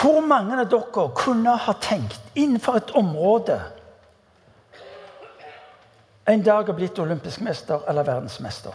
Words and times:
Hvor 0.00 0.20
mange 0.24 0.56
av 0.56 0.68
dere 0.72 1.10
kunne 1.16 1.52
ha 1.60 1.72
tenkt 1.82 2.20
innenfor 2.34 2.78
et 2.80 2.90
område 2.96 3.58
en 6.30 6.44
dag 6.46 6.68
har 6.68 6.76
blitt 6.78 6.98
olympisk 6.98 7.40
mester 7.40 7.82
eller 7.88 8.06
verdensmester? 8.06 8.74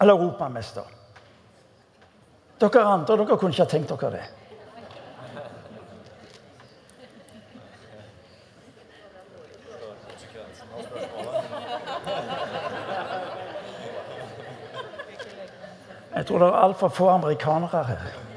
Eller 0.00 0.14
europamester? 0.14 0.82
Dere 2.58 2.84
andre 2.84 3.16
dere 3.20 3.38
kunne 3.38 3.54
ikke 3.54 3.66
ha 3.66 3.70
tenkt 3.70 3.94
dere 3.94 4.10
det. 4.16 4.26
Jeg 16.16 16.26
tror 16.26 16.38
det 16.42 16.48
er 16.48 16.64
altfor 16.64 16.88
få 16.88 17.08
amerikanere 17.12 17.84
her. 17.92 18.27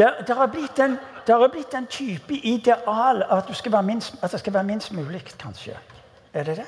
Det, 0.00 0.34
har 0.36 0.46
blitt 0.46 0.78
en, 0.78 0.96
det 1.26 1.34
har 1.34 1.48
blitt 1.52 1.74
en 1.74 1.86
type 1.86 2.34
ideal 2.34 3.22
at, 3.22 3.50
minst, 3.84 4.14
at, 4.22 4.32
det 4.32 4.40
skal 4.40 4.54
være 4.54 4.64
minst 4.64 4.92
mulig, 4.92 5.24
kanskje. 5.38 5.76
Er 6.32 6.44
det 6.44 6.56
det? 6.56 6.66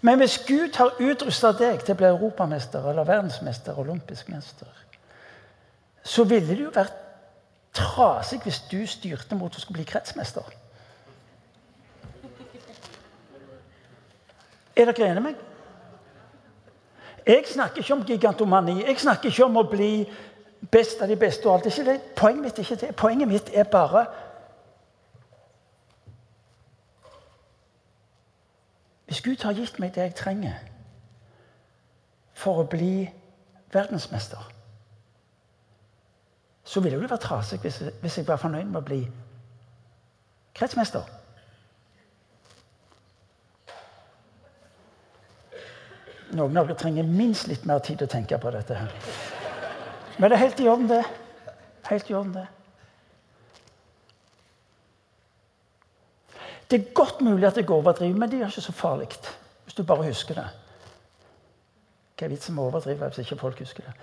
Men 0.00 0.18
hvis 0.18 0.38
Gud 0.48 0.76
har 0.76 0.92
utrusta 1.00 1.52
deg 1.56 1.80
til 1.84 1.94
å 1.94 1.96
bli 1.96 2.06
europamester 2.06 2.90
eller 2.90 3.08
verdensmester, 3.08 3.78
olympisk 3.78 4.28
mester, 4.28 4.68
så 6.04 6.24
ville 6.24 6.52
det 6.52 6.66
jo 6.66 6.74
vært 6.74 7.00
trasig 7.72 8.42
hvis 8.44 8.60
du 8.70 8.86
styrte 8.86 9.38
mot 9.40 9.56
å 9.56 9.60
skulle 9.60 9.80
bli 9.80 9.88
kretsmester. 9.88 10.44
Er 14.76 14.92
dere 14.92 15.08
enige 15.08 15.20
med 15.20 15.30
meg? 15.30 15.42
Jeg 17.26 17.48
snakker 17.48 17.80
ikke 17.80 17.94
om 17.94 18.04
gigantomani. 18.06 18.82
Jeg 18.84 19.00
snakker 19.00 19.32
ikke 19.32 19.48
om 19.48 19.56
å 19.56 19.64
bli 19.70 19.90
best 20.70 21.02
av 21.02 21.08
de 21.08 21.16
beste. 21.16 21.46
og 21.46 21.54
alt. 21.54 21.66
Ikke 21.66 21.90
det. 21.90 22.00
Poenget 22.16 22.42
mitt 22.42 22.58
er 22.58 22.62
ikke 22.62 22.86
det. 22.86 22.96
Poenget 22.96 23.28
mitt 23.28 23.50
er 23.54 23.64
bare 23.64 24.06
Hvis 29.06 29.20
Gud 29.20 29.42
har 29.42 29.52
gitt 29.52 29.78
meg 29.78 29.94
det 29.94 30.02
jeg 30.02 30.14
trenger 30.14 30.54
for 32.34 32.58
å 32.58 32.64
bli 32.66 33.06
verdensmester, 33.72 34.48
så 36.64 36.80
ville 36.80 36.96
det 36.98 37.06
jo 37.06 37.12
vært 37.12 37.22
trasig 37.22 37.60
hvis, 37.62 37.78
hvis 38.02 38.18
jeg 38.18 38.26
var 38.26 38.42
fornøyd 38.42 38.66
med 38.66 38.80
å 38.80 38.84
bli 38.88 38.98
kretsmester. 40.58 41.06
Noen 46.34 46.58
av 46.58 46.66
dere 46.66 46.78
trenger 46.82 47.06
minst 47.06 47.46
litt 47.46 47.64
mer 47.64 47.78
tid 47.78 48.02
å 48.02 48.10
tenke 48.10 48.42
på 48.42 48.50
dette. 48.50 48.74
her. 48.74 49.35
Men 50.18 50.30
det 50.30 50.36
er 50.36 50.44
helt 50.44 50.60
i 50.60 50.68
orden, 50.68 50.88
det. 50.88 51.02
Helt 51.90 52.10
i 52.10 52.14
orden, 52.14 52.34
det. 52.34 52.46
Det 56.70 56.80
er 56.80 56.92
godt 56.94 57.20
mulig 57.20 57.46
at 57.46 57.56
jeg 57.56 57.70
overdriver, 57.70 58.18
men 58.18 58.30
det 58.30 58.40
er 58.40 58.46
ikke 58.46 58.60
så 58.60 58.72
farlig. 58.72 59.08
Hvis 59.64 59.74
du 59.74 59.82
bare 59.82 60.06
husker 60.06 60.34
det. 60.34 60.48
Hva 62.16 62.24
er 62.26 62.32
vitsen 62.32 62.56
med 62.56 62.64
å 62.64 62.70
overdrive 62.70 63.10
hvis 63.10 63.26
ikke 63.26 63.38
folk 63.38 63.58
husker 63.60 63.84
det? 63.84 63.94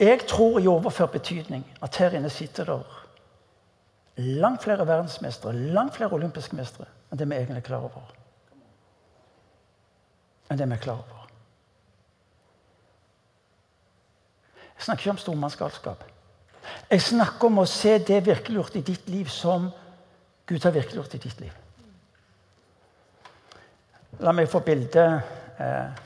Jeg 0.00 0.24
tror 0.26 0.58
i 0.58 0.66
overført 0.66 1.12
betydning 1.12 1.64
at 1.84 1.96
her 2.00 2.16
inne 2.16 2.30
sitter 2.32 2.64
det 2.64 2.78
langt 4.40 4.62
flere 4.64 4.86
verdensmestere, 4.86 5.52
langt 5.52 5.94
flere 5.96 6.16
olympiske 6.16 6.56
mestere 6.56 6.88
enn 7.10 7.20
det 7.20 7.28
vi 7.28 7.36
egentlig 7.36 7.60
er 7.60 7.68
klar 7.68 7.84
over 7.84 8.19
enn 10.50 10.58
det 10.58 10.66
vi 10.66 10.74
er 10.74 10.82
klar 10.82 10.98
over. 10.98 11.26
Jeg 14.76 14.84
snakker 14.84 15.02
ikke 15.02 15.10
om 15.10 15.18
stormannsgalskap. 15.20 16.04
Jeg 16.90 17.02
snakker 17.02 17.46
om 17.46 17.60
å 17.62 17.66
se 17.68 17.98
det 18.02 18.22
virkeliggjort 18.26 18.78
i 18.80 18.84
ditt 18.84 19.08
liv 19.12 19.28
som 19.30 19.68
Gud 20.48 20.64
har 20.64 20.74
virkeliggjort 20.74 21.14
i 21.14 21.20
ditt 21.22 21.42
liv. 21.44 21.52
La 24.20 24.32
meg 24.36 24.48
få 24.50 24.60
bildet 24.64 25.60
eh, 25.60 26.00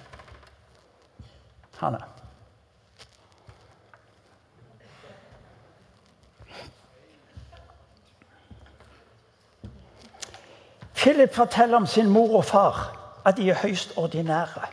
Hanne. 1.78 2.03
Philip 10.94 11.34
forteller 11.34 11.76
om 11.76 11.87
sin 11.87 12.11
mor 12.11 12.38
og 12.38 12.47
far 12.49 13.03
at 13.24 13.36
de 13.36 13.50
er 13.50 13.54
høyst 13.62 13.92
ordinære. 13.96 14.66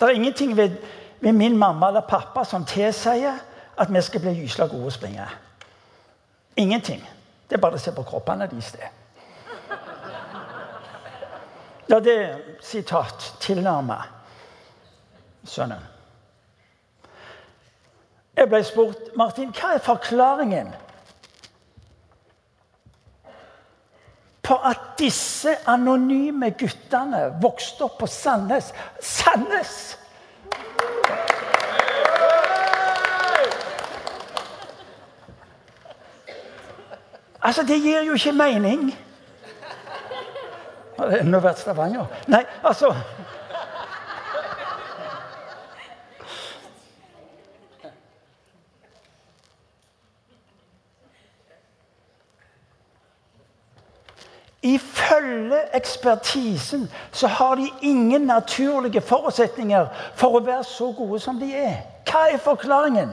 Det 0.00 0.06
er 0.06 0.14
ingenting 0.14 0.56
ved, 0.56 0.76
ved 1.20 1.32
min 1.32 1.58
mamma 1.58 1.86
eller 1.86 2.00
pappa 2.00 2.44
som 2.44 2.64
tilsier 2.64 3.38
at 3.78 3.94
vi 3.94 4.02
skal 4.02 4.20
bli 4.20 4.34
gysla 4.40 4.66
gode 4.66 4.86
å 4.86 4.94
springe. 4.94 5.26
Ingenting. 6.56 7.02
Det 7.48 7.56
er 7.56 7.62
bare 7.62 7.78
å 7.78 7.82
se 7.82 7.92
på 7.94 8.02
kroppene 8.02 8.46
deres, 8.50 8.72
det. 8.72 8.90
Ja, 11.88 12.00
det 12.00 12.14
er 12.20 12.40
sitat 12.60 13.34
tilnærma 13.40 14.02
sønnen. 15.48 15.86
Jeg 18.36 18.50
ble 18.50 18.60
spurt 18.64 19.16
Martin, 19.16 19.50
hva 19.50 19.72
er 19.74 19.82
forklaringen 19.82 20.68
på 24.48 24.56
at 24.64 24.94
disse 24.98 25.52
anonyme 25.68 26.50
guttene 26.56 27.26
vokste 27.42 27.84
opp 27.84 27.98
på 28.00 28.08
Sandnes. 28.08 28.72
Sandnes! 29.00 29.74
Altså, 37.38 37.62
det 37.62 37.78
gir 37.80 38.02
jo 38.08 38.16
ikke 38.16 38.32
mening. 38.32 38.88
Har 40.98 41.12
det 41.12 41.20
enda 41.22 41.38
vært 41.44 41.60
Stavanger? 41.62 42.08
Nei, 42.32 42.42
altså 42.66 42.90
Ifølge 54.62 55.60
ekspertisen 55.76 56.90
så 57.12 57.26
har 57.26 57.54
de 57.54 57.70
ingen 57.82 58.20
naturlige 58.20 59.00
forutsetninger 59.00 59.86
for 60.14 60.34
å 60.34 60.42
være 60.42 60.64
så 60.66 60.90
gode 60.92 61.20
som 61.22 61.38
de 61.38 61.52
er. 61.54 61.76
Hva 62.08 62.24
er 62.32 62.42
forklaringen? 62.42 63.12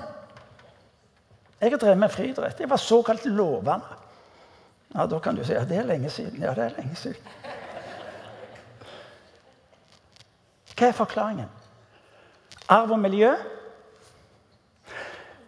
Jeg 1.62 1.72
har 1.72 1.78
drevet 1.78 1.98
med 1.98 2.10
friidrett. 2.10 2.60
Jeg 2.60 2.70
var 2.70 2.82
såkalt 2.82 3.26
lovende. 3.26 3.82
Ja, 4.96 5.06
Da 5.06 5.20
kan 5.20 5.36
du 5.36 5.44
si 5.44 5.54
at 5.54 5.70
det 5.70 5.78
er 5.78 5.84
lenge 5.84 6.10
siden. 6.10 6.42
Ja, 6.42 6.54
det 6.54 6.66
er 6.66 6.82
lenge 6.82 6.96
siden. 6.96 7.22
Hva 10.76 10.88
er 10.88 10.92
forklaringen? 10.92 11.50
Arv 12.70 12.92
og 12.92 13.00
miljø? 13.00 13.36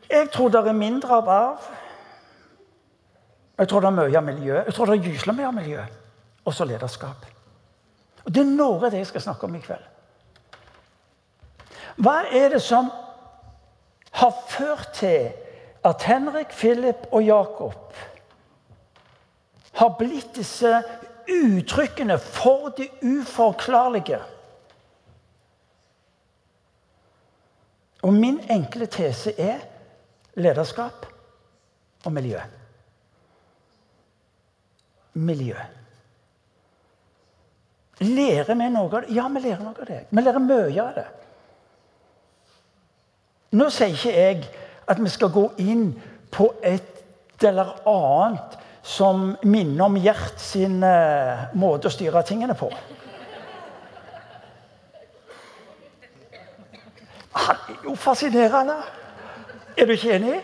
Jeg 0.10 0.30
tror 0.32 0.50
det 0.50 0.68
er 0.68 0.74
mindre 0.74 1.10
av 1.16 1.30
arv 1.30 1.77
jeg 3.58 3.70
tror 3.70 3.82
det 3.82 3.88
er 3.88 3.98
mye 3.98 4.18
av 4.18 4.26
miljø. 4.26 4.60
Jeg 4.66 4.74
tror 4.76 4.86
det 4.90 4.98
er 4.98 5.10
gyselig 5.10 5.34
mye 5.38 5.48
av 5.48 5.56
miljø. 5.56 5.84
Også 6.46 6.66
lederskap. 6.66 7.26
Og 8.26 8.34
Det 8.34 8.42
er 8.44 8.52
noe 8.52 8.86
av 8.86 8.92
det 8.92 9.02
jeg 9.02 9.10
skal 9.10 9.24
snakke 9.24 9.48
om 9.48 9.56
i 9.56 9.64
kveld. 9.64 9.86
Hva 11.98 12.20
er 12.30 12.52
det 12.54 12.62
som 12.62 12.92
har 14.20 14.34
ført 14.52 14.92
til 14.94 15.32
at 15.88 16.04
Henrik, 16.06 16.54
Philip 16.54 17.08
og 17.12 17.24
Jakob 17.24 17.94
har 19.78 19.96
blitt 19.98 20.36
disse 20.36 20.84
uttrykkene 21.26 22.20
for 22.20 22.70
det 22.78 22.92
uforklarlige? 23.02 24.20
Og 28.06 28.14
min 28.14 28.38
enkle 28.54 28.86
tese 28.86 29.34
er 29.42 29.66
lederskap 30.38 31.10
og 32.06 32.14
miljø 32.14 32.44
miljø. 35.18 35.58
Lærer 38.06 38.54
vi 38.54 38.70
noe 38.70 38.86
av 38.86 39.02
det? 39.02 39.16
Ja, 39.16 39.26
vi 39.34 39.42
lærer 39.42 39.64
noe 39.64 39.74
av 39.74 39.90
det. 39.90 40.04
Vi 40.12 40.22
lærer 40.22 40.44
mye 40.44 40.84
av 40.84 40.94
det. 40.98 41.08
Nå 43.58 43.70
sier 43.74 43.96
ikke 43.96 44.14
jeg 44.14 44.46
at 44.88 45.02
vi 45.02 45.10
skal 45.10 45.32
gå 45.34 45.48
inn 45.64 45.90
på 46.32 46.52
et 46.62 47.44
eller 47.48 47.74
annet 47.88 48.58
som 48.88 49.34
minner 49.44 49.86
om 49.86 49.98
Gjert 50.00 50.40
sin 50.40 50.80
uh, 50.84 51.50
måte 51.60 51.90
å 51.90 51.94
styre 51.94 52.24
tingene 52.28 52.56
på. 52.58 52.70
Han 57.38 57.58
er 57.70 57.84
jo 57.84 57.96
fascinerende. 58.00 58.78
Er 59.78 59.86
du 59.86 59.94
ikke 59.94 60.16
enig? 60.16 60.40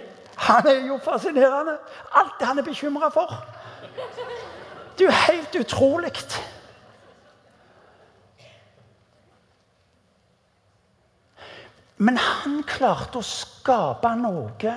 Han 0.47 0.67
er 0.67 0.83
jo 0.87 0.97
fascinerende. 1.03 1.77
Alt 2.11 2.39
det 2.39 2.47
han 2.49 2.59
er 2.59 2.67
bekymra 2.67 3.09
for. 3.13 3.31
Det 4.97 5.05
er 5.05 5.09
jo 5.09 5.21
helt 5.27 5.55
utrolig. 5.55 6.11
Men 11.97 12.17
han 12.17 12.61
klarte 12.67 13.21
å 13.21 13.25
skape 13.25 14.11
noe 14.19 14.75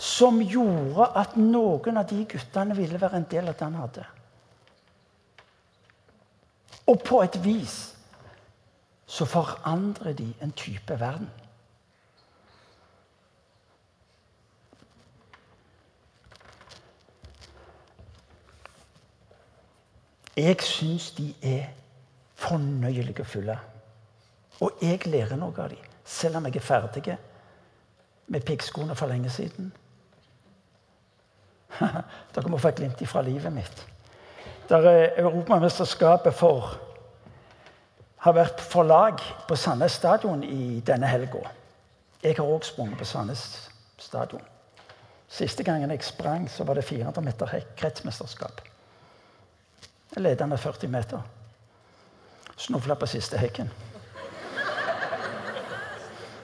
som 0.00 0.40
gjorde 0.40 1.10
at 1.18 1.36
noen 1.36 2.00
av 2.00 2.08
de 2.08 2.22
guttene 2.28 2.76
ville 2.76 3.00
være 3.00 3.20
en 3.20 3.28
del 3.30 3.50
av 3.50 3.56
det 3.56 3.66
han 3.66 3.78
hadde. 3.80 4.06
Og 6.90 7.02
på 7.06 7.20
et 7.22 7.36
vis 7.44 7.76
så 9.10 9.26
forandrer 9.26 10.14
de 10.16 10.28
en 10.40 10.52
type 10.56 10.96
verden. 11.00 11.28
Jeg 20.40 20.62
syns 20.64 21.10
de 21.18 21.34
er 21.44 21.68
fornøyelige 22.40 23.20
og 23.20 23.28
fulle. 23.28 23.58
Og 24.60 24.80
jeg 24.82 25.06
lærer 25.06 25.36
noe 25.36 25.56
av 25.60 25.72
dem 25.72 25.88
selv 26.10 26.40
om 26.40 26.46
jeg 26.48 26.56
er 26.56 26.64
ferdig 26.64 27.16
med 28.26 28.44
piggskoene 28.46 28.96
for 28.98 29.10
lenge 29.10 29.30
siden. 29.30 29.70
Dere 32.34 32.50
må 32.50 32.58
få 32.58 32.72
et 32.72 32.80
glimt 32.80 33.02
ifra 33.04 33.22
livet 33.22 33.52
mitt. 33.52 33.84
Der 34.68 34.86
Europamesterskapet 35.18 36.34
for 36.34 36.72
har 38.20 38.36
vært 38.36 38.60
for 38.60 38.84
lag 38.84 39.22
på 39.48 39.56
Sandnes 39.56 39.96
stadion 39.96 40.42
i 40.44 40.80
denne 40.86 41.08
helga. 41.08 41.44
Jeg 42.22 42.36
har 42.36 42.44
òg 42.44 42.66
sprunget 42.68 42.98
på 43.00 43.08
Sandnes 43.08 43.70
stadion. 43.98 44.42
Siste 45.30 45.64
gangen 45.64 45.90
jeg 45.90 46.04
sprang, 46.04 46.50
så 46.50 46.64
var 46.64 46.74
det 46.74 46.84
400 46.84 47.24
meter 47.24 47.54
kretsmesterskap. 47.76 48.60
Jeg 50.14 50.22
leda 50.22 50.44
henne 50.44 50.58
40 50.58 50.90
meter. 50.90 51.20
Snufla 52.56 52.94
på 52.94 53.06
siste 53.06 53.38
hekken. 53.38 53.70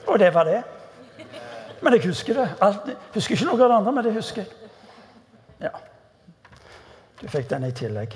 Og 0.07 0.19
det 0.19 0.33
var 0.33 0.43
det. 0.47 0.61
Men 1.81 1.93
jeg 1.93 2.07
husker 2.07 2.33
det. 2.33 2.47
Alt, 2.61 2.89
husker 3.13 3.35
ikke 3.35 3.45
noe 3.45 3.59
av 3.59 3.69
det 3.69 3.75
andre, 3.75 3.91
men 3.91 4.07
det 4.07 4.13
husker 4.15 4.41
jeg. 4.41 4.71
Ja. 5.67 5.73
Du 7.21 7.27
fikk 7.27 7.49
den 7.49 7.67
i 7.67 7.73
tillegg. 7.75 8.15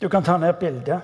Du 0.00 0.08
kan 0.08 0.24
ta 0.24 0.36
ned 0.38 0.58
bildet. 0.60 1.00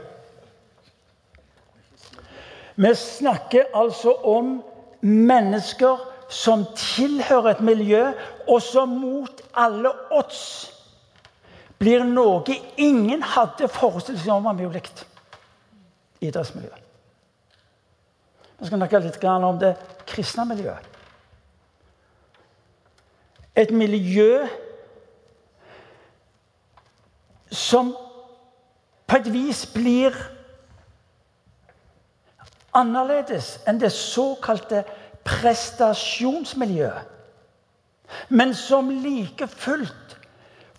Vi 2.74 2.94
snakker 2.98 3.70
altså 3.74 4.16
om 4.26 4.58
mennesker 5.00 6.02
som 6.28 6.64
tilhører 6.76 7.54
et 7.54 7.60
miljø, 7.60 8.06
og 8.48 8.62
som 8.62 8.88
mot 8.88 9.42
alle 9.54 9.92
odds 10.10 10.73
blir 11.84 12.04
noe 12.08 12.56
ingen 12.80 13.22
hadde 13.34 13.68
forestilt 13.68 14.22
seg 14.22 14.32
om 14.32 14.48
var 14.48 14.56
mulig. 14.56 14.82
Idrettsmiljøet. 16.24 16.80
Vi 18.58 18.68
skal 18.68 18.80
snakke 18.80 19.02
litt 19.04 19.24
om 19.28 19.58
det 19.60 19.74
kristne 20.08 20.46
miljøet. 20.48 20.86
Et 23.54 23.70
miljø 23.70 24.46
som 27.54 27.92
på 29.06 29.18
et 29.20 29.28
vis 29.30 29.62
blir 29.70 30.16
annerledes 32.74 33.58
enn 33.68 33.78
det 33.78 33.92
såkalte 33.94 34.82
prestasjonsmiljøet. 35.28 37.12
Men 38.28 38.54
som 38.56 38.90
like 38.90 39.46
fullt 39.50 40.16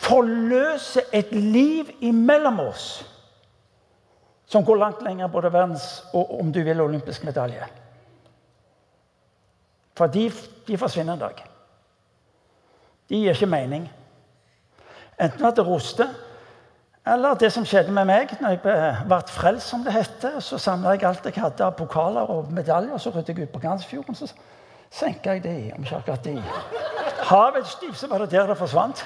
forløser 0.01 1.11
et 1.13 1.31
liv 1.31 1.89
imellom 2.01 2.59
oss 2.59 3.05
som 4.45 4.65
går 4.65 4.77
langt 4.77 5.01
lenger 5.03 5.27
både 5.27 5.53
verdens 5.53 6.03
og 6.13 6.39
om 6.39 6.51
du 6.53 6.61
vil 6.63 6.81
olympisk 6.81 7.23
medalje. 7.25 7.65
For 9.97 10.11
de, 10.11 10.31
de 10.67 10.77
forsvinner 10.77 11.13
en 11.13 11.19
dag. 11.19 11.41
De 13.09 13.17
gir 13.17 13.33
ikke 13.33 13.49
mening. 13.49 13.87
Enten 15.21 15.45
at 15.45 15.55
det 15.55 15.65
roster, 15.67 16.09
eller 17.07 17.33
det 17.33 17.51
som 17.53 17.65
skjedde 17.65 17.93
med 17.93 18.07
meg 18.09 18.31
når 18.41 18.55
jeg 18.55 18.61
ble 19.05 19.19
frelst, 19.29 19.69
som 19.69 19.83
det 19.85 19.93
heter. 19.93 20.39
Så 20.41 20.57
samla 20.61 20.95
jeg 20.95 21.05
alt 21.05 21.25
jeg 21.25 21.37
hadde 21.37 21.65
av 21.65 21.75
pokaler 21.77 22.31
og 22.33 22.51
medaljer, 22.53 22.97
så 22.97 23.13
ryddet 23.13 23.37
jeg 23.37 23.45
ut 23.45 23.53
på 23.53 23.61
Gansfjorden. 23.61 24.17
Så 24.17 24.31
senka 24.89 25.35
jeg 25.35 25.43
de, 25.43 25.55
om 25.75 25.85
ikke 25.85 25.99
akkurat 26.01 26.25
de. 26.25 26.35
Havets 27.29 27.77
dyp, 27.81 27.95
så 27.95 28.09
var 28.09 28.25
det 28.25 28.31
der 28.33 28.49
det 28.49 28.57
forsvant. 28.57 29.05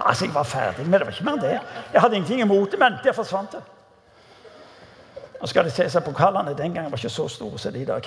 Altså, 0.00 0.24
Jeg 0.24 0.34
var 0.34 0.42
ferdig 0.42 0.86
med 0.86 0.98
det. 0.98 1.06
var 1.06 1.12
ikke 1.12 1.24
mer 1.24 1.32
enn 1.32 1.40
det. 1.40 1.60
Jeg 1.92 2.00
hadde 2.00 2.16
ingenting 2.16 2.40
imot 2.40 2.70
det, 2.70 2.78
men 2.78 2.92
der 3.04 3.12
forsvant 3.12 3.52
det. 3.52 3.62
Nå 5.40 5.46
skal 5.46 5.64
det 5.64 5.72
sies 5.72 5.96
at 5.96 6.04
Pokalene 6.04 6.54
den 6.58 6.74
gangen 6.74 6.90
var 6.92 6.98
ikke 6.98 7.08
så 7.10 7.28
store 7.28 7.58
som 7.58 7.72
de 7.72 7.80
i 7.82 7.84
dag. 7.84 8.06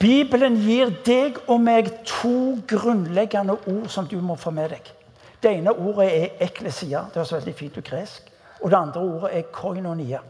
Bibelen 0.00 0.56
gir 0.56 0.90
deg 1.04 1.36
og 1.46 1.60
meg 1.60 1.90
to 2.08 2.56
grunnleggende 2.68 3.52
ord 3.52 3.88
som 3.92 4.06
du 4.08 4.16
må 4.24 4.34
få 4.40 4.50
med 4.50 4.72
deg. 4.72 4.90
Det 5.42 5.52
ene 5.58 5.72
ordet 5.76 6.08
er 6.08 6.44
eklesia. 6.46 7.04
Det 7.08 7.20
høres 7.20 7.32
veldig 7.32 7.54
fint 7.54 7.76
ut 7.76 7.84
gresk. 7.84 8.32
Og 8.60 8.70
det 8.70 8.78
andre 8.78 9.00
ordet 9.00 9.30
er 9.36 9.42
koinonia. 9.52 10.20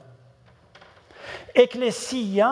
Eklesia 1.54 2.50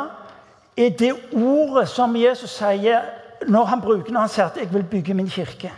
er 0.79 0.95
det 0.99 1.13
ordet 1.35 1.89
som 1.91 2.17
Jesus 2.17 2.55
sier 2.55 3.03
når 3.47 3.65
han 3.65 3.81
bruker 3.81 4.13
når 4.13 4.21
han 4.21 4.29
sier 4.29 4.45
at 4.45 4.57
'jeg 4.57 4.75
vil 4.75 4.83
bygge 4.83 5.15
min 5.15 5.29
kirke'. 5.29 5.73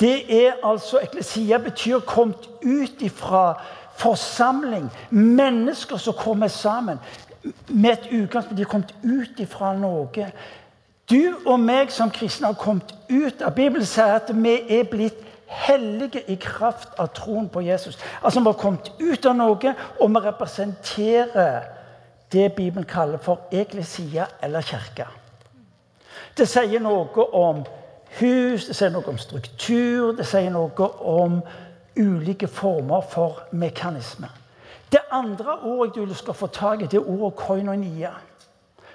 Det 0.00 0.46
er 0.46 0.52
altså 0.64 0.98
Eklesia 1.02 1.58
betyr 1.58 1.98
kommet 1.98 2.48
ut 2.64 3.02
ifra 3.02 3.62
forsamling. 3.96 4.90
Mennesker 5.10 5.96
som 5.96 6.14
kommer 6.18 6.48
sammen 6.48 6.98
med 7.68 7.90
et 7.90 8.22
utgangspunkt. 8.22 8.56
De 8.56 8.62
er 8.62 8.66
kommet 8.66 8.94
ut 9.04 9.40
ifra 9.40 9.74
noe. 9.76 10.32
Du 11.10 11.34
og 11.46 11.60
meg 11.60 11.92
som 11.92 12.10
kristne 12.10 12.46
har 12.46 12.58
kommet 12.58 12.94
ut 13.10 13.42
av 13.42 13.54
Bibelen 13.54 13.86
sier 13.86 14.16
at 14.16 14.30
vi 14.34 14.56
er 14.78 14.88
blitt 14.90 15.18
hellige 15.52 16.22
i 16.30 16.38
kraft 16.40 16.94
av 16.98 17.12
troen 17.14 17.48
på 17.52 17.60
Jesus. 17.60 17.98
Altså 18.22 18.40
Vi 18.40 18.46
har 18.46 18.58
kommet 18.58 18.92
ut 19.00 19.26
av 19.26 19.36
noe, 19.36 19.74
og 20.00 20.10
vi 20.10 20.26
representerer 20.26 21.62
det 22.32 22.52
Bibelen 22.56 22.88
kaller 22.88 23.18
for 23.18 23.48
eklesia 23.52 24.26
eller 24.42 24.60
kirke. 24.60 25.06
Det 26.36 26.48
sier 26.48 26.80
noe 26.80 27.26
om 27.36 27.64
hus, 28.20 28.66
det 28.66 28.76
sier 28.76 28.92
noe 28.92 29.08
om 29.08 29.18
struktur, 29.20 30.12
det 30.16 30.26
sier 30.28 30.52
noe 30.52 30.88
om 31.00 31.40
ulike 31.98 32.48
former 32.48 33.04
for 33.04 33.42
mekanisme. 33.52 34.30
Det 34.92 35.00
andre 35.12 35.58
ordet 35.64 36.08
du 36.08 36.14
skal 36.14 36.36
få 36.36 36.46
tak 36.52 36.82
i, 36.82 36.86
det 36.86 37.00
er 37.00 37.08
ordet 37.08 37.36
koinonia. 37.36 38.12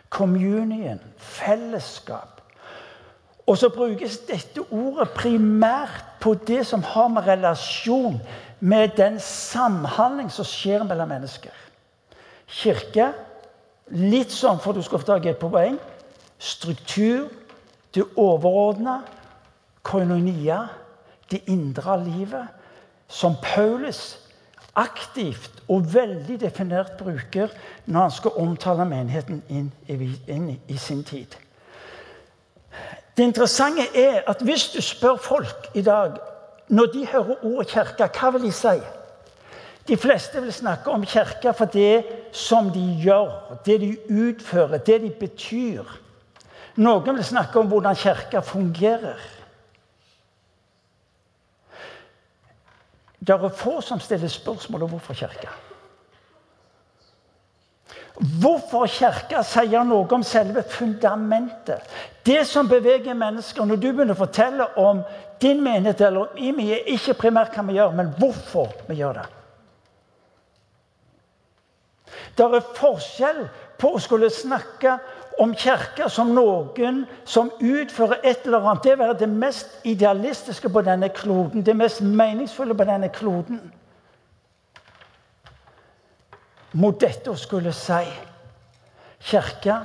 Communion, 0.10 1.00
fellesskap. 1.18 2.42
Og 3.48 3.58
så 3.58 3.70
brukes 3.70 4.18
dette 4.28 4.62
ordet 4.72 5.10
primært 5.16 6.04
på 6.20 6.34
det 6.48 6.66
som 6.68 6.84
har 6.84 7.08
med 7.08 7.28
relasjon 7.28 8.20
med 8.60 8.98
den 8.98 9.20
samhandling 9.20 10.32
som 10.32 10.46
skjer 10.46 10.84
mellom 10.84 11.10
mennesker. 11.10 11.54
Kirke, 12.48 13.12
litt 13.96 14.34
sånn 14.34 14.60
for 14.60 14.76
du 14.76 14.82
skal 14.84 15.00
få 15.00 15.08
tak 15.08 15.26
i 15.26 15.32
et 15.32 15.40
poeng, 15.40 15.78
struktur, 16.40 17.28
det 17.96 18.04
overordna, 18.16 19.02
koinonia, 19.84 20.68
det 21.32 21.42
indre 21.48 22.04
livet, 22.04 22.48
som 23.08 23.36
Paulus 23.42 24.20
aktivt 24.78 25.64
og 25.68 25.94
veldig 25.94 26.40
definert 26.42 26.98
bruker 27.00 27.50
når 27.86 28.02
han 28.02 28.12
skal 28.12 28.38
omtale 28.38 28.86
menigheten 28.86 29.42
inn 29.50 29.72
i, 29.90 30.12
inn 30.28 30.52
i 30.68 30.78
sin 30.78 31.04
tid. 31.04 31.34
Det 33.18 33.26
interessante 33.26 33.88
er 33.98 34.22
at 34.30 34.44
hvis 34.46 34.70
du 34.76 34.82
spør 34.82 35.18
folk 35.18 35.72
i 35.74 35.82
dag 35.82 36.20
når 36.68 36.86
de 36.94 37.06
hører 37.08 37.46
ordet 37.46 37.72
kirke, 37.72 38.10
hva 38.20 38.30
vil 38.36 38.46
de 38.46 38.52
si? 38.54 38.76
De 39.88 39.98
fleste 39.98 40.42
vil 40.44 40.54
snakke 40.54 40.92
om 40.92 41.06
kirke 41.06 41.54
for 41.56 41.66
det 41.66 42.04
som 42.36 42.70
de 42.70 42.84
gjør, 43.02 43.58
det 43.66 43.80
de 43.82 43.94
utfører, 44.12 44.78
det 44.78 45.02
de 45.02 45.10
betyr. 45.10 45.84
Noen 46.78 47.18
vil 47.18 47.26
snakke 47.26 47.60
om 47.60 47.70
hvordan 47.72 47.98
kirka 47.98 48.44
fungerer. 48.46 49.22
Det 53.18 53.34
er 53.34 53.50
få 53.50 53.80
som 53.82 54.00
stiller 54.00 54.30
spørsmål 54.30 54.86
om 54.86 54.92
hvorfor 54.94 55.18
kirka. 55.18 55.50
Hvorfor 58.42 58.88
kirka 58.90 59.42
sier 59.46 59.84
noe 59.86 60.06
om 60.16 60.24
selve 60.26 60.64
fundamentet. 60.64 61.82
Det 62.26 62.46
som 62.48 62.70
beveger 62.70 63.18
mennesker. 63.18 63.66
Når 63.66 63.82
du 63.82 63.90
begynner 63.90 64.16
å 64.16 64.22
fortelle 64.22 64.70
om 64.78 65.02
din 65.42 65.62
menighet 65.64 66.02
eller 66.02 66.28
om 66.28 66.38
IMI, 66.38 66.72
er 66.74 66.94
ikke 66.94 67.18
primært 67.26 67.58
hva 67.58 67.66
vi 67.68 67.78
gjør, 67.78 67.94
men 67.98 68.14
hvorfor 68.18 68.74
vi 68.88 69.02
gjør 69.02 69.20
det. 69.22 69.28
Det 72.38 72.46
er 72.46 72.74
forskjell 72.78 73.46
på 73.82 73.94
å 73.94 74.02
skulle 74.02 74.30
snakke 74.34 74.98
om 75.38 75.54
kirka 75.56 76.10
som 76.10 76.34
noen 76.36 77.04
som 77.26 77.52
utfører 77.60 78.24
et 78.24 78.46
eller 78.46 78.66
annet. 78.66 78.84
Det 78.84 79.00
være 79.00 79.18
det 79.20 79.30
mest 79.30 79.86
idealistiske 79.86 80.70
på 80.70 80.82
denne 80.82 81.10
kloden, 81.10 81.66
det 81.66 81.76
mest 81.76 82.02
meningsfulle 82.02 82.78
på 82.78 82.88
denne 82.90 83.10
kloden. 83.14 83.62
Mot 86.74 87.00
dette 87.02 87.32
å 87.32 87.38
skulle 87.40 87.74
si 87.74 88.04
kirka 89.30 89.82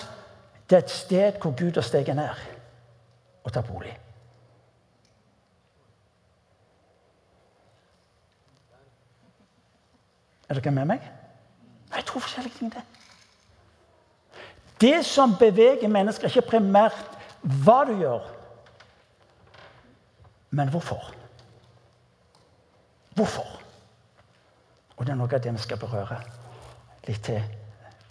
det 0.68 0.78
er 0.78 0.84
et 0.86 0.90
sted 0.90 1.36
hvor 1.40 1.52
Gud 1.56 1.76
har 1.76 1.84
steget 1.84 2.16
ned 2.16 2.48
og 3.44 3.52
tar 3.52 3.64
bolig. 3.66 3.92
Er 10.48 10.60
dere 10.60 10.72
med 10.72 10.88
meg? 10.94 11.04
Jeg 11.96 12.04
tror 12.08 12.24
forskjellige 12.24 12.58
ting. 12.58 12.72
det. 12.72 12.91
Det 14.82 15.04
som 15.06 15.36
beveger 15.38 15.88
mennesker, 15.88 16.26
er 16.26 16.36
ikke 16.36 16.56
primært 16.56 17.18
hva 17.62 17.82
du 17.86 17.94
gjør, 18.00 18.22
men 20.50 20.68
hvorfor. 20.68 21.12
Hvorfor? 23.14 23.46
Og 24.96 25.06
det 25.06 25.14
er 25.14 25.18
noe 25.18 25.30
av 25.30 25.42
det 25.42 25.52
vi 25.54 25.62
skal 25.62 25.80
berøre 25.80 26.18
litt 27.06 27.22
til 27.26 27.38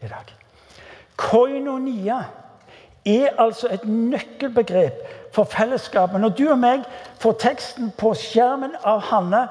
i 0.01 0.09
dag. 0.09 0.31
Koinonia 1.19 2.17
er 3.05 3.37
altså 3.39 3.69
et 3.71 3.85
nøkkelbegrep 3.87 5.03
for 5.35 5.43
fellesskapet. 5.43 6.19
Når 6.21 6.33
du 6.37 6.43
og 6.49 6.59
meg 6.61 6.87
får 7.21 7.37
teksten 7.45 7.93
på 7.97 8.13
skjermen 8.17 8.73
av 8.83 9.03
Hanne, 9.11 9.45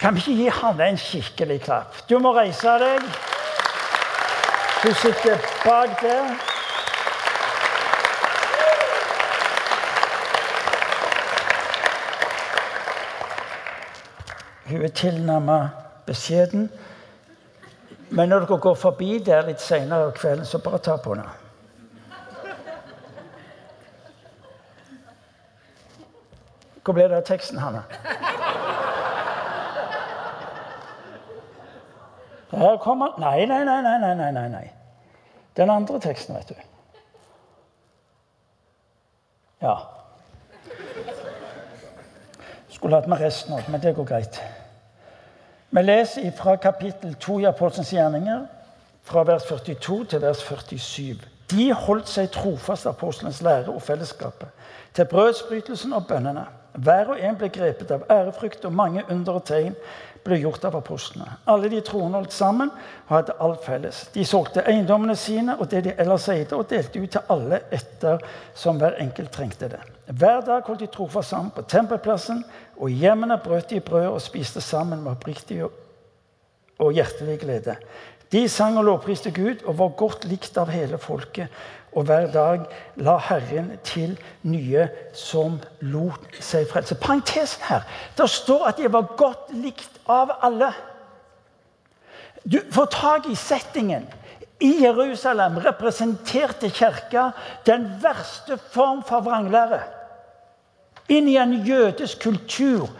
kan 0.00 0.16
vi 0.16 0.24
ikke 0.24 0.36
gi 0.40 0.52
Hanne 0.60 0.90
en 0.90 1.00
skikkelig 1.00 1.60
klapp? 1.68 2.04
Du 2.08 2.18
må 2.22 2.34
reise 2.36 2.78
deg. 2.82 3.06
Hun 4.86 4.94
sitter 4.94 5.38
bak 5.64 6.00
der. 6.00 6.24
Hun 14.70 14.82
er 14.82 14.88
tilnærmet 14.88 15.70
beskjeden. 16.06 16.70
Men 18.10 18.28
når 18.28 18.38
dere 18.38 18.58
går 18.58 18.74
forbi 18.74 19.18
der 19.26 19.42
litt 19.46 19.60
senere 19.60 20.06
om 20.06 20.12
kvelden, 20.12 20.46
så 20.46 20.58
bare 20.58 20.78
ta 20.78 20.96
på 20.96 21.14
henne. 21.14 21.26
Hvor 26.84 26.92
ble 26.94 27.08
det 27.10 27.18
av 27.18 27.26
teksten, 27.26 27.58
Hanne? 27.58 27.82
Her 32.50 32.76
kommer 32.76 33.18
Nei, 33.18 33.46
nei, 33.46 33.64
nei, 33.64 33.82
nei, 33.82 34.14
nei, 34.14 34.32
nei, 34.32 34.48
nei. 34.48 34.75
Den 35.56 35.70
andre 35.70 36.00
teksten, 36.00 36.34
vet 36.34 36.48
du. 36.48 36.54
Ja. 39.62 39.76
Skulle 42.68 42.96
hatt 42.96 43.08
med 43.08 43.20
resten 43.20 43.54
òg, 43.56 43.70
men 43.72 43.80
det 43.80 43.94
går 43.96 44.04
greit. 44.04 44.40
Vi 45.70 45.82
leser 45.82 46.30
fra 46.36 46.56
kapittel 46.56 47.14
2 47.14 47.38
i 47.40 47.48
Apostelens 47.48 47.92
gjerninger, 47.92 48.44
fra 49.02 49.22
vers 49.24 49.46
42 49.48 50.04
til 50.04 50.22
vers 50.22 50.42
47. 50.44 51.16
De 51.50 51.72
holdt 51.72 52.08
seg 52.10 52.30
trofast 52.34 52.86
av 52.86 52.96
apostelens 52.96 53.40
lære 53.42 53.70
og 53.70 53.82
fellesskapet, 53.82 54.48
til 54.94 55.08
brødsbrytelsen 55.10 55.92
og 55.92 56.06
bønnene. 56.08 56.46
Hver 56.74 57.12
og 57.14 57.20
en 57.22 57.36
ble 57.38 57.48
grepet 57.48 57.90
av 57.94 58.04
ærefrykt, 58.10 58.64
og 58.64 58.72
mange 58.72 59.04
under 59.10 59.38
og 59.38 59.44
tegn 59.44 59.76
ble 60.26 60.38
gjort 60.42 60.64
av 60.68 60.76
apostlene. 60.78 61.38
Alle 61.48 61.70
de 61.72 61.80
troende 61.86 62.18
holdt 62.18 62.34
sammen 62.34 62.72
og 63.06 63.12
hadde 63.14 63.36
alt 63.46 63.62
felles. 63.64 64.02
De 64.14 64.24
solgte 64.26 64.64
eiendommene 64.66 65.16
sine 65.18 65.54
og 65.56 65.70
det 65.70 65.84
de 65.86 65.94
ellers 66.02 66.26
eide, 66.32 66.58
og 66.58 66.68
delte 66.70 67.00
ut 67.00 67.14
til 67.14 67.32
alle 67.32 67.62
etter 67.74 68.22
som 68.54 68.80
hver 68.82 68.98
enkelt 69.02 69.32
trengte 69.34 69.70
det. 69.72 69.80
Hver 70.10 70.42
dag 70.46 70.66
holdt 70.66 70.84
de 70.84 70.90
trofast 70.92 71.32
sammen 71.32 71.54
på 71.54 71.64
tempelplassen, 71.70 72.44
og 72.76 72.92
hjemmene 72.92 73.38
brøt 73.42 73.70
de 73.70 73.80
brød 73.80 74.10
og 74.10 74.22
spiste 74.22 74.60
sammen 74.60 75.02
med 75.02 75.14
oppriktig 75.16 75.62
og 75.64 76.92
hjertelig 76.92 77.40
glede. 77.40 77.78
De 78.32 78.48
sang 78.50 78.74
og 78.78 78.84
lovpriste 78.88 79.30
Gud 79.30 79.62
og 79.64 79.78
var 79.78 79.92
godt 79.98 80.26
likt 80.26 80.56
av 80.58 80.70
hele 80.74 80.98
folket. 80.98 81.52
Og 81.96 82.04
hver 82.04 82.26
dag 82.28 82.66
la 83.00 83.16
Herren 83.16 83.70
til 83.84 84.18
nye 84.44 84.84
som 85.16 85.56
lot 85.80 86.36
seg 86.44 86.68
frelse. 86.68 86.94
Parentesen 87.00 87.64
her. 87.70 87.86
Det 88.18 88.28
står 88.30 88.66
at 88.68 88.82
jeg 88.82 88.92
var 88.92 89.14
godt 89.16 89.54
likt 89.56 89.96
av 90.04 90.34
alle. 90.44 90.68
Du 92.44 92.60
får 92.72 92.90
tak 92.92 93.30
i 93.32 93.34
settingen. 93.34 94.04
I 94.60 94.74
Jerusalem 94.84 95.56
representerte 95.64 96.68
kirka 96.70 97.30
den 97.66 97.88
verste 98.02 98.60
form 98.72 99.02
for 99.04 99.24
vranglære. 99.24 99.80
Inn 101.08 101.28
i 101.28 101.40
en 101.40 101.58
jødisk 101.64 102.22
kultur 102.22 102.90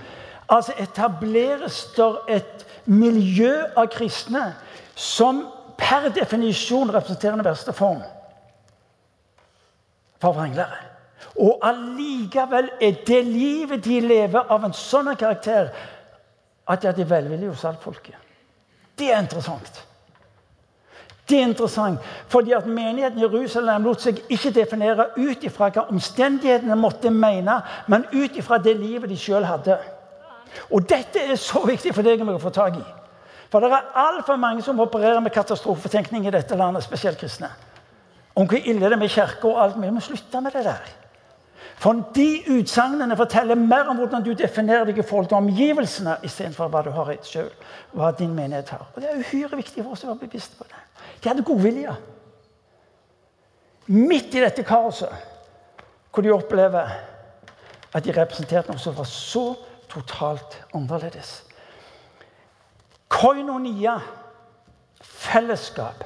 altså 0.49 0.73
etableres 0.79 1.85
der 1.97 2.21
et 2.29 2.67
miljø 2.87 3.53
av 3.77 3.89
kristne 3.93 4.53
som 4.95 5.47
per 5.77 6.09
definisjon 6.15 6.93
representerer 6.95 7.37
den 7.37 7.45
verste 7.45 7.73
form 7.77 8.05
for 10.21 10.37
vranglere. 10.37 10.79
Og 11.37 11.59
allikevel 11.63 12.71
er 12.81 13.03
det 13.07 13.25
livet 13.25 13.85
de 13.85 14.01
lever, 14.01 14.47
av 14.49 14.65
en 14.65 14.77
sånn 14.77 15.13
karakter 15.17 15.69
at 16.67 16.83
de 16.83 17.05
er 17.05 17.11
velvillige 17.11 17.53
hos 17.53 17.65
alt 17.69 17.83
folket. 17.85 18.17
Det 18.97 19.11
er 19.13 19.21
interessant. 19.21 19.83
Det 21.29 21.41
er 21.41 21.49
interessant, 21.49 21.99
fordi 22.31 22.55
at 22.55 22.67
Menigheten 22.71 23.19
i 23.19 23.25
Jerusalem 23.25 23.85
lot 23.85 24.01
seg 24.01 24.21
ikke 24.31 24.53
definere 24.55 25.09
ut 25.17 25.43
ifra 25.45 25.69
hva 25.75 25.89
omstendighetene 25.91 26.77
måtte 26.79 27.11
mene, 27.11 27.59
men 27.91 28.07
ut 28.13 28.39
ifra 28.39 28.61
det 28.63 28.77
livet 28.79 29.11
de 29.11 29.19
sjøl 29.19 29.45
hadde. 29.45 29.77
Og 30.71 30.87
Dette 30.89 31.21
er 31.21 31.35
så 31.37 31.65
viktig 31.67 31.93
for 31.95 32.07
deg 32.07 32.23
å 32.23 32.39
få 32.39 32.55
tak 32.55 32.79
i. 32.79 32.85
For 33.51 33.63
det 33.63 33.75
er 33.75 33.91
altfor 33.99 34.39
mange 34.39 34.63
som 34.63 34.81
opererer 34.81 35.21
med 35.21 35.35
katastrofetenkning 35.35 36.27
i 36.27 36.35
dette 36.35 36.57
landet, 36.57 36.87
spesielt 36.87 37.19
kristne 37.19 37.51
om 38.37 38.47
hvor 38.47 38.61
ille 38.61 38.85
det 38.85 38.93
er 38.93 39.01
med 39.01 39.09
kirka 39.09 39.49
og 39.49 39.63
alt. 39.63 39.77
Vi 39.81 39.91
må 39.91 40.01
slutte 40.01 40.41
med 40.41 40.53
det 40.53 40.65
der. 40.65 40.89
For 41.77 41.93
de 42.17 42.43
utsagnene 42.57 43.17
forteller 43.17 43.55
mer 43.55 43.91
om 43.93 43.99
hvordan 44.01 44.25
du 44.25 44.33
definerer 44.33 44.85
deg 44.89 44.99
i 44.99 45.05
forhold 45.05 45.29
til 45.29 45.37
omgivelsene, 45.37 46.17
istedenfor 46.25 46.71
hva 46.73 46.83
du 46.85 46.91
har 46.91 47.13
sjøl, 47.25 47.51
hva 47.93 48.11
din 48.17 48.33
menighet 48.35 48.73
har. 48.73 48.87
Og 48.95 49.03
Det 49.03 49.11
er 49.11 49.21
uhyre 49.21 49.57
viktig 49.61 49.85
for 49.85 49.93
oss 49.93 50.05
å 50.05 50.13
være 50.13 50.25
bevisste 50.25 50.57
på 50.57 50.65
det. 50.69 50.81
De 51.23 51.29
hadde 51.29 51.45
godvilje. 51.45 51.97
Midt 53.87 54.35
i 54.35 54.41
dette 54.41 54.65
kaoset, 54.67 55.13
hvor 56.11 56.25
de 56.25 56.33
opplever 56.33 56.97
at 57.93 58.05
de 58.05 58.13
representerte 58.17 58.73
noe 58.73 58.81
som 58.81 58.97
var 58.97 59.09
så 59.09 59.45
totalt 59.93 60.57
annerledes. 60.75 61.43
Koinonia, 63.13 64.01
fellesskap, 65.01 66.05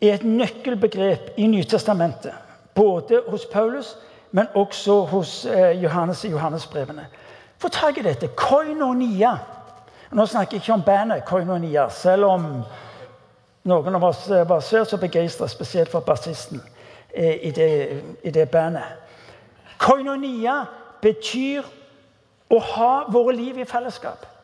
er 0.00 0.14
et 0.14 0.24
nøkkelbegrep 0.24 1.30
i 1.36 1.46
Nytestamentet. 1.46 2.32
Både 2.74 3.22
hos 3.28 3.46
Paulus, 3.46 3.96
men 4.30 4.46
også 4.54 5.00
hos 5.00 5.44
eh, 5.44 5.82
Johannes 5.82 6.24
i 6.24 6.28
Johannesbrevene. 6.28 7.06
Få 7.58 7.68
tak 7.68 7.98
i 7.98 8.02
dette. 8.02 8.28
Koinonia. 8.28 9.36
Nå 10.12 10.26
snakker 10.26 10.56
jeg 10.56 10.62
ikke 10.62 10.72
om 10.72 10.82
bandet 10.82 11.24
Koinonia, 11.24 11.88
selv 11.88 12.24
om 12.24 12.44
noen 13.66 13.98
av 13.98 14.04
oss 14.04 14.28
eh, 14.30 14.44
var 14.48 14.60
svært 14.60 14.92
så 14.92 15.00
begeistra, 15.00 15.48
spesielt 15.48 15.90
for 15.90 16.04
bassisten 16.04 16.60
eh, 17.14 17.38
i, 17.48 17.50
det, 17.50 18.02
i 18.22 18.30
det 18.30 18.48
bandet. 18.50 18.84
Koinonia 19.78 20.64
betyr 21.02 21.64
å 22.52 22.60
ha 22.60 22.92
våre 23.12 23.34
liv 23.36 23.58
i 23.58 23.68
fellesskap. 23.68 24.35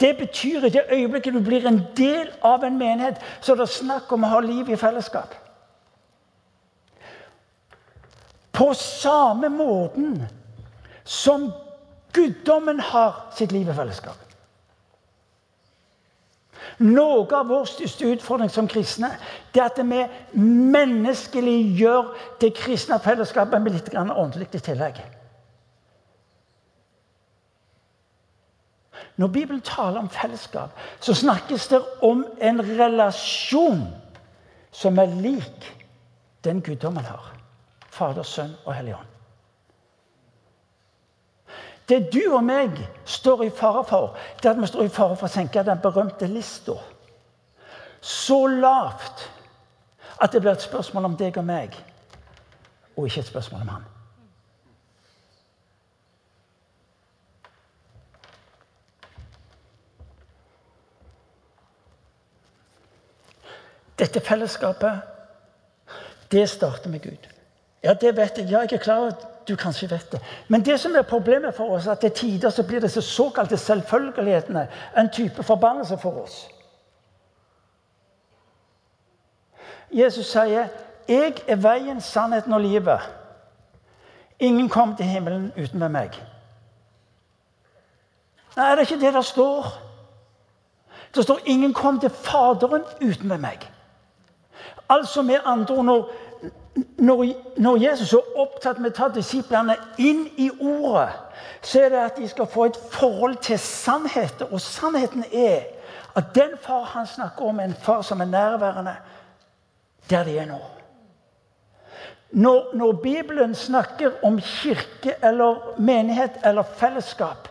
Det 0.00 0.16
betyr 0.18 0.64
i 0.64 0.70
det 0.70 0.84
øyeblikket 0.92 1.34
du 1.34 1.40
blir 1.40 1.66
en 1.66 1.82
del 1.96 2.30
av 2.42 2.64
en 2.64 2.78
menighet, 2.78 3.20
så 3.40 3.52
er 3.52 3.62
det 3.62 3.68
snakk 3.68 4.12
om 4.12 4.24
å 4.24 4.32
ha 4.34 4.40
liv 4.44 4.70
i 4.70 4.76
fellesskap. 4.76 5.34
På 8.54 8.72
samme 8.78 9.48
måten 9.50 10.22
som 11.04 11.50
guddommen 12.14 12.80
har 12.80 13.24
sitt 13.36 13.52
liv 13.52 13.68
i 13.68 13.74
fellesskap. 13.74 14.20
Noe 16.78 17.26
av 17.36 17.50
vår 17.50 17.66
største 17.70 18.08
utfordring 18.14 18.50
som 18.50 18.66
kristne 18.70 19.12
det 19.54 19.62
er 19.62 19.68
at 19.68 19.78
vi 19.78 20.00
menneskelig 20.42 21.58
gjør 21.78 22.14
det 22.40 22.54
kristne 22.58 22.98
fellesskapet 23.02 23.62
med 23.62 23.76
litt 23.76 23.92
åndelig 23.94 24.48
i 24.52 24.62
tillegg. 24.70 24.98
Når 29.16 29.26
Bibelen 29.26 29.60
taler 29.60 30.00
om 30.00 30.10
fellesskap, 30.10 30.70
så 31.00 31.14
snakkes 31.14 31.68
det 31.68 31.82
om 32.02 32.24
en 32.40 32.60
relasjon 32.80 33.84
som 34.74 34.98
er 34.98 35.06
lik 35.06 35.74
den 36.44 36.62
guddommen 36.62 37.04
har. 37.04 37.32
Fader, 37.90 38.22
Sønn 38.22 38.56
og 38.64 38.74
Hellig 38.74 38.96
Ånd. 38.96 39.10
Det 41.88 42.08
du 42.12 42.32
og 42.32 42.42
meg 42.44 42.78
står 43.04 43.44
i 43.44 43.50
fare 43.52 43.84
for, 43.84 44.16
det 44.40 44.48
er 44.48 44.56
at 44.56 44.60
vi 44.60 44.66
står 44.66 44.86
i 44.88 44.92
fare 44.92 45.16
for 45.20 45.28
å 45.28 45.34
senke 45.34 45.62
den 45.62 45.82
berømte 45.82 46.26
lista. 46.26 46.78
så 48.00 48.46
lavt 48.46 49.30
at 50.20 50.32
det 50.32 50.40
blir 50.40 50.52
et 50.52 50.62
spørsmål 50.62 51.04
om 51.04 51.16
deg 51.16 51.36
og 51.36 51.44
meg, 51.44 51.76
og 52.96 53.06
ikke 53.06 53.20
et 53.20 53.26
spørsmål 53.26 53.60
om 53.60 53.68
han. 53.68 53.84
Dette 63.98 64.20
fellesskapet, 64.20 65.00
det 66.32 66.48
starter 66.50 66.90
med 66.90 67.02
Gud. 67.02 67.28
Ja, 67.84 67.94
det 67.94 68.16
vet 68.16 68.38
jeg. 68.38 68.50
Ja, 68.50 68.60
jeg 68.60 68.72
er 68.72 68.78
klar 68.82 68.98
over 68.98 69.12
at 69.12 69.48
du 69.48 69.56
kanskje 69.56 69.90
vet 69.90 70.12
det. 70.12 70.20
Men 70.48 70.64
det 70.64 70.80
som 70.80 70.94
er 70.96 71.02
problemet 71.02 71.54
for 71.54 71.74
oss, 71.76 71.86
er 71.86 71.92
at 71.92 72.00
til 72.00 72.10
tider 72.10 72.50
så 72.50 72.62
blir 72.66 72.80
disse 72.80 73.02
såkalte 73.02 73.56
selvfølgelighetene 73.56 74.68
en 74.98 75.10
type 75.12 75.42
forbannelse 75.42 75.98
for 75.98 76.22
oss. 76.22 76.48
Jesus 79.92 80.26
sier, 80.26 80.68
'Jeg 81.08 81.34
er 81.48 81.56
veien, 81.56 82.00
sannheten 82.00 82.52
og 82.52 82.60
livet'. 82.60 83.10
Ingen 84.40 84.68
kom 84.68 84.96
til 84.96 85.06
himmelen 85.06 85.52
uten 85.56 85.80
ved 85.80 85.88
meg. 85.88 86.10
Nei, 88.56 88.70
er 88.70 88.74
det 88.74 88.90
ikke 88.90 89.06
det 89.06 89.14
det 89.14 89.24
står? 89.24 89.66
Det 91.14 91.22
står 91.22 91.38
'ingen 91.46 91.74
kom 91.74 92.00
til 92.00 92.10
Faderen 92.10 92.82
uten 93.00 93.30
ved 93.30 93.38
meg'. 93.38 93.73
Altså 94.88 95.22
med 95.22 95.38
andre 95.44 95.74
ord, 95.74 96.10
når, 96.98 97.24
når, 97.56 97.76
Jesus 97.76 98.12
er 98.12 98.36
opptatt 98.36 98.78
med 98.78 98.90
å 98.90 98.96
ta 98.96 99.08
disiplene 99.14 99.76
inn 99.98 100.26
i 100.36 100.50
ordet, 100.50 101.12
så 101.62 101.84
er 101.84 101.92
det 101.92 102.02
at 102.02 102.18
de 102.18 102.28
skal 102.28 102.48
få 102.50 102.66
et 102.68 102.78
forhold 102.92 103.36
til 103.42 103.58
sannheten. 103.58 104.50
Og 104.50 104.60
sannheten 104.60 105.24
er 105.32 105.70
at 106.14 106.34
den 106.34 106.58
far 106.62 106.84
han 106.94 107.06
snakker 107.06 107.46
om, 107.46 107.60
er 107.60 107.70
en 107.70 107.82
far 107.86 108.02
som 108.02 108.20
er 108.20 108.30
nærværende 108.30 108.96
der 110.10 110.24
de 110.24 110.38
er 110.38 110.46
nå. 110.46 110.60
Når, 112.34 112.74
når, 112.74 112.92
Bibelen 112.92 113.54
snakker 113.54 114.10
om 114.22 114.40
kirke 114.40 115.14
eller 115.22 115.78
menighet 115.78 116.30
eller 116.44 116.62
fellesskap, 116.62 117.48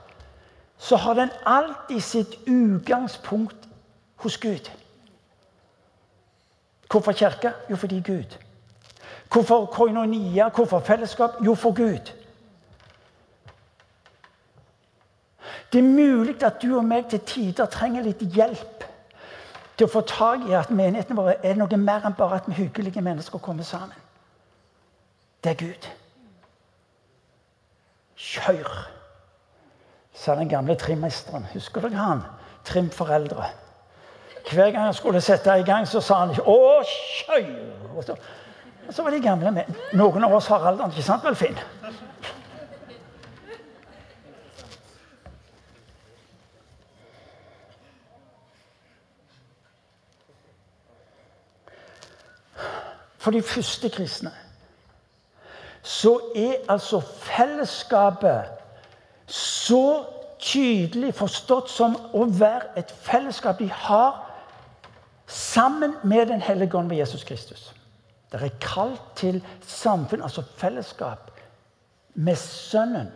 så 0.77 0.95
har 0.95 1.13
den 1.13 1.29
alltid 1.45 1.99
sitt 1.99 2.35
utgangspunkt 2.47 3.69
hos 4.15 4.37
Gud. 4.37 4.69
Hvorfor 6.91 7.11
kirke? 7.11 7.53
Jo, 7.69 7.75
fordi 7.75 8.01
Gud. 8.01 8.37
Hvorfor 9.31 9.65
koinonia? 9.65 10.49
Hvorfor 10.49 10.79
fellesskap? 10.79 11.29
Jo, 11.45 11.55
for 11.55 11.73
Gud. 11.73 12.13
Det 15.73 15.79
er 15.79 15.83
mulig 15.83 16.43
at 16.43 16.61
du 16.61 16.77
og 16.77 16.85
meg 16.85 17.07
til 17.09 17.19
tider 17.19 17.65
trenger 17.65 18.05
litt 18.05 18.21
hjelp 18.21 18.83
til 19.77 19.87
å 19.87 19.89
få 19.89 20.03
tak 20.05 20.45
i 20.45 20.53
at 20.53 20.69
menigheten 20.69 21.17
vår 21.17 21.39
er 21.41 21.57
noe 21.57 21.79
mer 21.81 22.05
enn 22.05 22.13
bare 22.17 22.37
at 22.37 22.49
vi 22.49 22.59
hyggelige 22.59 23.01
mennesker 23.01 23.41
kommer 23.41 23.65
sammen. 23.65 23.97
Det 25.43 25.51
er 25.51 25.59
Gud. 25.63 25.87
Kjør, 28.15 28.69
sa 30.13 30.35
den 30.37 30.49
gamle 30.49 30.77
trimmesteren. 30.79 31.49
Husker 31.55 31.81
dere 31.81 31.97
han? 31.97 32.21
Trimforeldre. 32.69 33.49
Hver 34.51 34.71
gang 34.71 34.85
han 34.85 34.93
skulle 34.93 35.21
sette 35.21 35.59
i 35.59 35.63
gang, 35.63 35.88
så 35.88 36.01
sa 36.01 36.13
han 36.13 36.29
ikke 36.29 36.43
'Å, 36.43 36.83
kjør!' 36.83 37.97
Og 37.97 38.03
så, 38.03 38.15
og 38.88 38.93
så 38.93 39.03
var 39.03 39.09
de 39.09 39.21
gamle 39.21 39.51
med. 39.51 39.63
Noen 39.93 40.23
av 40.23 40.33
oss 40.33 40.47
har 40.47 40.67
alderen, 40.67 40.91
ikke 40.91 41.03
sant 41.03 41.23
vel, 41.23 41.35
Finn? 41.35 41.57
For 53.24 53.31
de 53.31 53.41
første 53.41 53.89
kristne 53.89 54.31
så 55.83 56.20
er 56.35 56.53
altså 56.70 57.00
fellesskapet 57.00 58.44
så 59.27 60.05
tydelig 60.39 61.13
forstått 61.15 61.70
som 61.72 61.96
å 62.15 62.25
være 62.27 62.74
et 62.79 62.91
fellesskap 63.03 63.59
de 63.59 63.70
har 63.72 64.32
sammen 65.27 65.94
med 66.03 66.25
Den 66.25 66.42
hellige 66.42 66.77
ånd 66.77 66.90
ved 66.90 66.98
Jesus 66.98 67.24
Kristus. 67.24 67.74
Det 68.31 68.42
er 68.42 68.50
kalt 68.62 69.01
til 69.16 69.44
samfunn, 69.62 70.22
altså 70.22 70.44
fellesskap, 70.57 71.31
med 72.14 72.36
Sønnen, 72.36 73.12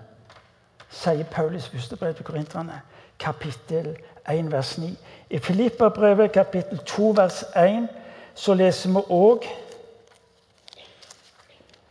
sier 0.89 1.23
Paulus 1.23 1.69
første 1.69 1.95
brev 1.95 2.13
til 2.13 2.25
korinterne, 2.25 2.81
kapittel 3.19 3.97
1, 4.29 4.51
vers 4.51 4.77
9. 4.77 4.97
I 5.29 5.39
Filipperbrevet, 5.39 6.31
kapittel 6.31 6.77
2, 6.77 7.13
vers 7.15 7.43
1, 7.55 7.87
så 8.35 8.53
leser 8.53 8.89
vi 8.89 9.03
òg 9.09 9.47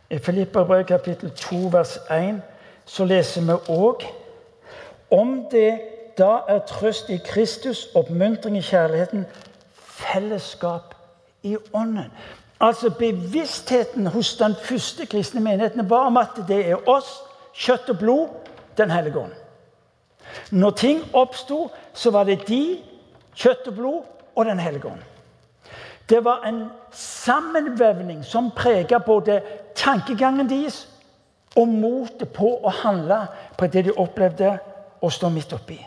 I 0.09 0.17
Filipperbrevet, 0.17 0.87
kapittel 0.87 1.31
2, 1.31 1.55
vers 1.71 1.97
1, 2.11 2.41
så 2.85 3.05
leser 3.05 3.41
vi 3.41 3.59
òg 3.75 4.07
om 5.11 5.45
det 5.51 5.79
da 6.17 6.39
er 6.47 6.59
trøst 6.59 7.09
i 7.09 7.19
Kristus, 7.25 7.87
oppmuntring 7.95 8.57
i 8.57 8.61
kjærligheten, 8.61 9.25
fellesskap 9.97 10.95
i 11.43 11.57
ånden. 11.73 12.11
Altså 12.59 12.89
Bevisstheten 12.89 14.07
hos 14.07 14.35
den 14.37 14.55
første 14.63 15.05
kristne 15.05 15.41
menigheten 15.41 15.89
var 15.89 16.09
om 16.09 16.17
at 16.17 16.39
det 16.47 16.63
er 16.69 16.89
oss, 16.89 17.19
kjøtt 17.53 17.89
og 17.89 17.99
blod, 17.99 18.27
Den 18.77 18.91
hellige 18.91 19.17
ånd. 19.17 19.31
Når 20.51 20.71
ting 20.71 20.99
oppsto, 21.13 21.71
så 21.93 22.11
var 22.11 22.23
det 22.23 22.43
de, 22.47 22.77
kjøtt 23.35 23.67
og 23.67 23.73
blod 23.73 24.03
og 24.35 24.45
Den 24.45 24.59
hellige 24.59 24.85
ånd. 24.85 25.01
Det 26.09 26.23
var 26.25 26.45
en 26.45 26.67
sammenvevning 26.91 28.25
som 28.25 28.51
prega 28.51 28.99
både 28.99 29.41
tankegangen 29.75 30.49
deres 30.49 30.87
og 31.55 31.67
motet 31.67 32.29
på 32.33 32.53
å 32.63 32.69
handle 32.83 33.25
på 33.57 33.67
det 33.67 33.87
de 33.89 33.97
opplevde 33.97 34.53
å 35.01 35.09
stå 35.09 35.29
midt 35.33 35.53
oppi. 35.57 35.79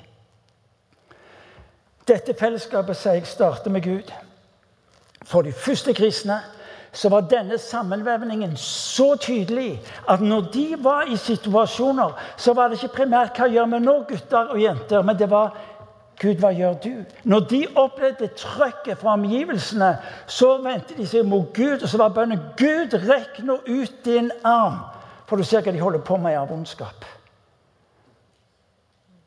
Dette 2.10 2.34
fellesskapet 2.34 2.98
sier 2.98 3.20
jeg 3.20 3.28
starter 3.30 3.70
med 3.70 3.84
Gud. 3.86 4.08
For 5.22 5.46
de 5.46 5.52
første 5.54 5.94
kristne 5.94 6.40
så 6.92 7.08
var 7.12 7.28
denne 7.30 7.58
sammenvevningen 7.58 8.56
så 8.58 9.12
tydelig 9.20 9.76
at 10.10 10.20
når 10.20 10.48
de 10.50 10.64
var 10.82 11.06
i 11.06 11.16
situasjoner, 11.16 12.16
så 12.36 12.54
var 12.54 12.68
det 12.68 12.80
ikke 12.80 12.96
primært 12.96 13.38
'hva 13.38 13.46
gjør 13.46 13.68
vi 13.70 13.78
nå, 13.78 13.94
gutter 14.08 14.50
og 14.50 14.62
jenter', 14.62 15.02
men 15.02 15.18
det 15.18 15.30
var 15.30 15.56
'Gud, 16.18 16.34
hva 16.34 16.50
gjør 16.50 16.74
du?' 16.74 17.04
Når 17.24 17.40
de 17.40 17.66
opplevde 17.74 18.26
trøkket 18.26 18.98
fra 18.98 19.12
omgivelsene, 19.12 19.98
så 20.26 20.56
vendte 20.62 20.96
de 20.96 21.06
seg 21.06 21.26
mot 21.26 21.54
Gud, 21.54 21.82
og 21.82 21.88
så 21.88 21.96
var 21.98 22.08
bønnen 22.08 22.40
'Gud, 22.56 23.08
rekk 23.08 23.38
nå 23.38 23.60
ut 23.68 24.04
din 24.04 24.30
arm', 24.44 24.82
for 25.26 25.36
du 25.36 25.42
ser 25.42 25.60
hva 25.60 25.72
de 25.72 25.80
holder 25.80 26.00
på 26.00 26.16
med 26.16 26.36
av 26.36 26.52
ondskap. 26.52 27.04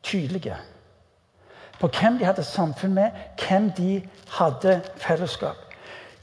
Tydelige 0.02 0.56
på 1.84 1.90
hvem 2.00 2.18
de 2.18 2.24
hadde 2.24 2.44
samfunn 2.44 2.94
med, 2.94 3.10
hvem 3.48 3.70
de 3.70 4.02
hadde 4.38 4.80
fellesskap. 4.96 5.56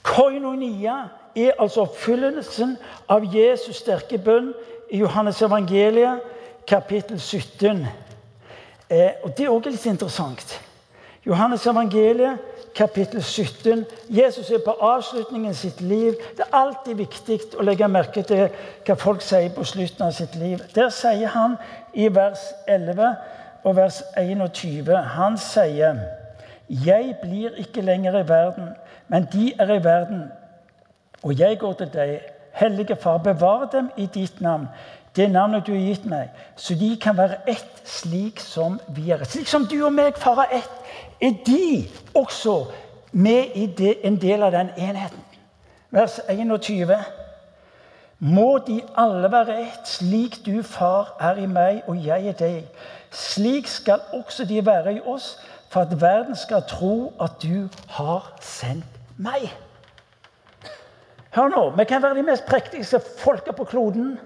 Koinonia 0.04 0.94
er 1.36 1.52
altså 1.60 1.82
oppfyllelsen 1.86 2.78
av 3.10 3.28
Jesus' 3.30 3.78
sterke 3.78 4.18
bønn 4.18 4.54
i 4.90 4.98
Johannes 5.04 5.42
evangeliet, 5.42 6.24
kapittel 6.68 7.20
17. 7.20 7.86
Eh, 8.90 9.12
og 9.24 9.38
Det 9.38 9.46
er 9.46 9.50
også 9.50 9.70
litt 9.70 9.86
interessant. 9.86 10.62
Johannes 11.26 11.68
evangeliet, 11.68 12.40
kapittel 12.76 13.22
17. 13.24 13.86
Jesus 14.10 14.50
er 14.50 14.64
på 14.66 14.74
avslutningen 14.82 15.54
sitt 15.54 15.82
liv. 15.82 16.16
Det 16.38 16.48
er 16.48 16.58
alltid 16.58 16.96
viktig 16.96 17.40
å 17.60 17.68
legge 17.68 17.88
merke 17.88 18.24
til 18.26 18.50
hva 18.88 18.98
folk 18.98 19.22
sier 19.22 19.54
på 19.54 19.64
slutten 19.64 20.08
av 20.08 20.18
sitt 20.18 20.34
liv. 20.36 20.58
Der 20.76 20.90
sier 20.90 21.28
han 21.28 21.60
i 21.94 22.10
vers 22.10 22.50
11 22.68 23.14
og 23.64 23.76
vers 23.76 24.04
21. 24.18 24.98
Han 24.98 25.38
sier, 25.38 25.96
'Jeg 26.70 27.16
blir 27.22 27.50
ikke 27.58 27.82
lenger 27.82 28.20
i 28.20 28.28
verden, 28.28 28.70
men 29.08 29.28
de 29.34 29.54
er 29.60 29.74
i 29.74 29.84
verden.' 29.84 30.32
'Og 31.24 31.40
jeg 31.40 31.60
går 31.60 31.74
til 31.74 31.94
deg, 31.94 32.20
Hellige 32.52 32.96
Far, 32.96 33.18
bevar 33.18 33.70
dem 33.72 33.92
i 33.98 34.06
ditt 34.06 34.42
navn.' 34.42 34.68
Det 35.16 35.32
navnet 35.32 35.68
du 35.68 35.74
har 35.74 35.80
gitt 35.80 36.06
meg, 36.06 36.30
så 36.56 36.76
de 36.76 36.98
kan 37.02 37.18
være 37.18 37.36
ett, 37.48 37.82
slik 37.84 38.40
som 38.40 38.80
vi 38.88 39.12
er. 39.12 39.24
Slik 39.24 39.48
som 39.48 39.66
du 39.68 39.86
og 39.86 39.94
meg, 39.94 40.16
Far, 40.18 40.40
er 40.40 40.58
ett, 40.58 40.72
er 41.22 41.34
de 41.46 41.90
også 42.16 42.66
med 43.12 43.44
i 43.56 43.66
det, 43.66 43.98
en 44.04 44.22
del 44.22 44.44
av 44.44 44.52
den 44.52 44.70
enheten. 44.78 45.20
Vers 45.90 46.20
21. 46.30 46.96
Må 48.20 48.58
de 48.68 48.82
alle 48.98 49.32
være 49.32 49.62
ett, 49.62 49.88
slik 49.88 50.46
du, 50.46 50.64
Far, 50.64 51.18
er 51.20 51.44
i 51.44 51.46
meg 51.46 51.82
og 51.88 52.06
jeg 52.06 52.28
er 52.28 52.40
deg. 52.40 52.88
Slik 53.12 53.68
skal 53.68 54.00
også 54.14 54.46
de 54.46 54.66
være 54.66 54.94
i 54.94 55.02
oss, 55.06 55.38
for 55.70 55.82
at 55.82 56.02
verden 56.02 56.36
skal 56.36 56.64
tro 56.68 57.14
at 57.22 57.32
du 57.44 57.68
har 57.88 58.34
sendt 58.42 59.00
meg. 59.18 59.52
Hør 61.32 61.48
nå, 61.48 61.70
Vi 61.78 61.84
kan 61.84 62.04
være 62.04 62.16
de 62.16 62.24
mest 62.24 62.46
prektigste 62.46 63.00
folka 63.18 63.52
på 63.52 63.64
kloden. 63.64 64.20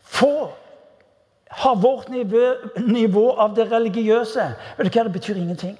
Få 0.00 0.50
har 1.50 1.74
vårt 1.74 2.08
nivå, 2.08 2.54
nivå, 2.76 3.30
av 3.30 3.54
det 3.56 3.72
religiøse. 3.72 4.54
Vet 4.76 4.86
du 4.86 4.98
hva, 4.98 5.04
Det 5.04 5.12
betyr 5.12 5.36
ingenting. 5.36 5.78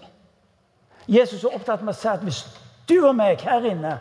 Jesus 1.08 1.44
er 1.44 1.54
opptatt 1.54 1.82
med 1.82 1.94
å 1.94 1.98
si 1.98 2.08
at 2.08 2.24
hvis 2.26 2.42
du 2.88 3.06
og 3.06 3.14
meg 3.16 3.40
her 3.40 3.64
inne, 3.64 3.98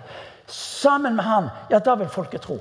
sammen 0.47 1.15
med 1.15 1.23
han, 1.23 1.49
ja, 1.69 1.79
da 1.79 1.95
vil 1.95 2.09
folket 2.09 2.41
tro. 2.41 2.59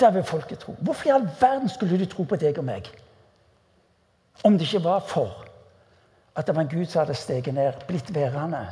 Da 0.00 0.10
vil 0.10 0.24
folket 0.24 0.58
tro. 0.58 0.74
Hvorfor 0.80 1.08
i 1.08 1.12
all 1.12 1.28
verden 1.40 1.68
skulle 1.68 1.98
de 1.98 2.06
tro 2.06 2.24
på 2.24 2.36
deg 2.36 2.58
og 2.58 2.64
meg? 2.64 2.88
Om 4.44 4.58
det 4.58 4.66
ikke 4.66 4.84
var 4.84 5.00
for 5.00 5.44
at 6.36 6.46
det 6.46 6.54
var 6.54 6.62
en 6.62 6.68
Gud 6.68 6.86
som 6.86 7.00
hadde 7.00 7.14
steget 7.14 7.54
ned, 7.54 7.72
blitt 7.86 8.14
værende 8.14 8.66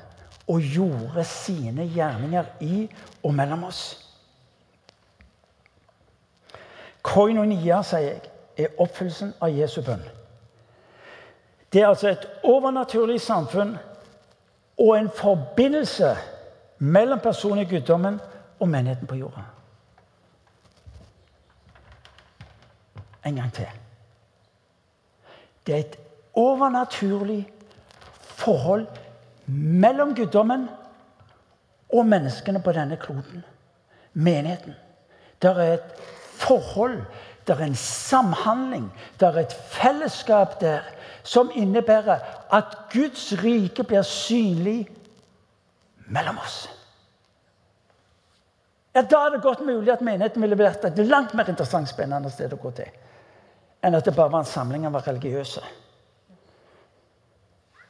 og 0.47 0.61
gjorde 0.61 1.25
sine 1.25 1.89
gjerninger 1.89 2.45
i 2.61 2.91
og 3.23 3.35
mellom 3.35 3.65
oss. 3.65 3.81
Koinonia, 7.03 7.83
sier 7.83 8.07
jeg, 8.07 8.21
er 8.59 8.79
oppfyllelsen 8.81 9.35
av 9.43 9.51
Jesu 9.53 9.81
bønn. 9.85 10.05
Det 11.73 11.83
er 11.83 11.89
altså 11.89 12.09
et 12.09 12.29
overnaturlig 12.47 13.21
samfunn 13.21 13.77
og 14.79 14.93
en 14.99 15.11
forbindelse 15.11 16.15
mellom 16.79 17.21
personen 17.21 17.65
i 17.65 17.69
guddommen 17.71 18.21
og 18.61 18.69
menigheten 18.69 19.07
på 19.07 19.19
jorda. 19.19 19.43
En 23.27 23.37
gang 23.37 23.53
til. 23.53 23.86
Det 25.67 25.75
er 25.75 25.79
et 25.79 25.99
overnaturlig 26.35 27.53
forhold 28.21 28.87
mellom 29.47 30.15
guddommen 30.15 30.69
og 31.93 32.07
menneskene 32.07 32.63
på 32.63 32.73
denne 32.73 32.97
kloden. 32.97 33.45
Menigheten. 34.13 34.75
Det 35.43 35.51
er 35.51 35.73
et 35.77 36.05
forhold, 36.37 37.03
det 37.47 37.57
er 37.57 37.65
en 37.65 37.75
samhandling, 37.75 38.93
det 39.21 39.29
er 39.29 39.39
et 39.41 39.53
fellesskap 39.53 40.61
der 40.61 40.81
som 41.23 41.51
innebærer 41.55 42.19
at 42.53 42.77
Guds 42.93 43.33
rike 43.43 43.85
blir 43.85 44.03
synlig 44.03 44.87
mellom 46.07 46.39
oss. 46.39 46.69
Ja, 48.95 49.03
Da 49.03 49.27
er 49.27 49.31
det 49.31 49.43
godt 49.43 49.61
mulig 49.61 49.93
at 49.93 50.01
menigheten 50.01 50.43
ville 50.43 50.59
vært 50.59 50.85
et 50.85 50.99
langt 50.99 51.35
mer 51.35 51.49
interessant 51.49 51.89
spennende 51.89 52.31
sted 52.31 52.53
å 52.53 52.61
gå 52.61 52.71
til 52.71 52.89
enn 53.83 53.95
at 53.95 54.05
det 54.05 54.15
bare 54.17 54.33
var 54.33 54.45
en 54.45 54.53
samling 54.53 54.87
av 54.87 55.01
religiøse 55.07 55.63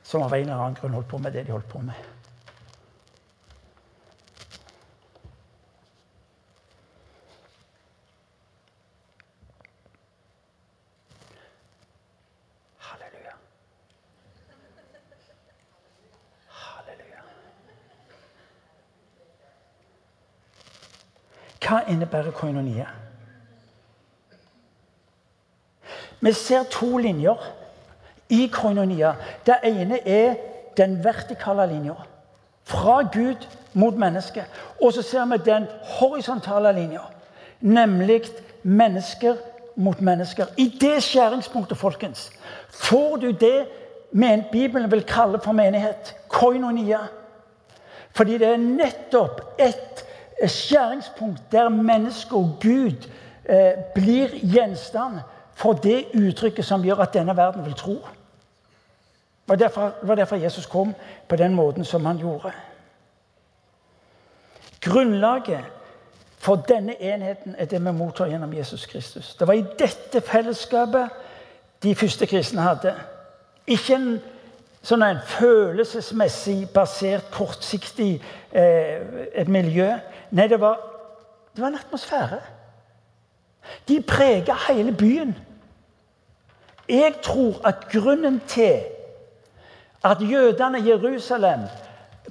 som 0.07 0.23
av 0.23 0.35
en 0.35 0.43
eller 0.43 0.55
annen 0.55 0.77
grunn 0.79 0.95
holdt 0.95 1.09
på 1.11 1.19
med 1.19 1.33
det 1.35 1.43
de 1.47 1.53
holdt 1.53 1.67
på 1.69 1.81
med. 1.83 1.95
Halleluja. 12.87 13.33
Halleluja. 16.61 17.25
Hva 21.67 21.83
innebærer 21.91 22.31
koinonia? 22.31 22.87
Vi 26.21 26.33
ser 26.33 26.63
to 26.71 26.97
linjer 26.99 27.37
i 28.29 28.47
koinonia. 28.53 29.15
Det 29.47 29.59
ene 29.65 29.99
er 30.09 30.35
den 30.77 31.05
vertikale 31.05 31.67
linja. 31.67 31.95
Fra 32.65 33.03
Gud 33.03 33.47
mot 33.73 33.95
menneske. 33.95 34.45
Og 34.83 34.93
så 34.93 35.03
ser 35.03 35.25
vi 35.25 35.39
den 35.45 35.67
horisontale 35.83 36.73
linja. 36.73 37.01
Nemlig 37.61 38.23
mennesker 38.63 39.37
mot 39.77 40.01
mennesker. 40.01 40.47
I 40.57 40.69
det 40.81 41.03
skjæringspunktet, 41.03 41.79
folkens, 41.79 42.31
får 42.71 43.17
du 43.17 43.31
det 43.31 43.67
Bibelen 44.53 44.91
vil 44.91 45.03
kalle 45.03 45.41
for 45.45 45.53
menighet. 45.53 46.17
Koinonia. 46.29 46.99
Fordi 48.13 48.39
det 48.39 48.49
er 48.49 48.57
nettopp 48.57 49.41
et 49.59 50.05
skjæringspunkt 50.51 51.53
der 51.53 51.69
menneske 51.69 52.37
og 52.37 52.57
Gud 52.63 53.09
eh, 53.45 53.73
blir 53.95 54.29
gjenstand 54.43 55.21
for 55.57 55.73
det 55.73 56.05
uttrykket 56.15 56.65
som 56.65 56.85
gjør 56.85 57.01
at 57.07 57.15
denne 57.15 57.37
verden 57.37 57.65
vil 57.65 57.75
tro. 57.75 57.95
Det 59.47 59.49
var 59.49 59.57
derfor, 59.57 59.93
var 60.03 60.15
derfor 60.15 60.37
Jesus 60.37 60.67
kom 60.67 60.95
på 61.29 61.37
den 61.37 61.55
måten 61.55 61.85
som 61.85 62.05
han 62.05 62.19
gjorde. 62.19 62.53
Grunnlaget 64.81 65.65
for 66.39 66.57
denne 66.57 67.03
enheten 67.03 67.55
er 67.59 67.65
det 67.65 67.85
vi 67.85 67.93
mottar 67.93 68.27
gjennom 68.27 68.53
Jesus 68.53 68.87
Kristus. 68.87 69.35
Det 69.35 69.49
var 69.49 69.55
i 69.55 69.65
dette 69.79 70.21
fellesskapet 70.21 71.09
de 71.83 71.95
første 71.95 72.27
kristne 72.27 72.61
hadde. 72.61 72.93
Ikke 73.67 73.97
en, 73.97 74.21
sånn 74.83 75.03
en 75.03 75.23
følelsesmessig 75.27 76.69
basert, 76.75 77.31
kortsiktig 77.33 78.21
eh, 78.53 79.33
et 79.35 79.49
miljø. 79.49 79.89
Nei, 80.31 80.47
det 80.53 80.61
var, 80.61 80.79
det 81.55 81.65
var 81.65 81.73
en 81.73 81.81
atmosfære. 81.81 82.41
De 83.89 84.03
prega 84.03 84.55
hele 84.69 84.93
byen. 84.93 85.35
Jeg 86.89 87.15
tror 87.23 87.61
at 87.67 87.89
grunnen 87.93 88.41
til 88.47 88.81
at 90.05 90.19
jødene 90.21 90.79
i 90.79 90.89
Jerusalem 90.89 91.61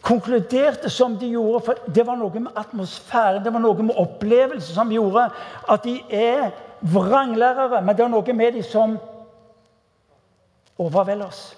konkluderte 0.02 0.90
som 0.90 1.18
de 1.18 1.30
gjorde 1.30 1.66
for 1.66 1.74
Det 1.96 2.06
var 2.08 2.16
noe 2.16 2.40
med 2.40 2.52
atmosfæren, 2.56 3.44
det 3.44 3.54
var 3.54 3.60
noe 3.60 3.84
med 3.84 3.96
opplevelsen 3.98 4.76
som 4.76 4.92
gjorde 4.92 5.30
at 5.70 5.84
de 5.84 6.02
er 6.10 6.52
vranglærere. 6.82 7.82
Men 7.82 7.98
det 7.98 8.04
er 8.04 8.12
noe 8.12 8.34
med 8.34 8.52
dem 8.52 8.64
som 8.64 8.98
overvelder 10.78 11.26
oss. 11.26 11.56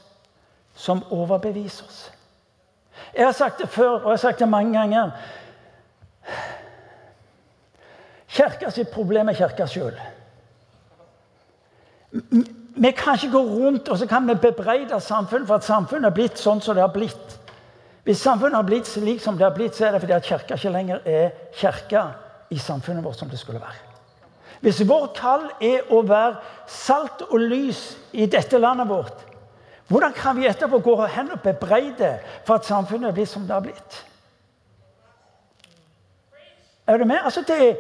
Som 0.76 1.04
overbeviser 1.12 1.86
oss. 1.86 2.12
Jeg 3.16 3.26
har 3.26 3.32
sagt 3.32 3.62
det 3.62 3.70
før, 3.70 3.90
og 3.90 4.02
jeg 4.04 4.10
har 4.10 4.18
sagt 4.18 4.40
det 4.40 4.50
mange 4.50 4.80
ganger. 4.80 5.12
Kirka 8.28 8.70
sitt 8.70 8.92
problem 8.94 9.30
er 9.30 9.38
kirka 9.38 9.66
sjøl. 9.66 9.98
Vi 12.78 12.92
kan 12.94 13.18
ikke 13.18 13.32
gå 13.34 13.42
rundt 13.42 13.90
og 13.90 13.98
så 13.98 14.06
kan 14.08 14.28
vi 14.28 14.36
bebreide 14.38 15.00
samfunnet 15.02 15.48
for 15.48 15.58
at 15.58 15.66
samfunnet 15.66 16.12
har 16.12 16.16
blitt 16.16 16.38
sånn 16.38 16.62
som 16.62 16.78
det 16.78 16.84
har 16.86 16.94
blitt. 16.94 17.38
Hvis 18.06 18.22
samfunnet 18.22 18.56
har 18.56 18.68
blitt 18.68 18.88
slik 18.88 19.22
som 19.22 19.38
det 19.38 19.48
har 19.48 19.56
blitt, 19.56 19.76
så 19.76 19.88
er 19.88 19.96
det 19.96 20.04
fordi 20.04 20.16
at 20.16 20.28
kirka 20.28 20.56
ikke 20.56 20.72
lenger 20.72 21.02
er 21.06 21.32
kirka 21.58 22.04
i 22.54 22.60
samfunnet 22.62 23.04
vårt 23.04 23.20
som 23.20 23.30
det 23.30 23.40
skulle 23.42 23.60
være. 23.60 23.82
Hvis 24.62 24.84
vårt 24.90 25.18
kall 25.18 25.50
er 25.62 25.90
å 25.94 26.04
være 26.06 26.38
salt 26.70 27.26
og 27.28 27.40
lys 27.42 27.82
i 28.14 28.30
dette 28.30 28.62
landet 28.62 28.90
vårt, 28.90 29.26
hvordan 29.88 30.14
kan 30.14 30.38
vi 30.38 30.48
etterpå 30.48 30.80
gå 30.84 30.96
hen 31.06 31.32
og 31.32 31.42
bebreide 31.44 32.18
for 32.46 32.58
at 32.58 32.68
samfunnet 32.68 33.10
er 33.10 33.18
blitt 33.18 33.32
som 33.32 33.46
det 33.48 33.56
har 33.56 33.66
blitt? 33.66 34.00
Er 36.88 36.98
du 36.98 37.06
med? 37.06 37.20
Altså, 37.24 37.44
det, 37.48 37.78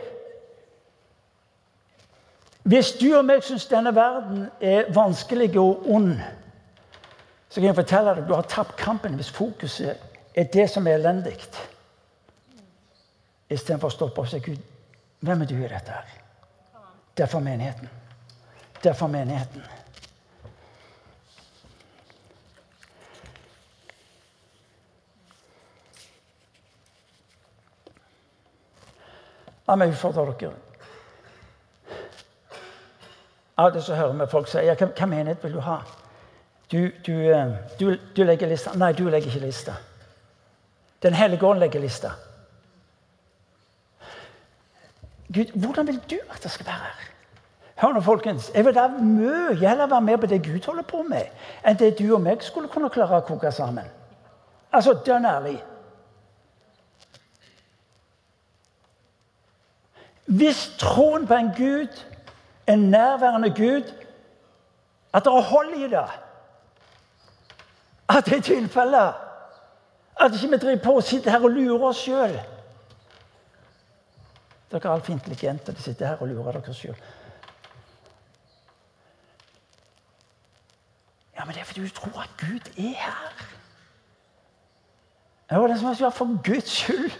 hvis 2.67 2.91
du 2.99 3.05
og 3.15 3.23
meg 3.23 3.45
syns 3.47 3.67
denne 3.71 3.93
verden 3.95 4.47
er 4.59 4.89
vanskelig 4.91 5.53
og 5.59 5.85
ond, 5.87 6.17
så 7.47 7.61
kan 7.61 7.69
jeg 7.69 7.77
fortelle 7.77 8.11
deg 8.11 8.25
at 8.25 8.27
du 8.27 8.33
har 8.35 8.49
tapt 8.51 8.75
kampen 8.79 9.15
hvis 9.15 9.31
fokuset 9.31 9.95
er 10.35 10.49
det 10.51 10.65
som 10.69 10.87
er 10.87 10.99
elendig. 10.99 11.37
Istedenfor 13.47 13.87
å 13.87 13.95
stoppe 13.95 14.25
og 14.25 14.27
si 14.27 14.41
Gud, 14.43 14.59
hvem 15.23 15.41
er 15.41 15.47
du 15.47 15.55
i 15.55 15.63
dette 15.71 15.95
her? 15.95 16.11
Derfor 17.17 17.39
menigheten. 17.39 17.87
Derfor 18.83 19.07
menigheten. 19.07 19.63
La 29.67 29.75
meg 29.79 29.95
utfordre 29.95 30.33
dere. 30.35 30.66
Av 33.57 33.75
og 33.75 33.83
så 33.83 33.95
hører 33.95 34.13
vi 34.13 34.29
folk 34.29 34.49
si 34.51 34.61
ja, 34.65 34.75
hva, 34.77 35.05
menighet 35.09 35.43
vil 35.43 35.57
du 35.57 35.61
ha? 35.65 35.79
Du, 36.71 36.91
du, 37.05 37.13
eh, 37.31 37.53
du, 37.79 37.85
du, 38.15 38.23
legger 38.23 38.49
lista. 38.51 38.73
Nei, 38.77 38.91
du 38.93 39.07
legger 39.09 39.31
ikke 39.31 39.45
lista. 39.45 39.77
Den 41.01 41.13
hellige 41.13 41.47
ånd 41.47 41.59
legger 41.63 41.81
lista. 41.81 42.11
Gud, 45.33 45.53
hvordan 45.55 45.87
vil 45.87 45.99
du 46.09 46.17
at 46.29 46.43
det 46.43 46.51
skal 46.51 46.65
være 46.65 46.89
her? 46.89 47.07
Hør 47.77 47.93
nå, 47.93 48.01
folkens. 48.01 48.51
Jeg 48.55 48.65
vil 48.65 48.75
da 48.75 48.87
mye 48.87 49.55
heller 49.55 49.87
være 49.87 50.01
med 50.01 50.17
på 50.17 50.27
det 50.27 50.43
Gud 50.43 50.65
holder 50.65 50.83
på 50.83 51.03
med, 51.05 51.29
enn 51.65 51.77
det 51.77 51.95
du 51.99 52.07
og 52.15 52.21
meg 52.21 52.41
skulle 52.41 52.69
kunne 52.73 52.89
klare 52.89 53.21
å 53.21 53.25
koke 53.25 53.51
sammen. 53.53 53.85
Altså 54.73 54.95
dønn 55.05 55.25
ærlig. 55.25 55.57
Hvis 60.27 60.63
troen 60.81 61.27
på 61.27 61.37
en 61.37 61.51
Gud 61.57 62.01
en 62.67 62.79
nærværende 62.79 63.49
Gud, 63.49 63.93
at 65.13 65.23
det 65.23 65.31
er 65.31 65.41
hold 65.41 65.73
i 65.73 65.83
det. 65.83 66.09
At 68.09 68.25
det 68.25 68.37
er 68.37 68.41
tilfellet. 68.41 69.13
At 70.19 70.33
ikke 70.33 70.49
vi 70.49 70.57
driver 70.57 70.83
på 70.83 70.93
og 70.93 71.03
sitter 71.03 71.31
her 71.31 71.43
og 71.43 71.49
lurer 71.49 71.87
oss 71.87 71.97
sjøl. 71.97 72.39
Dere 74.71 74.81
er 74.83 74.93
altfor 74.93 75.13
intelligente. 75.13 75.71
De 75.71 75.81
sitter 75.81 76.07
her 76.07 76.17
og 76.17 76.27
lurer 76.27 76.51
dere 76.51 76.73
sjøl. 76.73 76.95
Ja, 81.37 81.45
men 81.45 81.53
det 81.53 81.61
er 81.61 81.65
fordi 81.65 81.87
du 81.87 81.93
tror 81.93 82.21
at 82.21 82.29
Gud 82.39 82.71
er 82.77 82.95
her. 83.05 83.47
Ja, 85.51 85.67
det 85.67 85.79
som 85.79 86.05
er 86.05 86.09
For 86.09 86.43
Guds 86.43 86.69
skyld, 86.69 87.11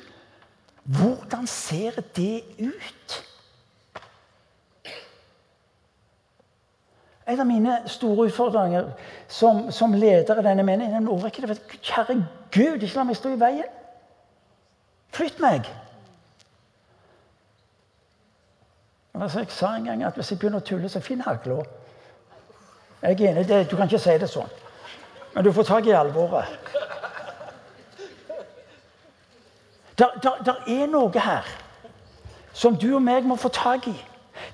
hvordan 0.84 1.48
ser 1.48 1.92
det 2.16 2.44
ut? 2.60 3.27
En 7.28 7.40
av 7.40 7.48
mine 7.48 7.82
store 7.92 8.28
utfordringer 8.30 8.92
som, 9.28 9.72
som 9.72 9.94
leder 9.94 10.40
i 10.40 10.44
denne 10.46 10.64
menigheten 10.64 11.08
er 11.08 11.26
ikke 11.26 11.48
det, 11.48 11.58
Kjære 11.82 12.16
Gud, 12.52 12.84
ikke 12.84 12.96
la 12.96 13.04
meg 13.04 13.18
stå 13.20 13.34
i 13.34 13.40
veien. 13.40 13.74
Flytt 15.12 15.42
meg. 15.44 15.68
Altså, 19.18 19.40
jeg 19.40 19.52
sa 19.52 19.74
en 19.76 19.84
gang 19.84 20.04
at 20.06 20.16
hvis 20.16 20.32
jeg 20.32 20.40
begynner 20.40 20.62
å 20.62 20.66
tulle, 20.66 20.90
så 20.90 21.02
finn 21.04 21.22
hagla. 21.26 21.64
Jeg 23.02 23.20
er 23.22 23.32
enig 23.32 23.48
det. 23.50 23.64
Du 23.72 23.76
kan 23.76 23.90
ikke 23.90 24.00
si 24.00 24.16
det 24.22 24.30
sånn. 24.30 24.50
Men 25.34 25.44
du 25.44 25.52
får 25.54 25.68
tak 25.68 25.88
i 25.90 25.96
alvoret. 25.98 26.48
Det 29.98 30.08
er 30.14 30.88
noe 30.88 31.20
her 31.20 31.48
som 32.54 32.78
du 32.78 32.88
og 32.96 33.04
meg 33.06 33.26
må 33.26 33.36
få 33.38 33.50
tak 33.54 33.88
i. 33.90 33.96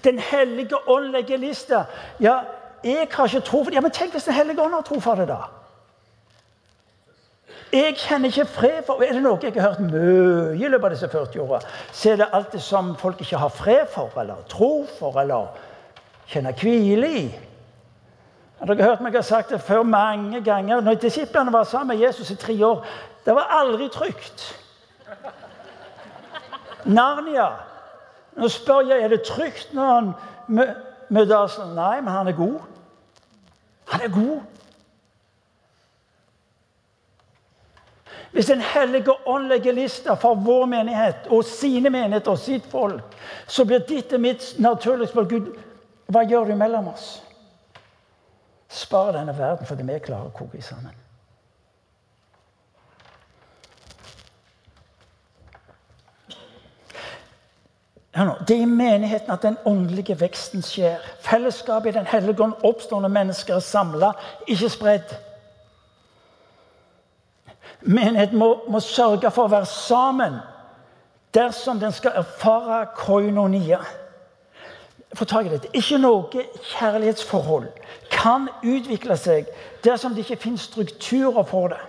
Den 0.03 0.19
hellige 0.19 0.79
ånd 0.91 1.11
legger 1.11 1.39
lista. 1.39 1.85
Ja, 2.19 2.41
jeg 2.83 3.07
har 3.11 3.25
ikke 3.25 3.39
tro 3.39 3.63
for 3.63 3.69
det. 3.71 3.75
Ja, 3.75 3.81
men 3.81 3.91
tenk 3.91 4.11
hvis 4.11 4.23
Den 4.23 4.33
hellige 4.33 4.61
ånd 4.61 4.73
har 4.73 4.81
tro 4.81 4.99
for 4.99 5.15
det, 5.15 5.27
da. 5.27 5.41
Jeg 7.73 7.95
kjenner 7.97 8.29
ikke 8.29 8.45
fred 8.45 8.83
for 8.85 9.01
Er 9.01 9.15
det 9.15 9.21
noe 9.23 9.39
jeg 9.41 9.55
har 9.55 9.73
hørt 9.73 9.79
mye 9.81 10.53
i 10.53 10.67
løpet 10.69 10.85
av 10.85 10.91
disse 10.93 11.07
40 11.09 11.39
åra, 11.41 11.61
så 11.91 12.11
er 12.11 12.19
det 12.21 12.27
alt 12.31 12.51
det 12.53 12.61
som 12.61 12.91
folk 12.97 13.21
ikke 13.21 13.39
har 13.41 13.49
fred 13.49 13.87
for, 13.89 14.13
eller 14.21 14.43
tro 14.49 14.85
for, 14.99 15.17
eller 15.21 15.55
kjenner 16.29 16.53
hvile 16.53 17.09
i. 17.09 17.23
Dere 18.63 18.77
har 18.77 18.93
hørt 18.93 19.01
meg 19.03 19.15
ha 19.17 19.23
sagt 19.25 19.49
det 19.51 19.61
før 19.61 19.83
mange 19.83 20.39
ganger. 20.45 20.81
Når 20.81 21.01
disiplene 21.01 21.51
var 21.51 21.65
sammen 21.67 21.97
med 21.97 22.05
Jesus 22.05 22.29
i 22.31 22.35
tre 22.39 22.53
år, 22.65 22.85
det 23.25 23.35
var 23.35 23.51
aldri 23.51 23.89
trygt. 23.91 24.45
Narnia. 26.85 27.49
Nå 28.37 28.47
spør 28.47 28.85
jeg 28.87 29.03
er 29.03 29.11
det 29.11 29.23
trygt 29.27 29.73
når 29.73 29.91
han 29.93 30.13
møter. 30.47 31.57
Nei, 31.73 31.97
men 32.01 32.13
han 32.13 32.27
er 32.27 32.37
god. 32.37 32.61
Han 33.85 34.01
er 34.01 34.07
god. 34.07 34.41
Hvis 38.31 38.45
Den 38.45 38.61
hellige 38.61 39.13
ånd 39.27 39.47
legger 39.47 39.73
lista 39.73 40.15
for 40.17 40.35
vår 40.35 40.65
menighet 40.65 41.27
og 41.29 41.43
sine 41.45 41.89
menigheter 41.93 42.31
og 42.31 42.39
sitt 42.41 42.65
folk, 42.71 43.13
så 43.47 43.65
blir 43.65 43.85
ditt 43.85 44.13
og 44.13 44.23
mitt 44.23 44.47
naturlige 44.59 45.11
spørsmål 45.11 45.29
Gud, 45.29 45.53
hva 46.09 46.25
gjør 46.25 46.49
du 46.49 46.55
mellom 46.57 46.87
oss? 46.95 47.21
Spar 48.73 49.13
denne 49.13 49.37
verden 49.37 49.69
fordi 49.69 49.85
vi 49.85 49.99
klarer 50.01 50.31
å 50.31 50.37
koke 50.37 50.61
sammen. 50.65 51.02
Det 58.13 58.57
er 58.57 58.61
i 58.61 58.65
menigheten 58.65 59.31
at 59.31 59.41
den 59.41 59.57
åndelige 59.65 60.19
veksten 60.19 60.61
skjer. 60.61 60.97
Fellesskapet 61.19 61.89
i 61.89 61.97
Den 61.97 62.05
hellige 62.05 62.43
ånd 62.43 62.53
oppstår 62.63 63.01
når 63.01 63.09
mennesker 63.09 63.55
er 63.55 63.59
samla, 63.59 64.11
ikke 64.47 64.69
spredd. 64.69 65.15
Menigheten 67.81 68.37
må, 68.37 68.63
må, 68.69 68.79
sørge 68.79 69.31
for 69.31 69.47
å 69.47 69.51
være 69.51 69.65
sammen 69.65 70.37
dersom 71.33 71.79
den 71.81 71.91
skal 71.91 72.19
erfare 72.21 72.85
koinonia. 72.95 73.81
Få 75.13 75.25
tak 75.25 75.45
i 75.45 75.49
dette. 75.49 75.73
Ikke 75.73 75.97
noe 75.97 76.45
kjærlighetsforhold 76.77 77.67
kan 78.13 78.45
utvikle 78.61 79.17
seg 79.17 79.49
dersom 79.83 80.13
det 80.13 80.23
ikke 80.23 80.41
finnes 80.45 80.69
strukturer 80.69 81.43
for 81.49 81.73
det. 81.73 81.81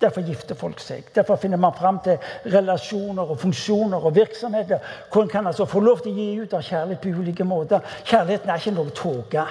Derfor 0.00 0.22
gifter 0.22 0.54
folk 0.54 0.78
seg. 0.80 1.08
Derfor 1.14 1.36
finner 1.42 1.58
man 1.58 1.74
fram 1.74 1.98
til 2.04 2.18
relasjoner 2.46 3.32
og 3.32 3.40
funksjoner 3.42 4.04
og 4.06 4.14
virksomheter 4.14 4.78
hvor 5.10 5.24
en 5.24 5.32
kan 5.32 5.46
altså 5.50 5.66
få 5.66 5.82
lov 5.82 6.04
til 6.04 6.12
å 6.12 6.20
gi 6.20 6.28
ut 6.44 6.54
av 6.54 6.62
kjærlighet 6.62 7.02
på 7.02 7.14
ulike 7.18 7.46
måter. 7.48 7.82
Kjærligheten 8.04 8.52
er 8.52 8.62
ikke 8.62 8.76
noe 8.76 8.94
tåke. 8.94 9.48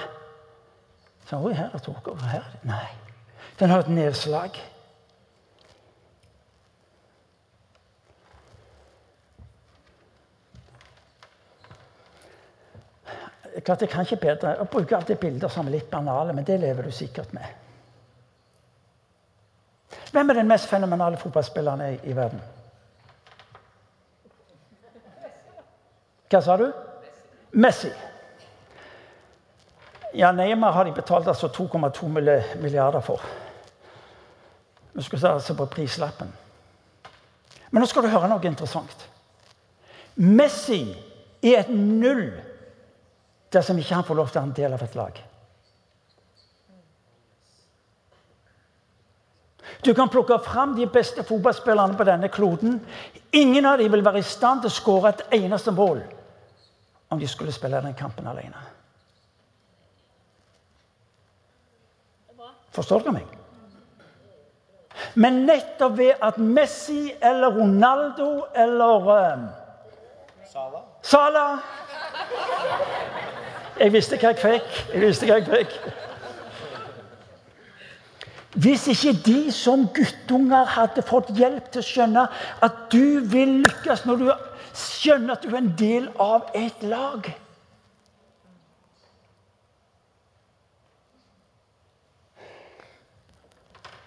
Så, 1.28 1.36
Oi, 1.36 1.52
her 1.52 1.68
er 1.76 1.84
tåke. 1.84 2.16
Her 2.24 2.40
er. 2.40 2.58
Nei. 2.64 2.88
Den 3.60 3.74
har 3.74 3.84
et 3.84 3.92
nedslag. 3.92 4.56
Klart 13.64 13.80
Jeg 13.82 13.90
kan 13.92 14.06
ikke 14.06 14.22
bedre 14.22 14.56
å 14.62 14.64
bruke 14.70 14.96
alltid 14.96 15.18
bilder 15.20 15.52
som 15.52 15.66
er 15.68 15.76
litt 15.76 15.90
banale, 15.90 16.32
men 16.32 16.46
det 16.46 16.56
lever 16.62 16.88
du 16.88 16.94
sikkert 16.94 17.34
med. 17.36 17.67
Hvem 20.12 20.30
er 20.30 20.34
den 20.34 20.48
mest 20.48 20.68
fenomenale 20.68 21.16
fotballspilleren 21.16 21.80
i, 21.80 21.98
i 22.10 22.16
verden? 22.16 22.40
Hva 26.28 26.40
sa 26.44 26.56
du? 26.60 26.66
Messi. 27.56 27.90
Ja, 30.14 30.32
Neymar 30.32 30.72
har 30.72 30.84
de 30.84 30.92
betalt 30.92 31.28
altså 31.28 31.48
2,2 31.48 32.08
milliarder 32.08 33.00
for. 33.00 33.22
Vi 34.92 35.02
skal 35.02 35.20
se 35.20 35.28
altså 35.28 35.54
på 35.54 35.66
prislappen. 35.66 36.32
Men 37.70 37.80
nå 37.80 37.86
skal 37.88 38.04
du 38.04 38.12
høre 38.12 38.28
noe 38.28 38.44
interessant. 38.48 39.08
Messi 40.16 40.82
er 41.42 41.60
et 41.60 41.70
null 41.70 42.30
dersom 43.52 43.78
ikke 43.78 43.94
han 43.94 44.04
får 44.04 44.18
lov 44.18 44.30
til 44.30 44.40
å 44.40 44.42
være 44.42 44.48
en 44.48 44.56
del 44.56 44.76
av 44.76 44.82
et 44.84 44.96
lag. 44.98 45.20
Du 49.84 49.94
kan 49.94 50.08
plukke 50.08 50.38
fram 50.44 50.74
de 50.76 50.86
beste 50.86 51.22
fotballspillerne 51.22 51.96
på 51.96 52.04
denne 52.04 52.28
kloden. 52.28 52.80
Ingen 53.32 53.66
av 53.66 53.78
dem 53.78 53.92
vil 53.92 54.04
være 54.04 54.18
i 54.18 54.26
stand 54.26 54.64
til 54.64 54.72
å 54.72 54.74
skåre 54.74 55.12
et 55.14 55.38
eneste 55.38 55.74
mål 55.74 56.02
om 57.08 57.20
de 57.20 57.28
skulle 57.28 57.52
spille 57.52 57.80
den 57.82 57.94
kampen 57.96 58.26
alene. 58.26 58.58
Forstår 62.74 63.06
dere 63.06 63.14
meg? 63.16 63.38
Men 65.14 65.44
nettopp 65.46 65.96
ved 65.98 66.20
at 66.22 66.36
Messi 66.38 67.12
eller 67.22 67.54
Ronaldo 67.54 68.44
eller 68.54 69.08
um, 69.14 69.46
Sala. 70.48 70.82
Sala 71.02 71.44
Jeg 73.78 73.92
visste 73.94 74.18
hva 74.18 74.32
jeg 74.34 74.42
fikk. 74.42 74.78
Jeg 74.92 75.02
visste 75.06 75.26
hva 75.28 75.38
jeg 75.38 75.48
fikk. 75.48 76.07
Hvis 78.56 78.86
ikke 78.88 79.12
de 79.26 79.52
som 79.52 79.84
guttunger 79.92 80.64
hadde 80.72 81.04
fått 81.04 81.34
hjelp 81.36 81.68
til 81.72 81.82
å 81.82 81.88
skjønne 81.88 82.22
at 82.64 82.78
du 82.92 83.20
vil 83.28 83.58
lykkes 83.66 84.06
når 84.08 84.22
du 84.22 84.30
skjønner 84.72 85.34
at 85.34 85.44
du 85.44 85.52
er 85.52 85.60
en 85.60 85.74
del 85.76 86.08
av 86.22 86.48
et 86.56 86.82
lag 86.88 87.28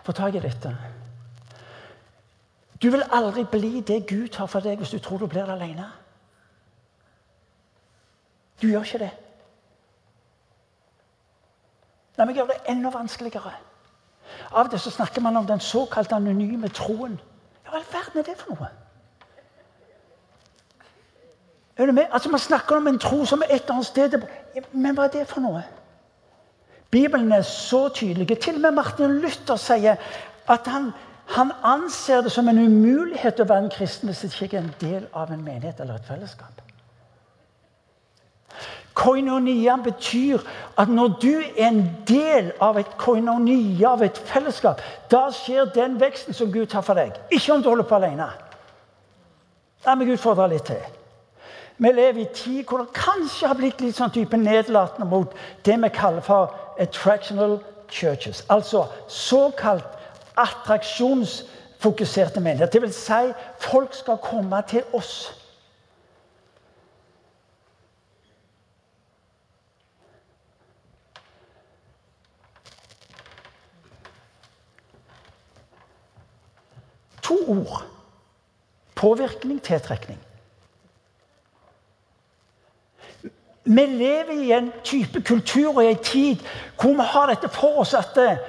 Få 0.01 0.15
tak 0.17 0.33
i 0.33 0.39
dette. 0.41 0.69
Du 2.81 2.87
vil 2.89 3.03
aldri 3.13 3.43
bli 3.45 3.83
det 3.85 3.99
Gud 4.09 4.33
har 4.35 4.47
for 4.49 4.65
deg, 4.65 4.79
hvis 4.81 4.95
du 4.95 4.97
tror 4.97 5.21
du 5.21 5.27
blir 5.29 5.45
det 5.45 5.53
alene. 5.53 5.85
Du 8.61 8.65
gjør 8.71 8.81
ikke 8.81 9.03
det. 9.03 9.11
La 12.17 12.25
meg 12.25 12.41
gjøre 12.41 12.55
det 12.55 12.73
enda 12.73 12.89
vanskeligere. 12.93 13.53
Av 14.51 14.69
til 14.69 14.79
så 14.79 14.91
snakker 14.91 15.21
man 15.21 15.37
om 15.37 15.47
den 15.47 15.59
såkalte 15.59 16.15
anonyme 16.15 16.69
troen. 16.69 17.19
Hva 17.65 17.77
i 17.77 17.81
all 17.81 17.91
verden 17.91 18.19
er 18.19 18.27
det 18.27 18.37
for 18.37 18.55
noe? 18.55 18.69
Er 21.77 21.85
du 21.85 21.91
med? 21.91 22.05
Altså 22.11 22.29
Man 22.29 22.39
snakker 22.39 22.75
om 22.75 22.87
en 22.87 22.99
tro 22.99 23.25
som 23.25 23.41
er 23.41 23.55
et 23.55 23.61
eller 23.61 23.73
annet 23.73 23.85
sted 23.85 24.17
Men 24.71 24.95
hva 24.95 25.07
er 25.07 25.13
det 25.15 25.27
for 25.27 25.41
noe? 25.41 25.63
Bibelen 26.91 27.31
er 27.31 27.41
så 27.41 27.89
tydelig. 27.89 28.39
Til 28.39 28.55
og 28.55 28.61
med 28.61 28.71
Martin 28.71 29.19
Luther 29.23 29.55
sier 29.55 29.95
at 30.47 30.67
han, 30.67 30.91
han 31.27 31.51
anser 31.63 32.21
det 32.21 32.31
som 32.31 32.49
en 32.49 32.59
umulighet 32.59 33.39
å 33.39 33.47
være 33.47 33.63
en 33.63 33.71
kristen 33.71 34.11
hvis 34.11 34.25
det 34.25 34.33
ikke 34.41 34.57
er 34.57 34.65
en 34.65 34.75
del 34.81 35.07
av 35.13 35.31
en 35.31 35.43
menighet 35.43 35.79
eller 35.79 35.95
et 35.95 36.09
fellesskap. 36.09 36.59
Koinonia 38.93 39.77
betyr 39.83 40.39
at 40.77 40.89
når 40.89 41.07
du 41.21 41.33
er 41.39 41.67
en 41.67 41.83
del 42.07 42.51
av 42.61 42.79
et 42.79 42.97
koinonia, 42.99 43.93
av 43.93 44.03
et 44.03 44.17
fellesskap, 44.27 44.81
da 45.11 45.29
skjer 45.31 45.71
den 45.75 45.99
veksten 46.01 46.35
som 46.35 46.51
Gud 46.51 46.67
tar 46.71 46.83
for 46.83 46.99
deg. 46.99 47.15
Ikke 47.31 47.53
om 47.53 47.63
du 47.63 47.69
holder 47.71 47.87
på 47.87 47.95
alene. 47.95 48.27
La 49.85 49.95
meg 49.95 50.11
utfordre 50.13 50.49
litt 50.51 50.67
til. 50.67 50.81
Vi 51.81 51.89
lever 51.89 52.21
i 52.21 52.27
tid 52.35 52.67
hvor 52.69 52.77
det 52.83 52.93
kanskje 52.93 53.47
har 53.47 53.57
blitt 53.57 53.79
litt 53.81 53.95
sånn 53.97 54.11
type 54.13 54.37
nedlatende 54.37 55.07
mot 55.09 55.33
det 55.65 55.77
vi 55.81 55.89
kaller 55.95 56.21
for 56.21 56.53
attractional 56.79 57.57
churches. 57.89 58.43
Altså 58.53 58.85
såkalt 59.07 59.83
attraksjonsfokuserte 60.37 62.39
menigheter. 62.39 62.71
Det 62.71 62.81
vil 62.81 62.93
si, 62.93 63.33
folk 63.59 63.93
skal 63.97 64.17
komme 64.21 64.61
til 64.69 64.83
oss. 64.93 65.33
To 77.31 77.51
ord. 77.51 77.83
Påvirkning, 78.95 79.61
tiltrekning. 79.61 80.19
Vi 83.63 83.85
lever 83.85 84.31
i 84.31 84.51
en 84.51 84.71
type 84.83 85.21
kultur 85.21 85.77
og 85.77 85.83
i 85.83 85.91
en 85.93 86.03
tid 86.03 86.41
hvor 86.81 86.97
vi 86.97 87.05
har 87.13 87.29
dette 87.29 87.49
for 87.53 87.79
oss 87.83 87.93
at 87.93 88.17
eh, 88.17 88.41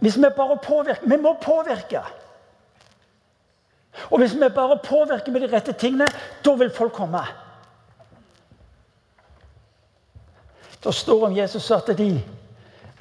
hvis 0.00 0.16
vi 0.16 0.30
bare 0.36 0.56
påvirker 0.64 1.08
Vi 1.08 1.16
må 1.16 1.34
påvirke. 1.42 2.00
Og 4.10 4.18
hvis 4.18 4.34
vi 4.34 4.48
bare 4.54 4.78
påvirker 4.84 5.32
med 5.32 5.40
de 5.40 5.52
rette 5.56 5.72
tingene, 5.72 6.06
da 6.44 6.54
vil 6.54 6.72
folk 6.74 6.92
komme. 6.92 7.20
Det 10.84 10.94
står 10.94 11.26
om 11.26 11.36
Jesus 11.36 11.70
at 11.70 11.92
de, 11.98 12.22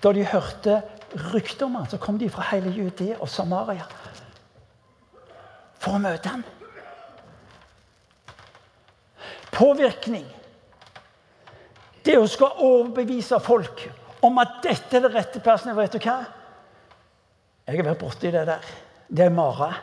da 0.03 0.11
de 0.11 0.25
hørte 0.25 0.81
rykter 1.33 1.65
om 1.65 1.75
ham, 1.75 1.87
så 1.87 1.97
kom 1.97 2.19
de 2.19 2.29
fra 2.29 2.43
hele 2.51 2.69
Judea 2.69 3.15
og 3.19 3.29
Samaria 3.29 3.87
for 5.81 5.97
å 5.97 6.01
møte 6.01 6.29
ham. 6.29 6.43
Påvirkning. 9.51 10.27
Det 12.05 12.17
å 12.17 12.27
skal 12.29 12.61
overbevise 12.65 13.39
folk 13.43 13.83
om 14.25 14.39
at 14.41 14.61
dette 14.63 14.97
er 14.97 15.05
det 15.05 15.13
rette 15.15 15.41
plassen. 15.43 15.73
Vet 15.77 15.97
du 15.97 16.01
hva? 16.01 16.19
Jeg 17.67 17.77
har 17.77 17.89
vært 17.91 18.01
borti 18.01 18.31
det 18.33 18.45
der. 18.49 18.67
Det 19.11 19.25
er 19.25 19.33
mare. 19.33 19.73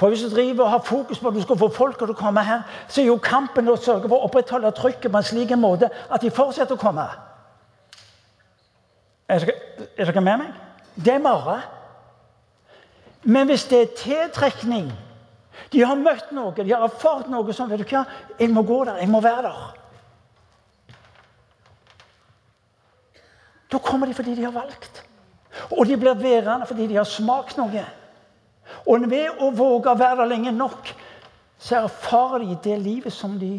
For 0.00 0.08
Hvis 0.08 0.22
du 0.24 0.30
driver 0.32 0.64
og 0.64 0.70
har 0.70 0.84
fokus 0.84 1.18
på 1.20 1.28
at 1.28 1.34
du 1.36 1.42
skal 1.44 1.58
få 1.60 1.68
folk 1.76 1.98
til 1.98 2.12
å 2.12 2.16
komme 2.16 2.40
her, 2.44 2.62
så 2.88 3.02
er 3.02 3.10
jo 3.10 3.18
kampen 3.20 3.68
å 3.68 3.76
sørge 3.76 4.08
for 4.08 4.16
å 4.16 4.28
opprettholde 4.30 4.70
trykket 4.72 5.12
på 5.12 5.20
en 5.20 5.26
slik 5.28 5.52
måte 5.60 5.90
at 6.08 6.24
de 6.24 6.30
fortsetter 6.32 6.76
å 6.76 6.80
komme. 6.80 7.04
Er 9.28 9.44
dere 9.98 10.24
med 10.24 10.40
meg? 10.40 10.56
Det 10.96 11.12
er 11.14 11.20
mare. 11.22 11.58
Men 13.22 13.50
hvis 13.50 13.66
det 13.68 13.80
er 13.82 13.96
tiltrekning 13.96 14.90
De 15.72 15.82
har 15.84 15.98
møtt 15.98 16.30
noe, 16.34 16.54
de 16.56 16.72
har 16.72 16.82
erfart 16.86 17.28
noe 17.30 17.52
som 17.54 17.68
vet 17.70 17.82
du 17.82 17.86
hva, 17.92 18.04
Jeg 18.38 18.50
må 18.50 18.62
gå 18.66 18.84
der, 18.84 19.02
jeg 19.02 19.10
må 19.10 19.20
være 19.20 19.42
der. 19.44 19.76
Da 23.70 23.78
kommer 23.78 24.06
de 24.06 24.14
fordi 24.14 24.34
de 24.34 24.44
har 24.44 24.54
valgt. 24.54 25.04
Og 25.70 25.86
de 25.86 25.96
blir 25.96 26.14
værende 26.18 26.66
fordi 26.66 26.86
de 26.86 26.96
har 26.96 27.06
smakt 27.06 27.58
noe. 27.60 27.84
Og 28.86 29.06
ved 29.10 29.42
å 29.42 29.50
våge 29.54 29.92
å 29.92 29.98
være 29.98 30.22
der 30.22 30.30
lenge 30.30 30.52
nok, 30.54 30.90
så 31.60 31.84
erfarer 31.84 32.46
de 32.46 32.56
det 32.64 32.78
livet 32.80 33.12
som 33.12 33.36
de 33.38 33.58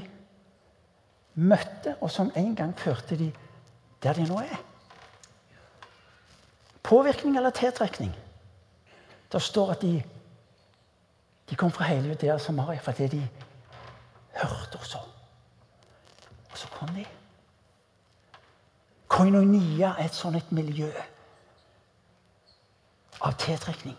møtte, 1.36 1.95
og 2.02 2.12
som 2.12 2.32
en 2.36 2.56
gang 2.56 2.74
førte 2.78 3.15
de 3.15 3.30
der 4.04 4.17
de 4.17 4.26
nå 4.28 4.39
er. 4.41 4.60
Påvirkning 6.84 7.38
eller 7.38 7.54
tiltrekning. 7.56 8.12
Det 9.32 9.41
står 9.41 9.72
at 9.72 9.82
de, 9.82 10.04
de 11.50 11.56
kom 11.56 11.72
fra 11.72 11.84
hele 11.84 12.08
Judea 12.08 12.34
og 12.34 12.41
Samaria 12.41 12.80
fordi 12.80 13.08
de 13.08 13.28
hørte 14.36 14.80
også. 14.80 14.98
Og 16.52 16.58
så 16.58 16.67
kom 16.67 16.88
de. 16.88 17.06
Koinonia 19.08 19.94
er 19.98 20.06
et 20.06 20.15
sånt 20.15 20.36
et 20.36 20.52
miljø 20.52 20.91
av 23.22 23.36
tiltrekning. 23.38 23.98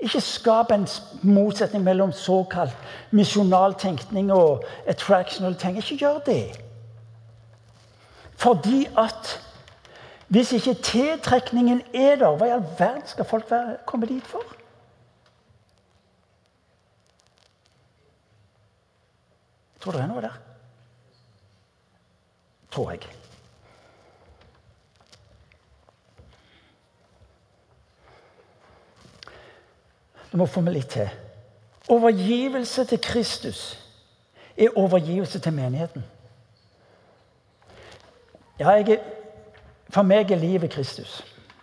Ikke 0.00 0.20
skap 0.24 0.72
en 0.72 0.86
motsetning 1.22 1.84
mellom 1.84 2.12
såkalt 2.12 2.76
misjonal 3.12 3.74
tenkning 3.78 4.32
og 4.32 4.64
attractional 4.88 5.54
tenkning. 5.54 5.84
Ikke 5.84 6.04
gjør 6.04 6.18
det. 6.26 6.44
Fordi 8.40 8.86
at 8.98 9.36
hvis 10.30 10.52
ikke 10.52 10.74
tiltrekningen 10.74 11.80
er 11.94 12.16
der, 12.16 12.36
hva 12.38 12.46
i 12.46 12.52
all 12.54 12.66
verden 12.78 13.02
skal 13.06 13.26
folk 13.26 13.50
være, 13.50 13.76
komme 13.86 14.06
dit 14.06 14.26
for? 14.26 14.44
Tror 19.80 19.92
det 19.92 20.04
er 20.04 20.06
noe 20.06 20.22
der? 20.22 20.38
Tror 22.70 22.94
jeg. 22.94 23.02
Du 30.30 30.38
må 30.38 30.46
få 30.46 30.62
med 30.62 30.78
litt 30.78 30.94
til. 30.94 31.10
Overgivelse 31.90 32.84
til 32.86 33.02
Kristus 33.02 33.64
er 34.54 34.76
overgivelse 34.78 35.42
til 35.42 35.52
menigheten. 35.52 36.04
Ja, 38.60 38.70
jeg, 38.78 39.00
for 39.90 40.02
meg 40.02 40.30
er 40.30 40.36
livet 40.36 40.70
Kristus. 40.70 41.20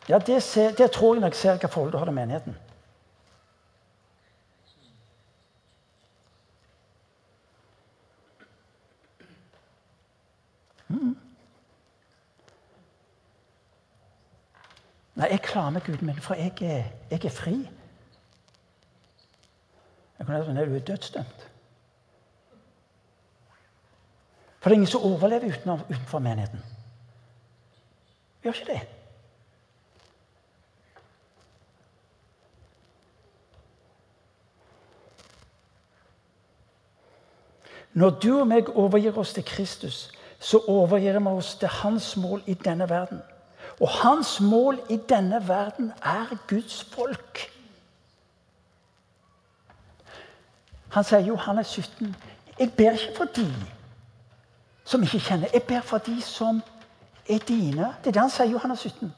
Ja, 0.10 0.18
det, 0.18 0.44
ser, 0.44 0.72
det 0.72 0.92
tror 0.92 1.16
jeg 1.16 1.22
når 1.22 1.28
jeg 1.28 1.36
ser 1.36 1.60
hva 1.60 1.68
forhold 1.68 1.92
du 1.92 1.98
har 1.98 2.06
til 2.06 2.16
menigheten. 2.16 2.56
Mm. 10.88 11.18
Nei, 15.18 15.28
jeg 15.32 15.42
klarer 15.44 15.74
meg 15.76 15.84
Gud 15.84 16.06
min, 16.06 16.22
for 16.22 16.40
jeg 16.40 16.54
er, 16.62 16.88
jeg 17.12 17.26
er 17.26 17.34
fri. 17.34 17.58
Jeg 20.18 20.26
kunne 20.26 20.44
sagt, 20.46 20.58
at 20.58 20.68
du 20.68 20.76
er 20.76 20.80
dødsdømt. 20.80 21.46
For 24.60 24.70
det 24.70 24.76
er 24.76 24.80
ingen 24.80 24.88
som 24.88 25.02
overlever 25.02 25.54
utenfor 25.90 26.20
menigheten. 26.20 26.77
Gjør 28.44 28.54
ikke 28.54 28.72
det. 28.72 28.82
Når 37.98 38.10
du 38.10 38.40
og 38.40 38.46
meg 38.48 38.68
overgir 38.78 39.16
oss 39.18 39.34
til 39.34 39.46
Kristus, 39.46 40.12
så 40.40 40.60
overgir 40.70 41.18
vi 41.20 41.32
oss 41.32 41.56
til 41.58 41.68
hans 41.80 42.12
mål 42.18 42.44
i 42.46 42.54
denne 42.54 42.90
verden. 42.90 43.22
Og 43.80 43.90
hans 43.90 44.40
mål 44.42 44.80
i 44.90 45.00
denne 45.10 45.40
verden 45.48 45.92
er 46.06 46.36
Guds 46.48 46.84
folk. 46.84 47.42
Han 50.94 51.04
sier 51.04 51.26
i 51.26 51.28
Johannes 51.32 51.68
17.: 51.68 52.16
Jeg 52.60 52.74
ber 52.78 52.92
ikke 52.92 53.18
for 53.18 53.34
de 53.36 53.48
som 54.86 55.04
ikke 55.04 55.20
kjenner. 55.20 55.50
Jeg 55.54 55.64
ber 55.64 55.82
for 55.82 55.98
de 55.98 56.22
som 56.22 56.62
er 57.30 57.40
dine. 57.48 57.94
Det 58.04 58.12
er 58.12 58.18
det 58.18 58.22
han 58.22 58.34
sier 58.34 58.50
i 58.50 58.56
Johannes 58.56 58.80
17. 58.80 59.14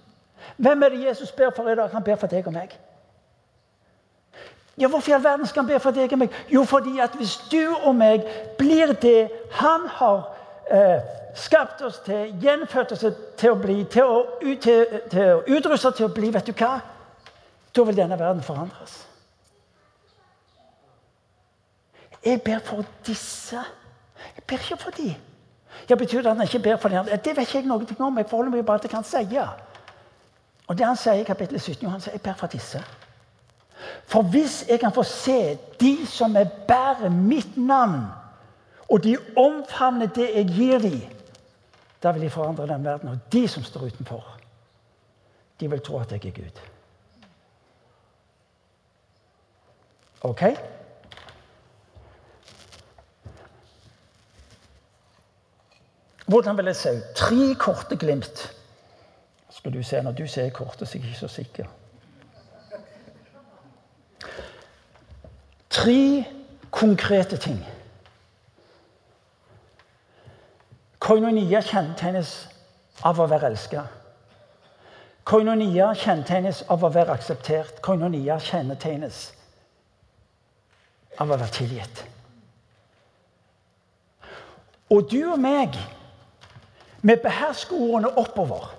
Hvem 0.58 0.84
er 0.84 0.90
det 0.90 1.06
Jesus 1.06 1.32
ber 1.32 1.52
for 1.56 1.70
i 1.70 1.76
dag? 1.76 1.90
Han 1.94 2.04
ber 2.04 2.16
for 2.16 2.28
deg 2.28 2.48
og 2.48 2.54
meg. 2.54 2.74
Ja, 4.80 4.88
Hvorfor 4.88 5.12
i 5.12 5.14
all 5.14 5.24
verden 5.24 5.48
skal 5.48 5.64
han 5.64 5.74
be 5.74 5.80
for 5.80 5.92
deg 5.92 6.14
og 6.14 6.20
meg? 6.22 6.36
Jo, 6.50 6.64
fordi 6.64 7.00
at 7.00 7.16
hvis 7.20 7.38
du 7.52 7.76
og 7.84 7.96
meg 7.96 8.24
blir 8.58 8.94
det 9.02 9.30
han 9.52 9.88
har 10.00 10.22
eh, 10.72 11.02
skapt 11.36 11.82
oss 11.82 12.00
til, 12.06 12.32
gjenfødt 12.42 12.96
oss 12.96 13.06
til 13.38 13.52
å 13.52 13.60
bli, 13.60 13.84
til 13.92 14.08
å, 14.08 14.24
til, 14.62 14.86
til 15.12 15.34
å 15.36 15.44
utruste 15.48 15.92
til 15.98 16.08
å 16.08 16.14
bli, 16.16 16.32
vet 16.34 16.48
du 16.48 16.56
hva? 16.56 16.80
Da 17.76 17.86
vil 17.86 17.98
denne 17.98 18.20
verden 18.20 18.44
forandres. 18.44 18.96
Jeg 22.26 22.42
ber 22.44 22.60
for 22.64 22.88
disse. 23.08 23.60
Jeg 24.36 24.44
ber 24.48 24.64
ikke 24.64 24.80
for 24.80 24.96
de. 24.96 25.12
Ja, 25.90 25.96
Betyr 25.96 26.22
det 26.22 26.30
at 26.30 26.38
han 26.38 26.48
ikke 26.48 26.60
ber 26.60 26.78
for 26.78 26.90
de 26.90 27.00
andre? 27.00 27.16
Det 27.18 27.36
vet 27.38 27.48
ikke 27.48 27.58
jeg 27.60 27.68
noe 27.68 27.86
om. 28.00 28.18
Jeg 28.18 28.30
forholder 28.30 28.52
meg 28.52 28.66
bare 28.66 28.80
til 28.80 28.92
hva 28.92 29.02
han 29.02 29.08
sier. 29.08 29.54
Og 30.68 30.78
det 30.78 30.86
han 30.86 30.98
sier 30.98 31.22
i 31.22 31.28
kapittel 31.28 31.60
17, 31.60 31.90
han 31.90 32.02
sier 32.02 32.18
jeg 32.18 32.22
ber 32.22 32.38
for 32.38 32.48
disse. 32.48 32.82
For 34.06 34.22
hvis 34.22 34.66
jeg 34.70 34.80
kan 34.80 34.94
få 34.94 35.04
se 35.04 35.58
de 35.80 35.94
som 36.08 36.36
er 36.36 36.50
bærer 36.68 37.10
mitt 37.10 37.58
navn, 37.58 38.04
og 38.90 39.04
de 39.04 39.18
omfavner 39.38 40.08
det 40.08 40.30
jeg 40.36 40.46
gir 40.48 40.80
dem, 40.80 41.02
da 42.04 42.12
vil 42.12 42.22
de 42.22 42.30
forandre 42.30 42.68
den 42.68 42.86
verden. 42.86 43.10
Og 43.10 43.18
de 43.32 43.48
som 43.48 43.64
står 43.64 43.82
utenfor, 43.82 44.38
de 45.60 45.70
vil 45.70 45.82
tro 45.82 46.00
at 46.00 46.12
jeg 46.12 46.26
er 46.26 46.32
Gud. 46.32 46.62
Ok? 50.22 50.44
Hvordan 56.30 56.58
vil 56.58 56.66
det 56.66 56.76
se 56.76 56.92
ut? 56.92 57.04
Tre 57.16 57.56
korte 57.56 57.96
glimt. 57.98 58.56
Skal 59.50 59.74
du 59.74 59.84
se 59.84 60.02
Når 60.02 60.12
du 60.12 60.28
ser 60.28 60.50
kortet, 60.50 60.88
så 60.88 60.98
er 60.98 61.02
jeg 61.02 61.10
ikke 61.10 61.20
så 61.20 61.28
sikker. 61.28 61.66
Tre 65.70 66.26
konkrete 66.72 67.38
ting. 67.38 67.66
Koinonia 71.00 71.62
kjennetegnes 71.62 72.50
av 73.04 73.20
å 73.20 73.26
være 73.26 73.50
elska. 73.50 73.84
Koinonia 75.24 75.94
kjennetegnes 75.98 76.64
av 76.70 76.84
å 76.84 76.90
være 76.94 77.16
akseptert. 77.18 77.82
Koinonia 77.82 78.38
kjennetegnes 78.40 79.32
av 81.18 81.32
å 81.32 81.38
være 81.38 81.54
tilgitt. 81.54 82.04
Og 84.90 85.10
du 85.10 85.24
og 85.32 85.40
meg 85.42 85.78
vi 87.02 87.16
behersker 87.16 87.76
ordene 87.76 88.18
oppover. 88.18 88.76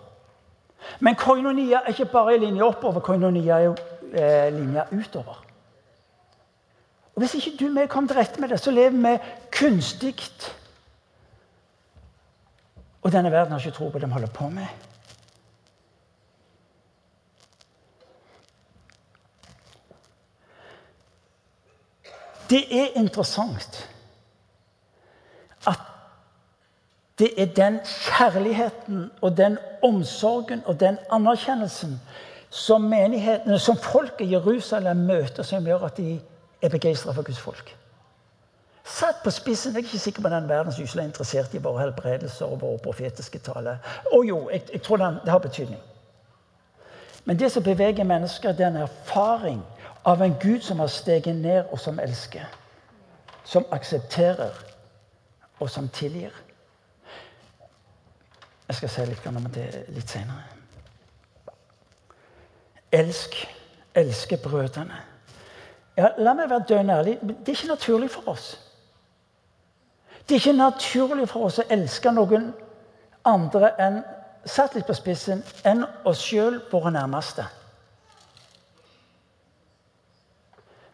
Men 1.01 1.16
koinonia 1.16 1.81
er 1.85 1.93
ikke 1.95 2.11
bare 2.12 2.35
en 2.35 2.41
linje 2.41 2.64
oppover. 2.64 3.01
Koinonia 3.01 3.61
er 3.61 3.75
eh, 4.12 4.53
linja 4.55 4.85
utover. 4.93 5.45
Og 7.14 7.23
Hvis 7.23 7.35
ikke 7.35 7.57
du 7.61 7.71
og 7.71 7.81
jeg 7.81 7.89
kommer 7.89 8.09
til 8.09 8.16
rette 8.16 8.41
med 8.41 8.49
det, 8.49 8.61
så 8.61 8.71
lever 8.71 8.91
vi 8.91 9.18
kunstig. 9.59 10.14
Og 13.03 13.12
denne 13.12 13.33
verden 13.33 13.53
har 13.53 13.59
ikke 13.59 13.77
tro 13.77 13.89
på 13.89 13.99
det 13.99 14.09
de 14.09 14.12
holder 14.12 14.29
på 14.29 14.49
med. 14.49 14.66
Det 22.51 22.81
er 22.81 22.87
interessant 22.99 23.91
at 25.66 25.89
det 27.21 27.31
er 27.37 27.47
den 27.47 27.79
kjærligheten 27.85 29.11
og 29.21 29.37
den 29.37 29.59
omsorgen 29.83 30.62
og 30.66 30.81
den 30.81 30.99
anerkjennelsen 31.12 32.01
som 32.51 32.81
menighetene, 32.81 33.59
som 33.59 33.77
folket 33.77 34.27
i 34.27 34.33
Jerusalem 34.33 34.97
møter, 34.97 35.43
som 35.43 35.66
gjør 35.66 35.85
at 35.87 35.97
de 35.97 36.21
er 36.62 36.68
begeistra 36.68 37.12
for 37.12 37.23
Guds 37.23 37.39
folk. 37.39 37.77
Satt 38.85 39.21
på 39.25 39.31
spissen. 39.31 39.73
Jeg 39.73 39.83
er 39.83 39.85
ikke 39.85 39.99
sikker 39.99 40.23
på 40.23 40.29
den 40.29 40.49
verden 40.49 40.73
som 40.73 41.01
er 41.01 41.05
interessert 41.05 41.55
i 41.55 41.62
våre 41.62 41.85
helbredelser 41.85 42.47
og 42.47 42.61
våre 42.61 42.79
profetiske 42.79 43.39
tale. 43.39 43.79
Og 44.12 44.25
jo, 44.29 44.49
jeg, 44.51 44.62
jeg 44.73 44.83
tror 44.83 44.97
det 44.97 45.31
har 45.31 45.39
betydning. 45.39 45.81
Men 47.25 47.39
det 47.39 47.53
som 47.53 47.62
beveger 47.62 48.05
mennesker, 48.05 48.53
det 48.53 48.64
er 48.64 48.68
en 48.73 48.77
erfaring 48.77 49.62
av 50.05 50.23
en 50.23 50.35
Gud 50.41 50.61
som 50.61 50.79
har 50.81 50.87
steget 50.87 51.37
ned, 51.37 51.64
og 51.71 51.79
som 51.79 52.01
elsker. 52.01 52.49
Som 53.45 53.64
aksepterer, 53.71 54.51
og 55.61 55.71
som 55.71 55.89
tilgir. 55.89 56.33
Jeg 58.71 58.77
skal 58.77 58.91
si 58.93 59.05
litt 59.09 59.25
om 59.27 59.47
det 59.51 59.64
litt 59.91 60.12
senere. 60.12 60.45
Elsk. 62.95 63.35
Elske 63.99 64.37
brødrene. 64.39 65.01
Ja, 65.99 66.12
la 66.23 66.37
meg 66.39 66.53
være 66.53 66.68
dønn 66.68 66.93
ærlig. 66.95 67.16
Det 67.18 67.49
er 67.49 67.57
ikke 67.57 67.73
naturlig 67.73 68.11
for 68.14 68.29
oss. 68.31 68.53
Det 70.29 70.37
er 70.37 70.39
ikke 70.39 70.53
naturlig 70.53 71.27
for 71.33 71.49
oss 71.49 71.59
å 71.59 71.66
elske 71.66 72.12
noen 72.14 72.53
andre 73.27 73.73
enn 73.83 73.99
satt 74.47 74.79
litt 74.79 74.87
på 74.87 74.95
spissen, 74.95 75.43
enn 75.66 75.83
oss 76.07 76.23
sjøl, 76.23 76.61
våre 76.71 76.95
nærmeste. 76.95 77.49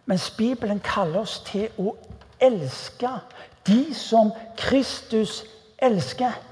Mens 0.09 0.31
Bibelen 0.33 0.81
kaller 0.81 1.27
oss 1.29 1.43
til 1.45 1.69
å 1.77 1.93
elske 2.41 3.19
de 3.69 3.83
som 3.93 4.33
Kristus 4.57 5.43
elsker. 5.77 6.46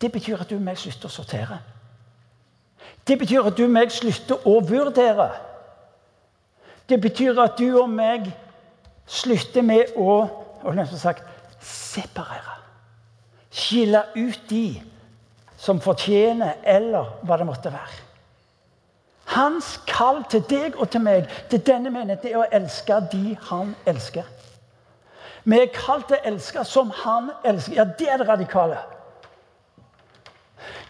Det 0.00 0.12
betyr 0.12 0.40
at 0.40 0.50
du 0.50 0.56
og 0.56 0.64
meg 0.64 0.78
slutter 0.78 1.08
å 1.08 1.12
sortere. 1.12 1.58
Det 3.06 3.18
betyr 3.18 3.46
at 3.46 3.56
du 3.56 3.64
og 3.66 3.74
meg 3.74 3.92
slutter 3.92 4.48
å 4.48 4.58
vurdere. 4.64 5.28
Det 6.88 7.00
betyr 7.00 7.38
at 7.40 7.58
du 7.58 7.68
og 7.80 7.88
meg 7.90 8.30
slutter 9.06 9.62
med 9.62 9.94
å 9.96 10.26
sagt, 10.96 11.24
separere. 11.60 12.58
Skille 13.54 14.02
ut 14.16 14.40
de 14.50 14.82
som 15.56 15.80
fortjener, 15.80 16.58
eller 16.64 17.12
hva 17.22 17.38
det 17.38 17.46
måtte 17.46 17.72
være. 17.72 18.00
Hans 19.34 19.78
kall 19.88 20.24
til 20.28 20.42
deg 20.50 20.76
og 20.76 20.90
til 20.92 21.00
meg, 21.00 21.28
til 21.50 21.62
denne 21.64 21.90
menigheten, 21.90 22.32
er 22.32 22.42
å 22.42 22.48
elske 22.52 22.98
de 23.12 23.36
han 23.48 23.72
elsker. 23.88 24.26
Vi 25.44 25.60
er 25.60 25.72
kalt 25.72 26.08
til 26.08 26.18
å 26.18 26.32
elske 26.32 26.64
som 26.68 26.92
han 27.04 27.30
elsker. 27.44 27.78
Ja, 27.78 27.84
det 27.84 28.08
er 28.10 28.20
det 28.20 28.28
radikale. 28.28 28.80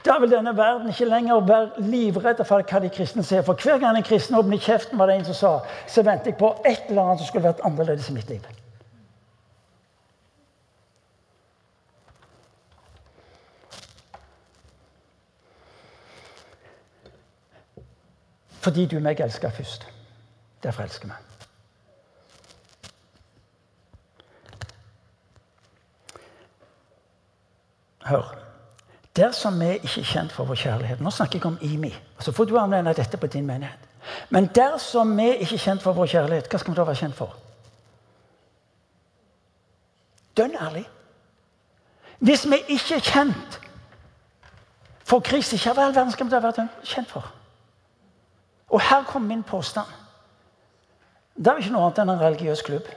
Da 0.04 0.18
vil 0.20 0.30
denne 0.30 0.56
verden 0.56 0.88
ikke 0.88 1.04
lenger 1.04 1.40
være 1.40 1.70
livredde 1.78 2.44
for 2.44 2.60
hva 2.60 2.80
de 2.80 2.90
kristne 2.92 3.22
ser. 3.24 3.42
For 3.42 3.56
hver 3.56 3.78
gang 3.78 3.96
en 3.96 4.04
kristen 4.04 4.36
åpner 4.36 4.60
kjeften, 4.60 4.98
var 4.98 5.06
det 5.06 5.16
en 5.16 5.24
som 5.24 5.38
sa, 5.38 5.52
så 5.88 6.04
venter 6.04 6.30
jeg 6.30 6.36
på 6.36 6.50
et 6.66 6.90
eller 6.90 7.02
annet 7.02 7.22
som 7.22 7.30
skulle 7.30 7.48
vært 7.48 7.64
annerledes 7.64 8.10
i 8.10 8.18
mitt 8.18 8.28
liv. 8.28 8.44
Fordi 18.64 18.86
du 18.86 19.00
meg 19.00 19.20
elsker 19.20 19.50
først. 19.50 19.88
Derfor 20.62 20.82
elsker 20.82 21.08
vi. 21.08 21.12
Hør. 28.04 28.43
Dersom 29.16 29.60
vi 29.60 29.76
ikke 29.78 30.00
er 30.00 30.08
kjent 30.10 30.32
for 30.34 30.48
vår 30.48 30.58
kjærlighet 30.58 31.00
Nå 31.00 31.10
snakker 31.14 31.38
jeg 31.38 31.46
om 31.46 31.58
IMI. 31.62 31.92
Så 32.18 32.32
får 32.32 32.48
du 32.50 32.56
anvende 32.58 32.94
dette 32.94 33.16
på 33.16 33.26
din 33.30 33.46
menighet. 33.46 33.78
Men 34.30 34.48
dersom 34.54 35.16
vi 35.16 35.28
ikke 35.36 35.54
er 35.54 35.64
kjent 35.66 35.82
for 35.82 35.92
vår 35.92 36.06
kjærlighet, 36.06 36.48
hva 36.50 36.58
skal 36.58 36.74
vi 36.74 36.76
da 36.76 36.86
være 36.88 37.00
kjent 37.00 37.16
for? 37.16 37.36
Dønn 40.36 40.56
ærlig. 40.60 40.84
Hvis 42.18 42.44
vi 42.50 42.58
ikke 42.68 42.98
er 42.98 43.06
kjent 43.06 43.60
for 45.04 45.20
Kristi 45.20 45.56
hva 45.60 45.74
i 45.76 45.84
all 45.84 45.94
verden 45.94 46.12
skal 46.12 46.26
vi 46.26 46.34
da 46.34 46.42
være 46.42 46.68
kjent 46.82 47.10
for? 47.10 47.30
Og 48.74 48.80
her 48.82 49.04
kommer 49.06 49.28
min 49.28 49.42
påstand. 49.42 49.86
Det 51.36 51.46
er 51.46 51.52
jo 51.52 51.64
ikke 51.64 51.74
noe 51.74 51.86
annet 51.86 52.02
enn 52.02 52.12
en 52.14 52.22
religiøs 52.22 52.62
klubb. 52.66 52.88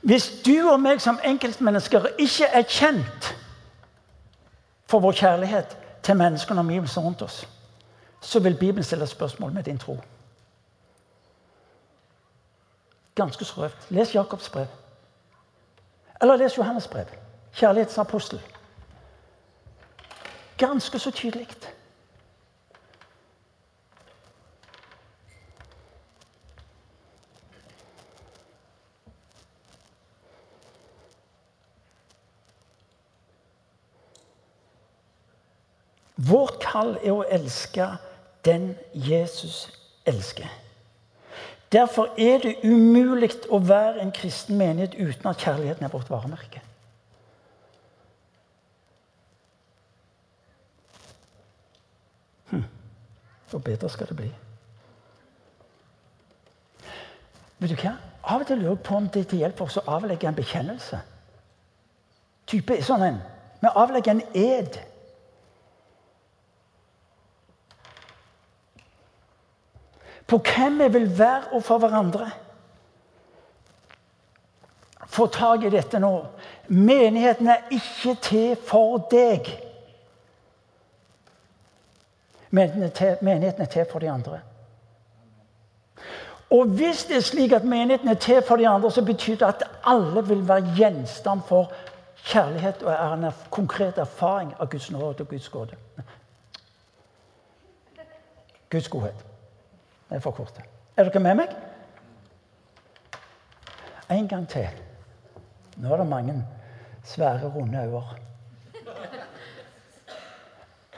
Hvis 0.00 0.42
du 0.46 0.70
og 0.70 0.80
meg 0.80 1.00
som 1.02 1.18
enkeltmennesker 1.24 2.06
ikke 2.18 2.46
er 2.46 2.62
kjent 2.62 3.32
for 4.86 5.02
vår 5.04 5.12
kjærlighet 5.12 5.76
til 6.02 6.16
menneskene 6.16 6.60
og 6.60 6.66
omgivelsene 6.66 7.06
rundt 7.06 7.22
oss, 7.22 7.48
så 8.20 8.40
vil 8.40 8.56
Bibelen 8.56 8.84
stille 8.84 9.06
spørsmål 9.06 9.52
med 9.52 9.62
din 9.62 9.78
tro. 9.78 9.98
Ganske 13.14 13.44
så 13.44 13.62
røft. 13.62 13.90
Les 13.90 14.14
Jakobs 14.14 14.48
brev. 14.50 14.66
Eller 16.20 16.36
les 16.36 16.58
Johannes 16.58 16.88
brev. 16.88 17.06
Kjærlighetsapostel. 17.54 18.40
Ganske 20.58 20.98
så 20.98 21.10
tydelig. 21.10 21.48
Vårt 36.28 36.58
kall 36.62 36.96
er 37.02 37.12
å 37.12 37.26
elske 37.30 37.86
den 38.44 38.72
Jesus 38.92 39.68
elsker. 40.06 40.48
Derfor 41.72 42.08
er 42.16 42.40
det 42.40 42.54
umulig 42.64 43.30
å 43.52 43.60
være 43.60 44.00
en 44.00 44.12
kristen 44.14 44.56
menighet 44.56 44.96
uten 44.96 45.28
at 45.28 45.42
kjærligheten 45.44 45.84
er 45.84 45.92
vårt 45.92 46.10
varemerke. 46.10 46.62
Hm. 52.50 52.64
Og 53.52 53.64
bedre 53.64 53.90
skal 53.92 54.08
det 54.08 54.16
bli. 54.16 54.30
Vet 57.58 57.74
du 57.74 57.76
hva? 57.76 57.98
Av 58.28 58.40
og 58.40 58.48
til 58.48 58.60
lurer 58.60 58.76
jeg 58.76 58.84
på 58.86 58.96
om 58.96 59.08
det 59.08 59.20
er 59.20 59.30
til 59.30 59.42
hjelp 59.42 59.60
for 59.60 59.68
oss 59.68 59.80
å 59.80 59.88
avlegge 59.98 60.28
en 60.28 60.36
bekjennelse. 60.36 61.00
Type 62.48 62.80
sånn 62.84 63.04
en. 63.04 63.20
Vi 63.60 63.72
avlegger 63.74 64.14
en 64.14 64.24
ed. 64.36 64.78
På 70.28 70.38
hvem 70.38 70.78
vi 70.78 70.88
vil 70.92 71.18
være 71.18 71.42
overfor 71.52 71.78
hverandre. 71.78 72.30
Få 75.06 75.26
tak 75.26 75.64
i 75.64 75.70
dette 75.72 75.98
nå. 75.98 76.26
Menigheten 76.68 77.48
er 77.48 77.70
ikke 77.72 78.14
til 78.22 78.56
for 78.66 78.98
deg. 79.10 79.48
Menigheten 82.50 83.62
er 83.62 83.70
til 83.72 83.86
for 83.92 83.98
de 83.98 84.10
andre. 84.10 84.40
Og 86.50 86.64
hvis 86.64 87.04
det 87.04 87.16
er 87.16 87.20
slik 87.20 87.52
at 87.52 87.64
menigheten 87.64 88.08
er 88.08 88.14
til 88.14 88.42
for 88.42 88.56
de 88.56 88.68
andre, 88.68 88.90
så 88.90 89.04
betyr 89.04 89.36
det 89.36 89.46
at 89.48 89.64
alle 89.84 90.28
vil 90.28 90.48
være 90.48 90.74
gjenstand 90.76 91.40
for 91.48 91.72
kjærlighet 92.24 92.82
og 92.82 92.92
er 92.92 93.12
en 93.12 93.32
konkret 93.50 93.98
erfaring 93.98 94.54
av 94.60 94.68
Guds 94.68 94.90
nåde 94.90 95.20
og 95.20 95.28
Guds 95.28 95.48
gåte. 95.48 95.76
Guds 98.70 98.88
godhet. 98.88 99.27
Det 100.08 100.16
er 100.16 100.20
for 100.24 100.30
korte. 100.36 100.62
Er 100.96 101.08
dere 101.08 101.22
med 101.22 101.34
meg? 101.42 101.56
En 104.10 104.28
gang 104.28 104.46
til. 104.48 104.68
Nå 105.76 105.92
er 105.92 106.00
det 106.00 106.06
mange 106.08 106.38
svære, 107.04 107.48
runde 107.54 107.78
øyne. 107.78 108.02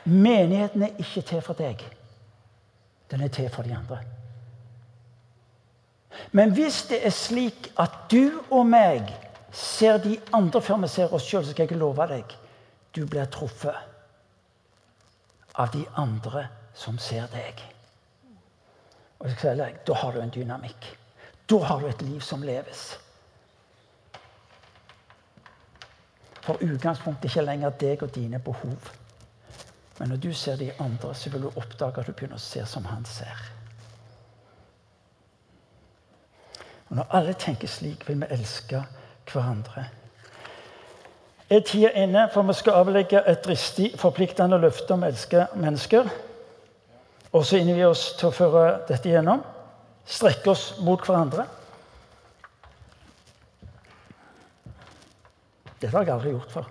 Menigheten 0.04 0.82
er 0.82 0.96
ikke 0.98 1.22
til 1.22 1.42
for 1.42 1.54
deg. 1.54 1.82
Den 3.10 3.20
er 3.20 3.28
til 3.28 3.50
for 3.50 3.62
de 3.62 3.74
andre. 3.76 3.98
Men 6.32 6.52
hvis 6.52 6.82
det 6.82 7.06
er 7.06 7.10
slik 7.10 7.72
at 7.78 7.90
du 8.10 8.40
og 8.50 8.66
meg 8.66 9.10
ser 9.52 9.98
de 9.98 10.18
andre 10.32 10.62
før 10.62 10.76
vi 10.76 10.88
ser 10.88 11.12
oss 11.14 11.26
sjøl, 11.26 11.44
så 11.44 11.50
skal 11.50 11.68
jeg 11.70 11.78
love 11.78 12.06
deg 12.06 12.36
du 12.94 13.06
blir 13.06 13.26
truffet 13.30 13.76
av 15.54 15.70
de 15.74 15.84
andre 15.98 16.46
som 16.74 16.98
ser 16.98 17.26
deg. 17.32 17.60
Og 19.20 19.28
jeg 19.28 19.36
skal 19.36 19.56
si 19.56 19.62
deg, 19.62 19.78
Da 19.86 19.92
har 19.92 20.12
du 20.12 20.20
en 20.20 20.30
dynamikk. 20.30 20.96
Da 21.50 21.58
har 21.58 21.80
du 21.80 21.86
et 21.86 22.02
liv 22.02 22.20
som 22.20 22.42
leves. 22.42 22.98
For 26.40 26.56
utgangspunktet 26.62 27.24
er 27.24 27.28
ikke 27.28 27.46
lenger 27.46 27.70
deg 27.70 28.02
og 28.02 28.14
dine 28.14 28.38
behov. 28.38 28.90
Men 29.98 30.08
når 30.08 30.16
du 30.16 30.32
ser 30.32 30.56
de 30.56 30.72
andre, 30.80 31.14
så 31.14 31.30
vil 31.30 31.42
du 31.42 31.52
oppdage 31.56 32.00
at 32.00 32.06
du 32.06 32.12
begynner 32.12 32.40
å 32.40 32.42
se 32.42 32.64
som 32.66 32.84
han 32.84 33.04
ser. 33.04 33.42
Og 36.88 36.96
Når 36.96 37.06
alle 37.10 37.34
tenker 37.34 37.68
slik, 37.68 38.08
vil 38.08 38.20
vi 38.20 38.26
elske 38.30 38.82
hverandre. 39.32 39.84
Er 41.50 41.60
tida 41.60 41.90
inne 41.90 42.28
for 42.32 42.42
vi 42.42 42.54
skal 42.54 42.80
avlegge 42.80 43.22
et 43.26 43.44
dristig, 43.44 43.92
forpliktende 43.98 44.58
løfte 44.58 44.94
om 44.94 45.02
å 45.02 45.10
elske 45.10 45.46
mennesker? 45.54 46.08
Og 47.32 47.46
så 47.46 47.60
innvie 47.60 47.86
oss 47.86 48.10
til 48.18 48.30
å 48.30 48.34
føre 48.34 48.64
dette 48.88 49.12
gjennom. 49.12 49.42
Strekke 50.10 50.50
oss 50.50 50.64
mot 50.82 51.02
hverandre. 51.06 51.46
Dette 55.80 55.94
har 55.94 56.04
jeg 56.04 56.14
aldri 56.14 56.34
gjort 56.34 56.52
før. 56.52 56.66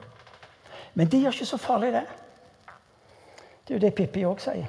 Men 0.99 1.09
det 1.09 1.21
gjør 1.23 1.37
ikke 1.37 1.47
så 1.53 1.61
farlig, 1.61 1.93
det. 1.95 2.03
Det 3.63 3.73
er 3.73 3.77
jo 3.77 3.83
det 3.85 3.95
Pippi 3.95 4.25
òg 4.27 4.41
sier. 4.43 4.67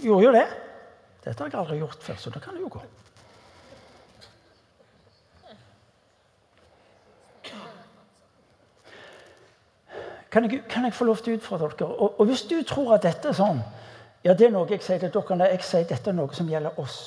Gjorde 0.00 0.26
jo 0.26 0.32
det. 0.34 0.46
Dette 1.24 1.42
har 1.42 1.50
jeg 1.50 1.60
aldri 1.60 1.80
gjort 1.80 2.04
før, 2.04 2.20
så 2.20 2.32
da 2.34 2.42
kan 2.42 2.56
det 2.56 2.64
jo 2.64 2.72
gå. 2.76 2.82
Kan 10.30 10.46
jeg, 10.46 10.62
kan 10.68 10.84
jeg, 10.84 10.94
få 10.94 11.04
lov 11.04 11.16
til 11.16 11.34
å 11.34 11.40
utfordre 11.40 11.70
dere? 11.78 11.94
Og, 11.94 12.20
og, 12.20 12.26
hvis 12.26 12.42
du 12.46 12.60
tror 12.62 12.94
at 12.94 13.06
dette 13.06 13.32
er 13.32 13.36
sånn 13.36 13.62
Ja, 14.24 14.34
det 14.34 14.46
er 14.46 14.52
noe 14.52 14.68
jeg 14.68 14.82
sier 14.84 15.00
til 15.00 15.10
dere 15.14 15.36
når 15.36 15.54
jeg 15.54 15.64
sier 15.64 15.88
dette 15.88 16.12
er 16.12 16.16
noe 16.16 16.34
som 16.36 16.48
gjelder 16.48 16.76
oss. 16.78 16.98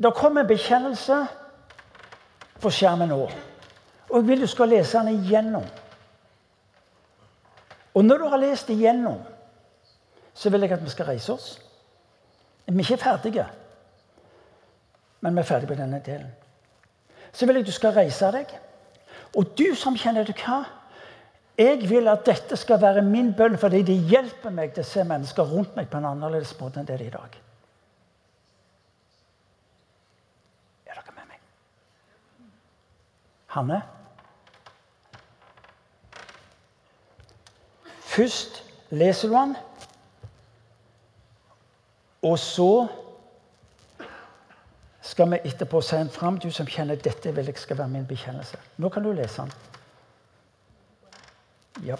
Det 0.00 0.14
kommer 0.16 0.40
en 0.40 0.48
bekjennelse 0.48 1.18
på 2.60 2.72
skjermen 2.72 3.12
nå. 3.12 3.18
Og 4.08 4.16
jeg 4.16 4.28
vil 4.30 4.40
du 4.40 4.48
skal 4.48 4.72
lese 4.72 4.98
den 4.98 5.20
igjennom. 5.20 5.66
Og 7.94 8.04
når 8.04 8.18
du 8.18 8.24
har 8.32 8.40
lest 8.40 8.70
igjennom, 8.72 9.20
så 10.34 10.50
vil 10.50 10.64
jeg 10.64 10.72
at 10.72 10.84
vi 10.84 10.90
skal 10.90 11.10
reise 11.10 11.32
oss. 11.32 11.50
Vi 12.66 12.74
er 12.78 12.80
ikke 12.80 13.02
ferdige, 13.02 13.46
men 15.20 15.36
vi 15.36 15.42
er 15.42 15.48
ferdige 15.48 15.68
på 15.68 15.78
denne 15.82 16.00
delen. 16.06 16.30
Så 17.32 17.46
vil 17.46 17.58
jeg 17.58 17.66
at 17.66 17.66
du 17.66 17.76
skal 17.76 17.92
reise 17.92 18.32
deg. 18.32 18.56
Og 19.38 19.52
du 19.58 19.74
som 19.78 19.96
kjenner 19.98 20.26
det 20.26 20.36
hva? 20.40 20.64
Jeg 21.60 21.84
vil 21.90 22.08
at 22.08 22.24
dette 22.24 22.56
skal 22.56 22.80
være 22.80 23.04
min 23.04 23.34
bønn 23.36 23.58
fordi 23.60 23.82
det 23.84 23.98
hjelper 24.08 24.52
meg 24.54 24.72
til 24.74 24.84
å 24.84 24.88
se 24.88 25.04
mennesker 25.04 25.48
rundt 25.50 25.76
meg 25.76 25.90
på 25.92 25.98
en 26.00 26.08
annerledes 26.08 26.54
måte 26.60 26.80
enn 26.80 26.88
det 26.88 26.96
er 26.96 27.04
i 27.04 27.12
dag. 27.12 27.36
Er 30.88 30.96
dere 30.96 31.16
med 31.18 31.28
meg? 31.28 31.42
Hanne? 33.56 33.82
Først 38.10 38.62
leser 38.90 39.28
du 39.28 39.36
den, 39.36 39.52
og 42.26 42.38
så 42.42 42.72
skal 45.10 45.30
vi 45.32 45.40
etterpå 45.44 45.80
si 45.82 45.96
den 45.96 46.10
fram, 46.12 46.38
du 46.38 46.50
som 46.54 46.68
kjenner 46.70 47.00
dette 47.02 47.32
vil 47.34 47.50
jeg 47.50 47.58
skal 47.58 47.78
være 47.80 47.90
min 47.90 48.06
bekjennelse. 48.06 48.60
Nå 48.78 48.88
kan 48.94 49.02
du 49.02 49.10
lese 49.12 49.42
den. 49.42 49.52
Ja. 51.90 51.96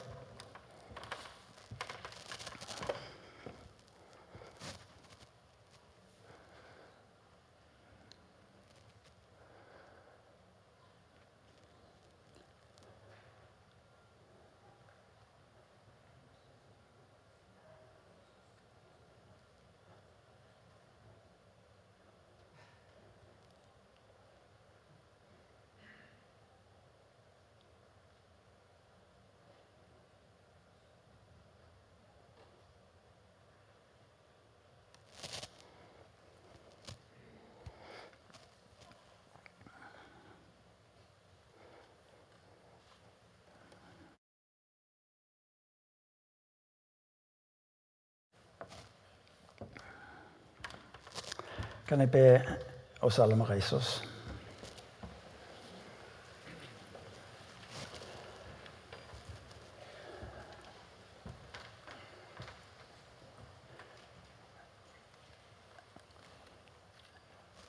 Kan 51.90 52.00
jeg 52.00 52.10
be 52.10 52.42
oss 53.02 53.16
alle 53.18 53.34
om 53.34 53.40
å 53.42 53.46
reise 53.48 53.74
oss. 53.74 53.88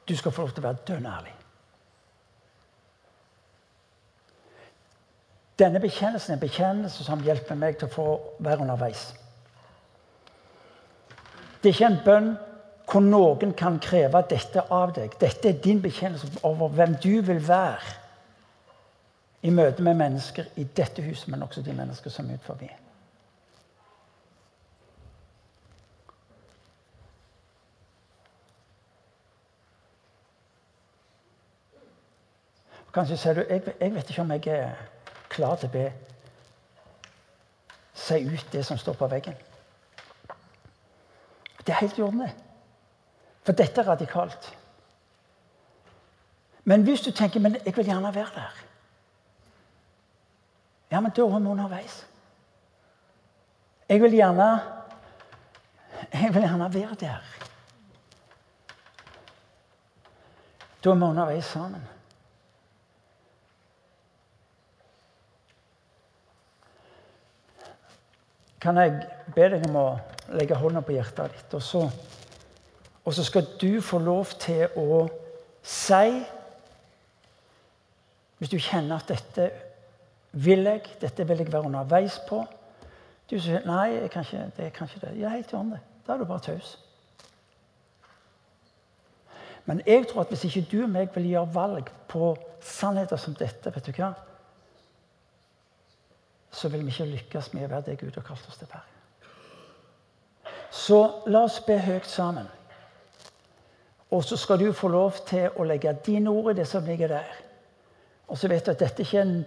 Du 0.06 0.14
skal 0.16 0.32
få 0.32 0.46
lov 0.46 0.54
til 0.54 0.62
å 0.62 0.68
være 0.68 0.86
dønn 0.92 1.10
ærlig. 1.10 1.34
Denne 5.58 5.82
bekjennelsen 5.82 6.36
er 6.36 6.38
en 6.38 6.46
bekjennelse 6.46 7.10
som 7.10 7.26
hjelper 7.26 7.58
meg 7.58 7.82
til 7.82 7.90
å 7.90 7.96
få 7.98 8.08
være 8.38 8.68
underveis. 8.68 9.08
Det 11.64 11.72
er 11.72 11.74
ikke 11.74 11.90
en 11.90 12.02
bønn 12.06 12.32
hvor 12.90 13.04
noen 13.04 13.54
kan 13.58 13.80
kreve 13.80 14.24
dette 14.30 14.64
av 14.72 14.94
deg. 14.96 15.14
Dette 15.20 15.50
er 15.50 15.60
din 15.64 15.82
bekjennelse 15.82 16.44
over 16.48 16.72
hvem 16.76 16.96
du 17.04 17.22
vil 17.22 17.42
være 17.48 17.98
i 19.42 19.50
møte 19.50 19.84
med 19.84 19.98
mennesker 19.98 20.50
i 20.56 20.64
dette 20.64 21.02
huset, 21.02 21.28
men 21.28 21.44
også 21.44 21.62
de 21.62 21.74
mennesker 21.74 22.14
som 22.14 22.30
er 22.30 22.38
ut 22.38 22.46
forbi. 22.46 22.70
Kanskje 32.92 33.18
sier 33.18 33.38
du 33.38 33.46
jeg, 33.48 33.64
jeg 33.80 33.94
vet 33.96 34.10
ikke 34.10 34.22
om 34.22 34.32
jeg 34.36 34.48
er 34.52 34.80
klar 35.32 35.56
til 35.56 35.72
å 35.72 35.76
be 35.78 35.90
Si 38.02 38.18
ut 38.26 38.46
det 38.52 38.64
som 38.66 38.78
står 38.78 38.96
på 38.98 39.08
veggen. 39.08 39.36
Det 41.62 41.70
er 41.70 41.80
helt 41.84 41.98
i 41.98 42.02
orden, 42.02 42.24
det. 42.26 42.51
For 43.42 43.58
dette 43.58 43.82
er 43.82 43.90
radikalt. 43.90 44.52
Men 46.64 46.84
hvis 46.86 47.02
du 47.02 47.12
tenker 47.12 47.42
men 47.42 47.58
jeg 47.66 47.74
vil 47.76 47.90
gjerne 47.90 48.14
være 48.16 48.36
der 48.36 48.60
Ja, 50.92 51.00
men 51.00 51.12
da 51.16 51.22
er 51.24 51.40
vi 51.40 51.48
underveis. 51.48 52.06
Jeg 53.90 54.02
vil 54.02 54.12
gjerne 54.12 54.50
Jeg 56.14 56.34
vil 56.34 56.42
gjerne 56.42 56.74
være 56.74 56.96
der. 57.00 57.24
Da 60.84 60.90
er 60.90 60.96
vi 60.96 61.04
underveis 61.04 61.46
sammen. 61.46 61.88
Kan 68.62 68.78
jeg 68.78 69.08
be 69.34 69.48
deg 69.50 69.64
om 69.70 69.78
å 69.80 69.86
legge 70.38 70.58
hånda 70.58 70.84
på 70.86 70.94
hjertet 70.94 71.34
ditt, 71.34 71.54
og 71.58 71.64
så 71.66 71.80
og 73.06 73.14
så 73.14 73.24
skal 73.24 73.48
du 73.62 73.82
få 73.82 73.98
lov 74.00 74.26
til 74.40 74.68
å 74.78 75.08
si 75.64 76.22
Hvis 78.38 78.50
du 78.50 78.58
kjenner 78.58 78.98
at 78.98 79.10
dette 79.10 79.52
vil 80.32 80.66
jeg, 80.66 80.82
dette 81.02 81.28
vil 81.28 81.44
jeg 81.44 81.52
være 81.52 81.70
underveis 81.70 82.20
på 82.30 82.44
Du 83.30 83.38
sier 83.40 83.66
nei, 83.66 83.94
jeg 83.96 84.10
kan 84.12 84.26
ikke, 84.26 84.48
det 84.58 84.66
er 84.66 84.74
kanskje 84.76 85.00
det. 85.06 85.12
Ja, 85.22 85.30
helt 85.30 85.52
i 85.52 85.56
orden. 85.56 85.78
Da 86.08 86.14
er 86.14 86.18
du 86.18 86.26
bare 86.26 86.44
taus. 86.44 86.74
Men 89.66 89.82
jeg 89.88 90.08
tror 90.10 90.26
at 90.26 90.34
hvis 90.34 90.44
ikke 90.50 90.68
du 90.72 90.82
og 90.84 90.90
meg 90.92 91.14
vil 91.16 91.30
gjøre 91.30 91.54
valg 91.54 91.92
på 92.12 92.34
sannheter 92.60 93.16
som 93.22 93.38
dette, 93.38 93.72
vet 93.72 93.88
du 93.88 93.94
hva, 93.96 94.10
så 96.52 96.70
vil 96.70 96.84
vi 96.84 96.92
ikke 96.92 97.08
lykkes 97.14 97.54
med 97.54 97.70
å 97.70 97.72
være 97.72 97.86
det 97.86 98.00
Gud 98.02 98.18
har 98.20 98.26
kalt 98.28 98.50
oss 98.50 98.60
til 98.60 98.68
å 98.68 98.74
være. 98.74 98.88
Så 100.72 101.00
la 101.32 101.46
oss 101.48 101.62
be 101.64 101.78
høyt 101.80 102.10
sammen. 102.10 102.50
Og 104.12 104.24
så 104.24 104.38
skal 104.38 104.60
du 104.60 104.72
få 104.76 104.88
lov 104.92 105.14
til 105.28 105.50
å 105.56 105.64
legge 105.64 105.94
dine 106.06 106.30
ord 106.30 106.52
i 106.52 106.60
det 106.60 106.68
som 106.68 106.86
ligger 106.86 107.08
der. 107.08 107.30
Og 108.28 108.38
så 108.38 108.48
vet 108.48 108.66
du 108.66 108.72
at 108.72 108.80
dette 108.80 109.04
ikke 109.04 109.18
er 109.18 109.28
en 109.28 109.46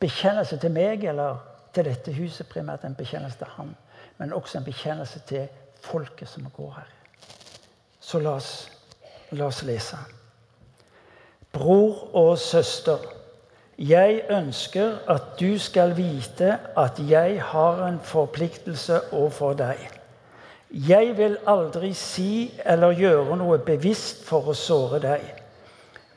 bekjennelse 0.00 0.56
til 0.60 0.72
meg 0.72 1.04
eller 1.04 1.40
til 1.74 1.88
dette 1.88 2.12
huset, 2.12 2.48
primært 2.48 2.84
en 2.84 2.96
bekjennelse 2.96 3.38
til 3.38 3.52
Han, 3.56 3.74
men 4.18 4.32
også 4.32 4.58
en 4.58 4.64
bekjennelse 4.64 5.20
til 5.28 5.48
folket 5.84 6.28
som 6.28 6.46
går 6.56 6.72
her. 6.76 6.92
Så 8.00 8.20
la 8.20 8.36
oss, 8.38 8.70
la 9.32 9.48
oss 9.48 9.62
lese. 9.64 9.98
Bror 11.52 12.16
og 12.16 12.38
søster, 12.38 12.98
jeg 13.78 14.22
ønsker 14.30 14.98
at 15.10 15.34
du 15.40 15.58
skal 15.58 15.96
vite 15.96 16.58
at 16.76 17.00
jeg 17.08 17.42
har 17.42 17.86
en 17.88 18.00
forpliktelse 18.00 19.00
overfor 19.12 19.56
deg. 19.58 19.80
Jeg 20.74 21.12
vil 21.16 21.36
aldri 21.46 21.92
si 21.94 22.50
eller 22.66 22.96
gjøre 22.98 23.36
noe 23.38 23.60
bevisst 23.62 24.24
for 24.26 24.50
å 24.50 24.56
såre 24.58 24.98
deg. 25.04 25.22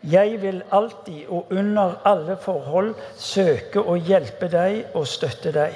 Jeg 0.01 0.39
vil 0.41 0.63
alltid 0.73 1.27
og 1.29 1.51
under 1.53 1.99
alle 2.09 2.37
forhold 2.41 2.95
søke 3.21 3.83
å 3.83 3.93
hjelpe 4.01 4.49
deg 4.49 4.95
og 4.97 5.05
støtte 5.05 5.53
deg. 5.53 5.75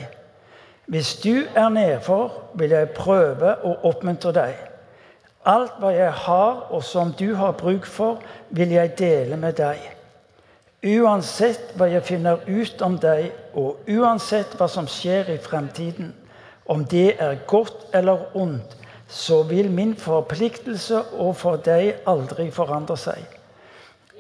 Hvis 0.90 1.14
du 1.22 1.46
er 1.54 1.70
nedfor, 1.70 2.32
vil 2.58 2.74
jeg 2.74 2.90
prøve 2.98 3.54
å 3.62 3.76
oppmuntre 3.92 4.34
deg. 4.34 4.58
Alt 5.46 5.78
hva 5.82 5.92
jeg 5.94 6.12
har, 6.26 6.66
og 6.74 6.82
som 6.84 7.14
du 7.18 7.36
har 7.38 7.54
bruk 7.58 7.86
for, 7.86 8.18
vil 8.50 8.74
jeg 8.74 8.96
dele 8.98 9.38
med 9.38 9.62
deg. 9.62 9.78
Uansett 10.82 11.76
hva 11.78 11.86
jeg 11.90 12.06
finner 12.06 12.42
ut 12.48 12.82
om 12.82 12.98
deg, 12.98 13.30
og 13.54 13.86
uansett 13.90 14.58
hva 14.58 14.66
som 14.70 14.90
skjer 14.90 15.30
i 15.34 15.38
fremtiden, 15.42 16.16
om 16.72 16.86
det 16.86 17.16
er 17.20 17.36
godt 17.48 17.90
eller 17.94 18.36
ondt, 18.38 18.78
så 19.08 19.44
vil 19.44 19.72
min 19.72 19.96
forpliktelse 20.00 21.02
overfor 21.20 21.58
deg 21.66 22.06
aldri 22.08 22.48
forandre 22.52 22.96
seg. 22.98 23.26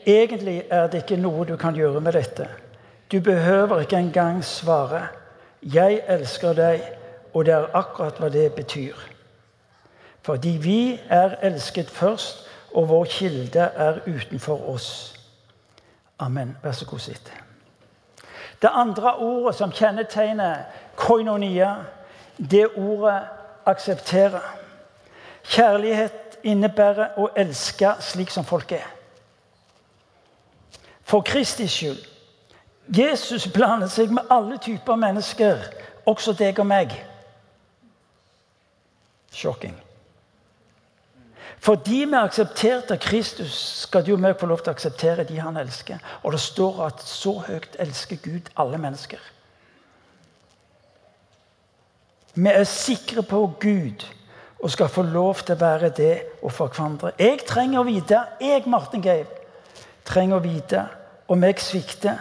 Egentlig 0.06 0.58
er 0.70 0.89
det 0.91 1.06
ikke 1.06 1.20
noe 1.22 1.45
du 1.47 1.56
kan 1.56 1.78
gjøre 1.78 2.02
med 2.04 2.18
dette. 2.18 2.49
Du 3.12 3.22
behøver 3.24 3.86
ikke 3.86 4.02
engang 4.04 4.41
svare. 4.43 5.08
Jeg 5.64 6.02
elsker 6.08 6.54
deg, 6.58 6.84
og 7.34 7.45
det 7.45 7.54
er 7.54 7.70
akkurat 7.78 8.20
hva 8.20 8.28
det 8.34 8.49
betyr. 8.58 8.99
Fordi 10.22 10.58
vi 10.62 10.99
er 11.10 11.38
elsket 11.41 11.89
først, 11.89 12.47
og 12.74 12.89
vår 12.89 13.06
kilde 13.06 13.60
er 13.60 14.04
utenfor 14.08 14.70
oss. 14.74 14.89
Amen. 16.20 16.58
Vær 16.64 16.72
så 16.72 16.86
god, 16.86 16.99
sitt. 16.99 17.34
Det 18.62 18.70
andre 18.74 19.16
ordet 19.16 19.56
som 19.56 19.72
kjennetegner 19.72 20.64
koinonia, 20.95 21.76
det 22.50 22.68
ordet 22.76 23.22
akseptere. 23.66 24.42
Kjærlighet 25.44 26.39
innebærer 26.44 27.18
å 27.22 27.30
elske 27.38 27.94
slik 28.02 28.32
som 28.34 28.46
folk 28.46 28.72
er. 28.72 28.88
For 31.04 31.22
Kristi 31.26 31.68
skyld. 31.68 32.02
Jesus 32.98 33.48
blander 33.48 33.88
seg 33.88 34.12
med 34.12 34.28
alle 34.32 34.58
typer 34.58 34.98
mennesker, 35.00 35.62
også 36.06 36.34
deg 36.36 36.60
og 36.60 36.68
meg. 36.68 36.96
Shocking. 39.32 39.76
Fordi 41.62 42.06
vi 42.10 42.18
aksepterte 42.18 42.98
Kristus, 42.98 43.54
skal 43.84 44.06
du 44.06 44.16
og 44.16 44.20
meg 44.24 44.39
få 44.39 44.50
lov 44.50 44.64
til 44.64 44.74
å 44.74 44.76
akseptere 44.76 45.28
de 45.30 45.38
han 45.39 45.60
elsker. 45.62 46.02
Og 46.24 46.34
det 46.34 46.42
står 46.42 46.82
at 46.88 47.04
så 47.06 47.36
høyt 47.46 47.78
elsker 47.80 48.18
Gud 48.24 48.50
alle 48.58 48.82
mennesker. 48.82 49.22
Vi 52.34 52.48
er 52.50 52.64
sikre 52.64 53.24
på 53.28 53.44
Gud 53.60 54.06
og 54.62 54.72
skal 54.72 54.90
få 54.90 55.04
lov 55.04 55.42
til 55.42 55.56
å 55.56 55.62
være 55.62 55.90
det 55.98 56.16
og 56.42 56.52
for 56.54 56.72
hverandre. 56.72 57.12
Jeg 57.20 57.42
trenger 57.48 57.82
å 57.82 57.88
vite, 57.88 58.20
jeg, 58.40 58.64
Martin 58.70 59.04
Geiv, 59.04 59.30
trenger 60.06 60.38
å 60.38 60.44
vite 60.44 60.84
om 61.32 61.44
jeg 61.44 61.60
svikter, 61.64 62.20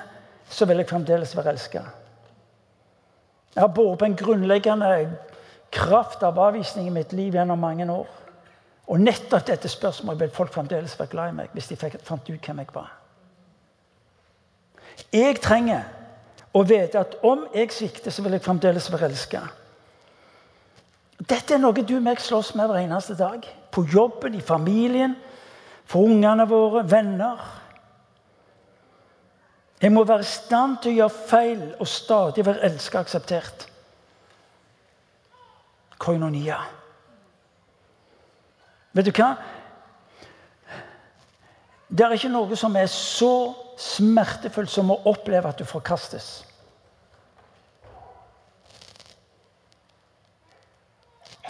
så 0.51 0.67
vil 0.67 0.81
jeg 0.81 0.89
fremdeles 0.91 1.35
være 1.37 1.53
elska. 1.55 1.83
Jeg 3.55 3.63
har 3.63 3.75
båret 3.75 3.99
på 3.99 4.09
en 4.09 4.17
grunnleggende 4.17 4.89
kraft 5.75 6.23
av 6.27 6.39
avvisning 6.39 6.89
i 6.89 6.95
mitt 6.95 7.13
liv 7.13 7.35
gjennom 7.35 7.61
mange 7.61 7.87
år. 7.93 8.09
Og 8.91 8.99
nettopp 8.99 9.47
dette 9.47 9.71
spørsmålet 9.71 10.25
vil 10.25 10.35
folk 10.35 10.55
fremdeles 10.55 10.97
være 10.99 11.13
glad 11.13 11.31
i 11.31 11.37
meg 11.43 11.55
hvis 11.55 11.71
de 11.71 11.79
fant 11.79 12.31
ut 12.31 12.47
hvem 12.47 12.63
jeg 12.63 12.75
var. 12.75 12.91
Jeg 15.15 15.39
trenger 15.43 15.87
å 16.55 16.65
vite 16.67 16.99
at 16.99 17.17
om 17.27 17.47
jeg 17.55 17.71
svikter, 17.75 18.11
så 18.11 18.23
vil 18.25 18.35
jeg 18.35 18.45
fremdeles 18.45 18.91
være 18.93 19.11
elska. 19.11 19.45
Dette 21.21 21.55
er 21.55 21.61
noe 21.61 21.85
du 21.85 21.97
og 21.99 22.05
meg 22.05 22.21
slåss 22.23 22.55
med 22.57 22.71
hver 22.71 22.81
eneste 22.81 23.17
dag. 23.19 23.45
På 23.71 23.85
jobben, 23.85 24.35
i 24.35 24.41
familien, 24.41 25.17
for 25.85 26.09
ungene 26.09 26.47
våre, 26.49 26.85
venner. 26.89 27.43
Jeg 29.81 29.93
må 29.93 30.05
være 30.05 30.25
i 30.25 30.29
stand 30.29 30.81
til 30.81 30.93
å 30.93 30.99
gjøre 30.99 31.29
feil 31.29 31.63
og 31.81 31.89
stadig 31.89 32.45
være 32.47 32.65
elsket 32.69 32.99
og 32.99 33.05
akseptert. 33.05 33.67
Koinonia. 36.01 36.59
Vet 38.97 39.07
du 39.07 39.13
hva? 39.15 39.35
Det 41.91 42.07
er 42.07 42.15
ikke 42.15 42.33
noe 42.33 42.57
som 42.57 42.77
er 42.79 42.89
så 42.93 43.33
smertefullt 43.81 44.71
som 44.71 44.93
å 44.93 45.01
oppleve 45.11 45.51
at 45.51 45.61
du 45.61 45.67
forkastes. 45.69 46.31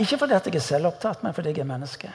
Ikke 0.00 0.18
fordi 0.18 0.32
jeg 0.38 0.54
er 0.54 0.64
selvopptatt, 0.64 1.22
men 1.22 1.34
fordi 1.36 1.52
jeg 1.52 1.64
er 1.64 1.68
menneske. 1.68 2.12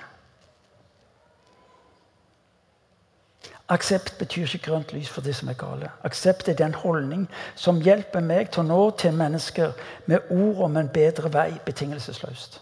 Aksept 3.70 4.18
betyr 4.20 4.46
ikke 4.46 4.66
grønt 4.68 4.94
lys 4.94 5.10
for 5.10 5.26
de 5.26 5.34
som 5.34 5.50
er 5.50 5.58
gale. 5.58 5.90
Aksept 6.06 6.50
er 6.50 6.54
den 6.54 6.74
holdning 6.74 7.26
som 7.56 7.82
hjelper 7.82 8.22
meg 8.22 8.52
til 8.54 8.62
å 8.62 8.68
nå 8.68 8.82
til 9.02 9.14
mennesker 9.18 9.74
med 10.06 10.30
ord 10.30 10.62
om 10.68 10.78
en 10.78 10.90
bedre 10.94 11.32
vei, 11.34 11.50
betingelsesløst. 11.66 12.60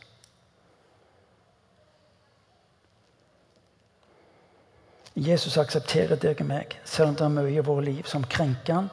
Jesus 5.15 5.57
aksepterer 5.57 6.15
deg 6.15 6.39
og 6.41 6.47
meg, 6.47 6.80
selv 6.86 7.11
om 7.11 7.17
det 7.19 7.26
er 7.26 7.36
mye 7.36 7.57
i 7.59 7.65
vårt 7.65 7.86
liv 7.86 8.07
som 8.09 8.24
krenker 8.24 8.74
han, 8.74 8.88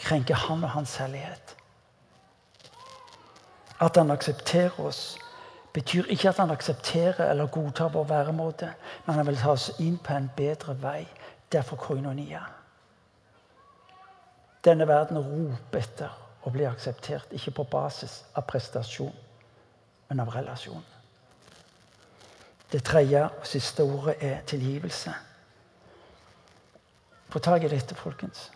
krenker 0.00 0.34
han 0.48 0.64
og 0.64 0.72
hans 0.74 0.96
hellighet. 0.96 1.54
At 3.84 4.00
han 4.00 4.10
aksepterer 4.10 4.80
oss, 4.80 5.18
betyr 5.72 6.08
ikke 6.12 6.28
at 6.28 6.36
han 6.36 6.50
aksepterer 6.50 7.30
eller 7.30 7.46
godtar 7.46 7.88
vår 7.88 8.04
væremåte, 8.04 8.72
men 9.06 9.14
han 9.14 9.26
vil 9.26 9.36
ta 9.40 9.54
oss 9.56 9.70
inn 9.80 9.98
på 9.98 10.14
en 10.16 10.30
bedre 10.36 10.76
vei. 10.82 11.06
Derfor 11.52 11.76
koinonia. 11.76 12.40
Denne 14.64 14.86
verden 14.88 15.18
roper 15.18 15.82
etter 15.82 16.12
å 16.42 16.50
bli 16.50 16.64
akseptert, 16.64 17.32
ikke 17.32 17.54
på 17.58 17.64
basis 17.70 18.22
av 18.34 18.46
prestasjon, 18.48 19.12
men 20.08 20.20
av 20.20 20.30
relasjon. 20.34 20.84
Det 22.72 22.80
tredje 22.84 23.26
og 23.26 23.46
siste 23.46 23.84
ordet 23.84 24.16
er 24.24 24.40
tilgivelse. 24.48 25.12
Få 27.28 27.38
tak 27.38 27.64
i 27.64 27.68
dette, 27.68 27.94
folkens. 27.94 28.50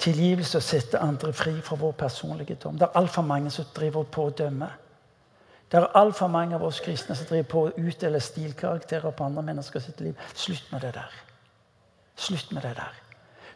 Tilgivelse 0.00 0.58
å 0.58 0.64
sette 0.64 1.00
andre 1.00 1.32
fri 1.32 1.54
fra 1.64 1.76
vår 1.80 1.92
personlige 1.96 2.58
dom. 2.60 2.76
Det 2.78 2.88
er 2.88 2.98
altfor 3.00 3.24
mange 3.24 3.50
som 3.50 3.68
driver 3.76 4.04
på 4.04 4.26
å 4.28 4.34
dømme. 4.36 4.68
Det 5.74 5.82
er 5.82 5.96
altfor 5.98 6.28
mange 6.30 6.54
av 6.54 6.62
oss 6.62 6.76
kristne 6.78 7.16
som 7.18 7.26
driver 7.26 7.46
på 7.50 7.60
å 7.66 7.70
utdele 7.82 8.20
stilkarakterer 8.22 9.10
på 9.10 9.24
andre 9.26 9.42
mennesker 9.42 9.82
sitt 9.82 9.98
liv. 10.04 10.14
Slutt 10.38 10.68
med 10.70 10.84
det 10.86 10.92
der. 10.94 11.16
Slutt 12.14 12.52
med 12.54 12.62
det 12.62 12.76
der. 12.76 12.92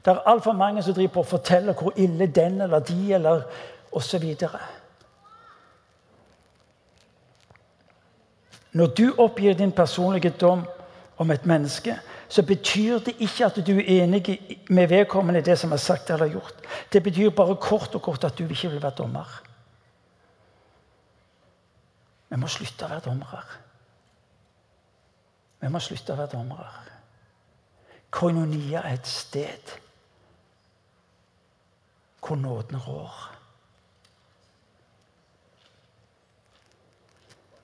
Det 0.02 0.10
er 0.10 0.26
altfor 0.26 0.56
mange 0.58 0.82
som 0.82 0.96
driver 0.96 1.12
på 1.14 1.22
å 1.22 1.28
fortelle 1.36 1.76
hvor 1.78 1.94
ille 1.94 2.26
den 2.26 2.58
eller 2.66 2.82
de 2.82 3.12
eller 3.14 3.46
osv. 3.94 4.26
Når 8.72 8.94
du 8.98 9.06
oppgir 9.14 9.54
din 9.54 9.72
personlige 9.72 10.34
dom 10.40 10.66
om 11.22 11.30
et 11.30 11.46
menneske, 11.46 12.00
så 12.28 12.42
betyr 12.42 12.98
det 12.98 13.14
ikke 13.22 13.46
at 13.46 13.62
du 13.66 13.76
er 13.78 14.02
enig 14.02 14.40
med 14.68 14.90
vedkommende 14.90 15.38
i 15.38 15.46
det 15.46 15.58
som 15.58 15.70
er 15.72 15.86
sagt 15.86 16.10
eller 16.10 16.34
gjort. 16.34 16.66
Det 16.92 17.02
betyr 17.02 17.30
bare 17.30 17.56
kort 17.56 17.94
og 17.94 18.02
kort 18.02 18.24
at 18.24 18.38
du 18.38 18.48
ikke 18.48 18.74
vil 18.74 18.82
være 18.82 18.98
dommer. 18.98 19.44
Vi 22.28 22.36
må 22.36 22.48
slutte 22.50 22.84
å 22.84 22.92
være 22.92 23.04
dommere. 23.08 23.42
Vi 25.60 25.70
må 25.72 25.80
slutte 25.82 26.14
å 26.14 26.18
være 26.20 26.32
dommere. 26.36 26.70
Koinonia 28.10 28.82
er 28.84 28.98
et 28.98 29.06
sted 29.08 29.74
hvor 32.28 32.36
nåden 32.36 32.80
rår. 32.84 33.14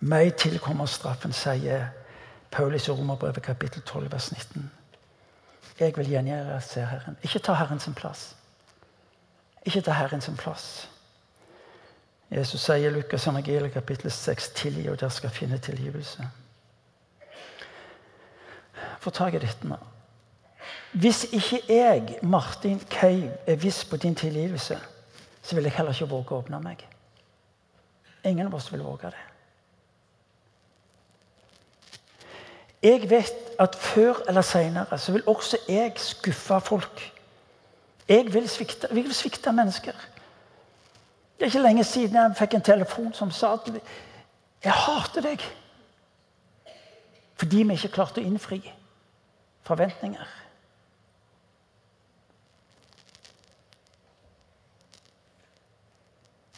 Meg 0.04 0.34
tilkommer 0.40 0.88
straffen, 0.88 1.32
sier 1.32 1.90
Paulus 2.52 2.88
i 2.88 2.92
Romerbrevet 2.92 3.42
kapittel 3.44 3.82
12, 3.82 4.12
vers 4.12 4.30
19. 4.32 4.70
Jeg 5.80 5.96
vil 5.96 6.10
gjengjelde, 6.10 6.60
ser 6.60 6.86
Herren. 6.86 7.16
Ikke 7.22 7.38
ta 7.38 7.52
Herren 7.58 7.80
sin 7.80 7.94
plass. 7.94 8.36
Ikke 9.64 9.80
ta 9.80 9.96
Herren 9.96 10.20
sin 10.20 10.36
plass. 10.36 10.88
Jesus 12.30 12.64
sier 12.64 12.88
i 12.88 12.94
Lukas 12.94 13.26
evangeliet 13.26 13.72
kapittel 13.72 14.10
6 14.10 14.48
tilgi, 14.56 14.88
og 14.88 15.00
dere 15.00 15.10
skal 15.10 15.30
finne 15.30 15.58
tilgivelse. 15.58 16.28
Få 19.00 19.10
tak 19.10 19.34
i 19.34 19.42
dette 19.42 19.68
nå. 19.68 19.76
Hvis 20.94 21.24
ikke 21.32 21.60
jeg, 21.68 22.18
Martin 22.22 22.80
Keiv, 22.90 23.30
er 23.46 23.56
viss 23.60 23.84
på 23.84 23.96
din 23.96 24.14
tilgivelse, 24.14 24.78
så 25.42 25.54
vil 25.54 25.64
jeg 25.64 25.76
heller 25.76 25.92
ikke 25.92 26.10
våge 26.10 26.34
å 26.34 26.40
åpne 26.40 26.60
meg. 26.62 26.86
Ingen 28.24 28.46
av 28.46 28.54
oss 28.56 28.70
vil 28.72 28.82
våge 28.82 29.10
det. 29.12 29.24
Jeg 32.84 33.10
vet 33.10 33.54
at 33.60 33.76
før 33.80 34.22
eller 34.28 34.44
seinere 34.44 34.98
så 34.98 35.12
vil 35.12 35.22
også 35.26 35.58
jeg 35.68 35.92
skuffe 36.00 36.60
folk. 36.60 37.04
Jeg 38.08 38.32
vil 38.32 38.48
svikte, 38.48 38.88
jeg 38.90 39.04
vil 39.04 39.14
svikte 39.14 39.52
mennesker. 39.52 39.96
Det 41.34 41.42
er 41.42 41.50
ikke 41.50 41.62
lenge 41.62 41.84
siden 41.84 42.14
jeg 42.14 42.36
fikk 42.38 42.54
en 42.54 42.62
telefon 42.62 43.12
som 43.12 43.30
sa 43.30 43.54
at 43.54 43.68
'Jeg 44.64 44.72
hater 44.72 45.20
deg'. 45.20 45.42
Fordi 47.36 47.62
vi 47.62 47.72
ikke 47.72 47.88
klarte 47.88 48.20
å 48.20 48.24
innfri 48.24 48.72
forventninger. 49.62 50.26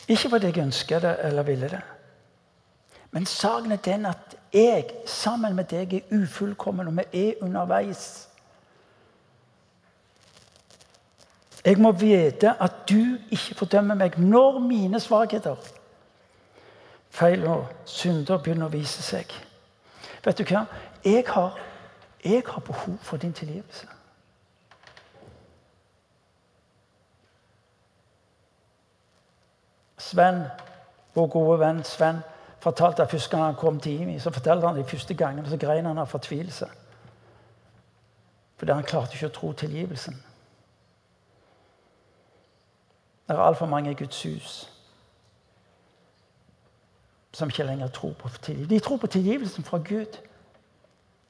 Ikke 0.08 0.30
fordi 0.30 0.46
jeg 0.46 0.62
ønsker 0.62 0.98
det 0.98 1.16
eller 1.26 1.42
ville 1.42 1.68
det. 1.68 1.82
Men 3.10 3.26
saken 3.26 3.72
er 3.72 3.76
den 3.76 4.06
at 4.06 4.36
jeg 4.52 4.90
sammen 5.06 5.54
med 5.56 5.64
deg 5.64 5.94
er 5.94 6.22
ufullkommen, 6.22 6.86
og 6.86 6.96
vi 6.96 7.28
er 7.28 7.42
underveis. 7.42 8.25
Jeg 11.66 11.78
må 11.82 11.90
vite 11.92 12.52
at 12.62 12.72
du 12.88 13.18
ikke 13.30 13.54
fordømmer 13.58 13.98
meg 13.98 14.18
når 14.22 14.58
mine 14.62 15.00
svakheter, 15.02 15.56
feil 17.10 17.42
og 17.50 17.64
synder 17.90 18.38
begynner 18.38 18.68
å 18.68 18.74
vise 18.74 19.02
seg. 19.02 19.32
Vet 20.22 20.38
du 20.38 20.44
hva? 20.46 20.62
Jeg 21.02 21.24
har, 21.26 21.58
jeg 22.22 22.44
har 22.46 22.62
behov 22.62 23.00
for 23.02 23.18
din 23.18 23.32
tilgivelse. 23.34 23.88
Sven, 29.98 30.44
vår 31.14 31.26
gode 31.34 31.58
venn 31.64 31.82
Sven, 31.84 32.22
fortalte 32.62 33.02
at 33.02 33.10
første 33.10 33.34
gang 33.34 33.44
han 33.48 33.58
kom 33.58 33.80
til 33.82 34.06
Imi, 34.06 34.20
så 34.22 34.30
fortalte 34.30 34.70
han 34.70 34.78
de 34.78 34.86
første 34.86 35.18
gangene, 35.18 35.50
så 35.50 35.58
grein 35.58 35.90
han 35.90 35.98
av 35.98 36.06
fortvilelse. 36.14 36.70
Fordi 38.56 38.72
han 38.72 38.86
klarte 38.86 39.18
ikke 39.18 39.32
å 39.32 39.36
tro 39.40 39.52
tilgivelsen. 39.66 40.22
Det 43.28 43.34
er 43.34 43.40
altfor 43.40 43.66
mange 43.66 43.90
i 43.90 43.94
Guds 43.94 44.22
hus 44.22 44.72
som 47.36 47.48
ikke 47.48 47.62
lenger 47.62 47.88
tror 47.88 48.12
på 48.12 48.28
tilgivelse. 48.28 48.74
De 48.74 48.80
tror 48.80 48.96
på 48.96 49.06
tilgivelsen 49.06 49.64
fra 49.64 49.78
Gud, 49.78 50.16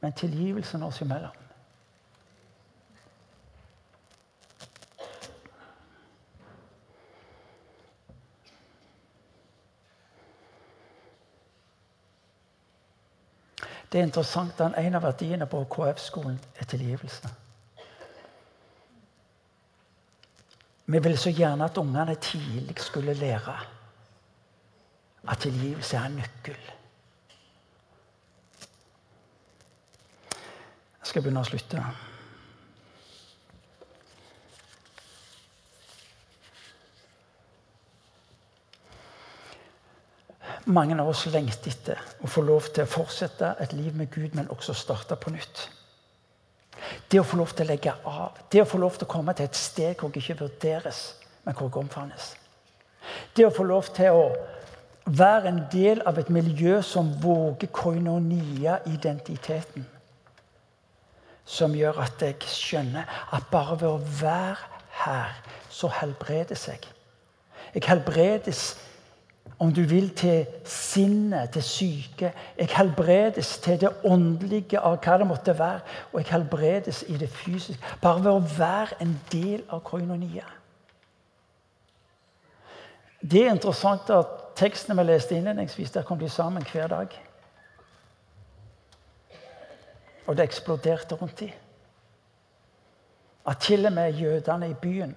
men 0.01 0.12
tilgivelsen 0.12 0.82
oss 0.82 1.01
imellom. 1.01 1.30
Det 13.92 14.01
er 14.01 14.07
interessant 14.07 14.61
at 14.61 14.78
en 14.78 14.94
av 14.94 15.03
verdiene 15.03 15.47
på 15.47 15.64
KF-skolen 15.64 16.38
er 16.61 16.64
tilgivelse. 16.64 17.28
Vi 20.87 20.99
ville 21.03 21.18
så 21.18 21.30
gjerne 21.34 21.64
at 21.64 21.78
ungene 21.78 22.14
tidlig 22.14 22.78
skulle 22.78 23.14
lære 23.14 23.57
at 25.28 25.39
tilgivelse 25.39 25.97
er 25.97 26.05
en 26.07 26.12
nøkkel. 26.20 26.59
Jeg 31.01 31.11
skal 31.11 31.22
begynne 31.22 31.43
å 31.43 31.49
slutte. 31.49 31.82
Mange 40.66 40.99
av 40.99 41.11
oss 41.11 41.26
lengter 41.30 41.70
etter 41.70 42.01
å 42.26 42.30
få 42.30 42.43
lov 42.43 42.70
til 42.74 42.87
å 42.87 42.91
fortsette 42.91 43.53
et 43.62 43.74
liv 43.74 43.95
med 43.95 44.11
Gud, 44.11 44.34
men 44.34 44.51
også 44.51 44.74
starte 44.74 45.18
på 45.18 45.30
nytt. 45.34 45.68
Det 47.11 47.20
å 47.20 47.26
få 47.26 47.36
lov 47.38 47.54
til 47.54 47.66
å 47.66 47.70
legge 47.70 47.92
av, 48.04 48.38
det 48.50 48.62
å 48.62 48.68
få 48.68 48.78
lov 48.82 48.98
til 48.98 49.07
å 49.07 49.11
komme 49.11 49.34
til 49.36 49.46
et 49.46 49.59
sted 49.59 49.94
hvor 49.94 50.11
jeg 50.11 50.24
ikke 50.24 50.42
vurderes, 50.42 51.14
men 51.44 51.54
hvor 51.54 51.68
jeg 51.68 51.76
omfavnes. 51.84 52.24
Det 53.36 53.44
å 53.46 53.54
få 53.54 53.64
lov 53.68 53.84
til 53.94 54.11
å 54.11 54.24
være 55.07 55.48
en 55.48 55.61
del 55.70 56.02
av 56.07 56.18
et 56.18 56.28
miljø 56.34 56.82
som 56.82 57.12
våger 57.22 57.66
koinonia-identiteten. 57.70 59.86
Som 61.46 61.74
gjør 61.78 62.00
at 62.02 62.22
jeg 62.22 62.34
skjønner 62.50 63.04
at 63.32 63.42
bare 63.52 63.80
ved 63.80 63.90
å 63.92 64.00
være 64.02 64.57
her, 65.04 65.30
så 65.70 65.88
helbredes 66.00 66.66
jeg. 66.66 66.80
Jeg 67.74 67.82
helbredes, 67.86 68.76
om 69.59 69.72
du 69.72 69.82
vil, 69.82 70.11
til 70.14 70.47
sinnet, 70.64 71.51
til 71.51 71.62
syke. 71.62 72.32
Jeg 72.59 72.68
helbredes 72.76 73.59
til 73.59 73.80
det 73.80 73.92
åndelige 74.05 74.80
av 74.80 74.99
hva 75.01 75.16
det 75.18 75.26
måtte 75.28 75.55
være. 75.59 75.80
Og 76.12 76.20
jeg 76.20 76.28
helbredes 76.30 77.05
i 77.09 77.16
det 77.16 77.30
fysiske. 77.32 77.97
Bare 78.03 78.24
ved 78.24 78.32
å 78.32 78.42
være 78.59 79.01
en 79.01 79.14
del 79.32 79.62
av 79.72 79.80
koinonia. 79.86 80.44
Det 83.20 83.47
er 83.47 83.55
interessant 83.55 84.11
at 84.12 84.34
tekstene 84.57 84.99
vi 85.01 85.07
leste 85.09 85.38
innledningsvis, 85.38 85.90
der 85.90 86.05
kom 86.05 86.20
de 86.20 86.28
sammen 86.30 86.66
hver 86.72 86.92
dag. 86.92 87.16
Og 90.26 90.36
det 90.36 90.44
eksploderte 90.44 91.16
rundt 91.16 91.40
dem. 91.40 91.55
At 93.47 93.62
til 93.62 93.86
og 93.86 93.92
med 93.92 94.12
jødene 94.20 94.68
i 94.70 94.74
byen, 94.74 95.16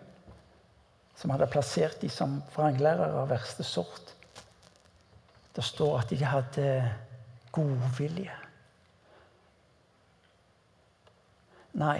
som 1.15 1.33
hadde 1.33 1.49
plassert 1.51 1.99
dem 2.01 2.09
som 2.13 2.37
vranglærere 2.55 3.19
av 3.19 3.27
verste 3.33 3.65
sort 3.67 4.15
Det 5.59 5.65
står 5.67 5.97
at 5.99 6.09
de 6.09 6.23
hadde 6.23 6.91
godvilje. 7.51 8.31
Nei, 11.73 11.97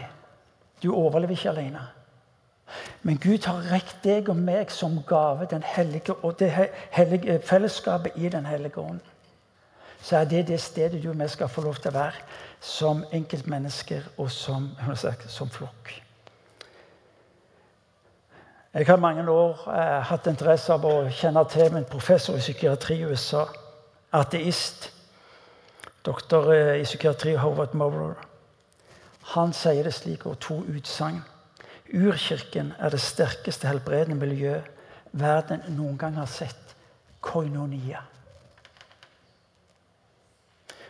du 0.84 0.94
overlever 0.96 1.36
ikke 1.36 1.50
alene. 1.50 1.82
Men 3.04 3.20
Gud 3.20 3.44
har 3.52 3.68
rekt 3.68 4.00
deg 4.08 4.32
og 4.32 4.40
meg 4.40 4.72
som 4.72 4.96
gave 5.04 5.50
den 5.52 5.68
hellige, 5.68 6.16
og 6.24 6.40
det 6.40 6.54
hellige, 6.96 7.42
fellesskapet 7.44 8.16
i 8.16 8.30
Den 8.30 8.46
hellige 8.46 8.80
ånd. 8.80 9.04
Så 10.02 10.18
er 10.18 10.24
det 10.24 10.48
det 10.48 10.62
stedet 10.62 11.04
du 11.04 11.10
og 11.10 11.20
vi 11.20 11.28
skal 11.28 11.52
få 11.52 11.62
lov 11.62 11.76
til 11.84 11.92
å 11.92 12.00
være 12.00 12.24
som 12.64 13.04
enkeltmennesker 13.12 14.08
og 14.18 14.32
som, 14.32 14.72
som 15.28 15.50
flokk. 15.52 16.00
Jeg 18.74 18.86
har 18.86 18.98
i 18.98 19.02
mange 19.02 19.32
år 19.32 19.64
eh, 19.74 20.02
hatt 20.06 20.28
interesse 20.30 20.70
av 20.70 20.84
å 20.86 21.08
kjenne 21.10 21.42
til 21.50 21.72
min 21.74 21.88
professor 21.90 22.36
i 22.38 22.44
psykiatri 22.44 23.00
i 23.00 23.08
USA. 23.10 23.48
Ateist. 24.14 24.92
Doktor 26.06 26.52
eh, 26.54 26.76
i 26.78 26.86
psykiatri 26.86 27.34
Howard 27.42 27.74
Mower. 27.74 28.14
Han 29.34 29.56
sier 29.58 29.90
det 29.90 29.96
slik, 29.98 30.28
og 30.30 30.38
to 30.46 30.60
utsagn. 30.70 31.24
Urkirken 31.98 32.76
er 32.78 32.94
det 32.94 33.02
sterkeste 33.02 33.66
helbredende 33.66 34.20
miljø 34.22 34.60
verden 35.18 35.66
noen 35.74 35.98
gang 35.98 36.22
har 36.22 36.30
sett. 36.30 36.78
Koinonia. 37.26 38.06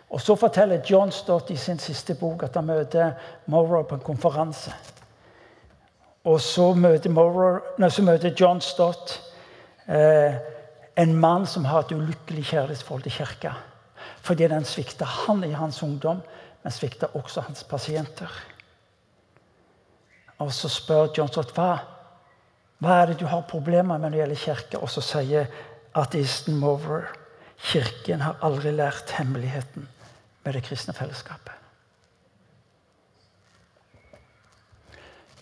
Og 0.10 0.22
Så 0.22 0.36
forteller 0.36 0.84
John 0.84 1.12
Stott 1.12 1.50
i 1.52 1.56
sin 1.56 1.80
siste 1.80 2.14
bok 2.20 2.44
at 2.44 2.60
han 2.60 2.68
møter 2.68 3.16
Morrow 3.48 3.88
på 3.88 3.96
en 3.96 4.04
konferanse. 4.04 4.76
Og 6.28 6.42
så 6.44 6.74
møter, 6.76 7.12
Morrow, 7.14 7.62
nei, 7.80 7.90
så 7.92 8.04
møter 8.04 8.36
John 8.36 8.60
Stott 8.62 9.16
eh, 9.88 10.36
en 11.00 11.14
mann 11.16 11.48
som 11.48 11.68
har 11.70 11.86
et 11.86 11.94
ulykkelig 11.96 12.44
kjærlighetsforhold 12.50 13.06
til 13.08 13.16
kirka. 13.22 13.54
Fordi 14.26 14.50
den 14.52 14.68
svikta 14.68 15.08
han 15.08 15.44
i 15.48 15.54
hans 15.56 15.80
ungdom, 15.84 16.20
men 16.64 16.76
svikta 16.76 17.08
også 17.16 17.46
hans 17.48 17.64
pasienter. 17.64 18.34
Og 20.44 20.52
så 20.56 20.72
spør 20.72 21.14
John 21.16 21.32
Stott 21.32 21.56
hva, 21.56 21.72
hva 22.84 23.00
er 23.00 23.12
det 23.12 23.20
du 23.22 23.28
har 23.32 23.48
problemer 23.48 23.96
med 23.96 24.08
når 24.08 24.16
det 24.16 24.22
gjelder 24.24 24.44
kirke. 24.44 24.84
Og 24.84 24.92
så 24.92 25.04
sier 25.04 25.48
ateisten 26.00 26.60
Mover 26.60 27.08
kirken 27.60 28.24
har 28.24 28.40
aldri 28.46 28.72
lært 28.76 29.16
hemmeligheten 29.18 29.88
med 30.44 30.56
det 30.56 30.64
kristne 30.68 30.96
fellesskapet. 30.96 31.59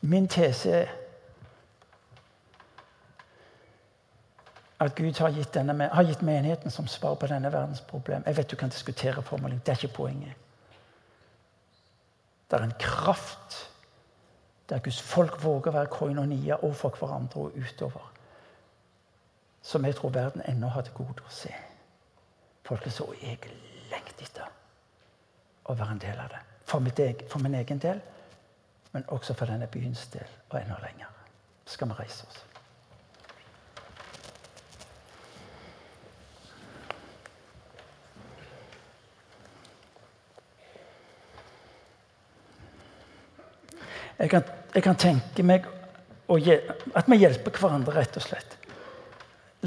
Min 0.02 0.28
tese 0.28 0.72
er 0.72 0.88
at 4.80 4.96
Gud 4.96 5.20
har 5.20 5.32
gitt, 5.34 5.54
denne, 5.54 5.90
har 5.94 6.04
gitt, 6.04 6.22
menigheten 6.22 6.72
som 6.72 6.88
svar 6.88 7.16
på 7.16 7.28
denne 7.28 7.50
verdens 7.54 7.82
problem. 7.82 8.24
Jeg 8.26 8.38
vet 8.38 8.52
du 8.52 8.56
kan 8.56 8.70
diskutere 8.70 9.22
formulering, 9.22 9.62
det 9.66 9.74
er 9.74 9.80
ikke 9.82 9.96
poenget. 9.96 10.34
Det 12.52 12.60
er 12.60 12.64
en 12.64 12.78
kraft 12.80 13.72
der 14.70 14.80
Guds 14.80 15.02
folk 15.02 15.44
våger 15.44 15.72
å 15.72 15.78
være 15.80 15.92
koinonia 15.92 16.60
overfor 16.62 16.96
hverandre 17.00 17.48
og 17.48 17.58
utover. 17.58 18.12
Som 19.62 19.86
jeg 19.86 19.96
tror 19.96 20.14
verden 20.14 20.44
ennå 20.46 20.68
har 20.68 20.86
til 20.86 20.94
gode 20.94 21.26
å 21.26 21.32
se. 21.32 21.54
Folkens, 22.68 23.00
og 23.02 23.16
jeg 23.22 23.40
lengter 23.92 24.28
etter 24.28 24.52
å 25.66 25.76
være 25.76 25.96
en 25.96 26.04
del 26.04 26.20
av 26.20 26.30
det. 26.32 26.44
For, 26.68 26.84
egen, 26.84 27.28
for 27.32 27.44
min 27.44 27.56
egen 27.56 27.80
del, 27.80 28.02
men 28.92 29.06
også 29.08 29.34
for 29.34 29.46
denne 29.46 29.68
byens 29.68 30.08
del, 30.14 30.28
og 30.50 30.60
enda 30.62 30.78
lenger. 30.84 31.12
Skal 31.66 31.90
vi 31.90 31.94
reise 32.00 32.28
oss? 32.28 32.44
Jeg 44.18 44.30
kan, 44.30 44.44
jeg 44.74 44.84
kan 44.84 44.96
tenke 44.98 45.44
meg 45.46 45.68
at 46.28 47.08
vi 47.08 47.20
hjelper 47.22 47.54
hverandre, 47.54 47.94
rett 48.00 48.18
og 48.18 48.26
slett. 48.26 48.58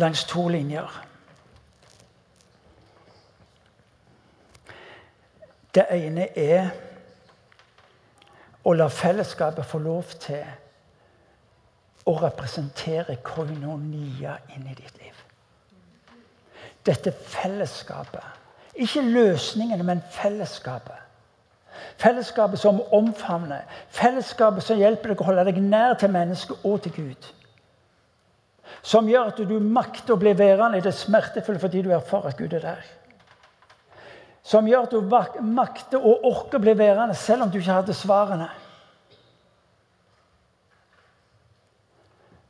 Langs 0.01 0.25
to 0.27 0.49
linjer. 0.51 0.91
Det 5.75 5.87
ene 5.95 6.27
er 6.35 6.73
å 8.71 8.77
la 8.77 8.89
fellesskapet 8.93 9.66
få 9.66 9.81
lov 9.83 10.14
til 10.23 10.45
å 12.09 12.14
representere 12.23 13.18
koinonia 13.27 14.37
inn 14.55 14.68
i 14.71 14.77
ditt 14.77 15.01
liv. 15.01 15.16
Dette 16.87 17.12
fellesskapet. 17.12 18.25
Ikke 18.81 19.03
løsningene, 19.05 19.85
men 19.85 20.03
fellesskapet. 20.14 21.09
Fellesskapet 22.01 22.61
som 22.61 22.81
omfavner. 22.95 23.66
Fellesskapet 23.93 24.64
som 24.64 24.81
hjelper 24.81 25.12
deg 25.12 25.21
å 25.21 25.29
holde 25.29 25.45
deg 25.51 25.61
nær 25.64 25.99
til 26.01 26.12
mennesket 26.14 26.64
og 26.64 26.81
til 26.85 26.97
Gud. 26.97 27.29
Som 28.87 29.11
gjør 29.11 29.33
at 29.33 29.43
du 29.45 29.59
makter 29.61 30.14
å 30.14 30.21
bli 30.21 30.33
værende 30.39 30.81
i 30.81 30.85
det 30.85 30.95
smertefulle 30.97 31.61
fordi 31.61 31.83
du 31.85 31.93
erfarer 31.93 32.33
at 32.33 32.41
Gud 32.41 32.55
er 32.57 32.64
der 32.64 32.89
som 34.43 34.66
gjør 34.68 34.87
at 34.87 34.95
du 34.95 35.45
makter 35.47 36.01
og 36.01 36.25
orker 36.27 36.59
å 36.59 36.64
bli 36.64 36.75
værende 36.79 37.14
selv 37.18 37.45
om 37.45 37.53
du 37.53 37.61
ikke 37.61 37.77
hadde 37.77 37.95
svarene. 37.95 38.49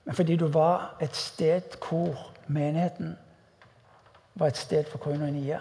Men 0.04 0.14
fordi 0.14 0.36
du 0.36 0.46
var 0.46 0.96
et 1.02 1.16
sted 1.16 1.76
hvor 1.88 2.32
menigheten 2.46 3.18
var 4.34 4.46
et 4.46 4.56
sted 4.56 4.84
for 4.84 4.98
koinonia, 4.98 5.60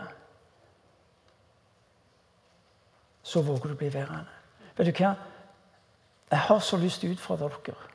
så 3.24 3.42
våger 3.42 3.70
du 3.70 3.76
bli 3.76 3.94
værende. 3.94 4.26
Vet 4.78 4.88
du 4.88 5.04
hva? 5.04 5.14
Jeg 6.32 6.40
har 6.40 6.60
så 6.60 6.78
lyst 6.78 7.02
til 7.02 7.10
å 7.10 7.18
utfordre 7.18 7.50
dere 7.66 7.90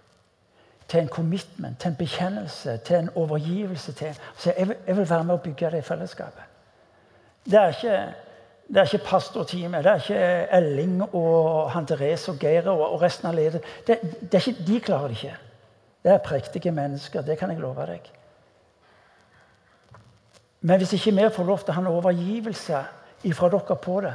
til 0.88 1.00
en 1.00 1.08
commitment, 1.08 1.80
til 1.80 1.88
en 1.88 1.96
bekjennelse, 1.96 2.76
til 2.76 2.96
en 2.96 3.10
overgivelse. 3.14 3.92
til. 3.92 4.18
Så 4.36 4.52
jeg 4.58 4.68
vil, 4.68 4.76
jeg 4.86 4.96
vil 4.96 5.10
være 5.10 5.24
med 5.24 5.34
å 5.34 5.42
bygge 5.42 5.70
det 5.70 5.78
i 5.78 5.86
fellesskapet. 5.86 6.42
Det 7.44 7.54
er 7.54 7.68
ikke 7.68 8.14
det 8.68 8.80
er 8.80 8.84
ikke 8.84 9.04
pastorteamet, 9.04 9.84
det 9.84 9.90
er 9.90 9.96
ikke 9.96 10.56
Elling 10.56 11.02
og 11.14 11.70
han 11.70 11.86
Therese 11.86 12.32
og 12.32 12.38
Geir 12.40 12.68
og 12.68 13.02
resten 13.02 13.28
av 13.28 13.34
ledet. 13.34 13.60
Det, 13.86 13.98
det 14.32 14.40
ikke, 14.40 14.64
de 14.66 14.80
klarer 14.80 15.08
det 15.08 15.18
ikke. 15.18 15.34
Det 16.04 16.12
er 16.12 16.18
prektige 16.18 16.72
mennesker, 16.72 17.22
det 17.24 17.38
kan 17.40 17.50
jeg 17.50 17.62
love 17.62 17.86
deg. 17.88 18.10
Men 20.60 20.80
hvis 20.80 20.92
ikke 20.92 21.14
vi 21.16 21.28
får 21.32 21.44
lov 21.48 21.64
til 21.64 21.72
å 21.72 21.76
ha 21.76 21.82
en 21.82 21.92
overgivelse 21.92 22.80
ifra 23.28 23.48
dere 23.52 23.76
på 23.80 23.98
det, 24.04 24.14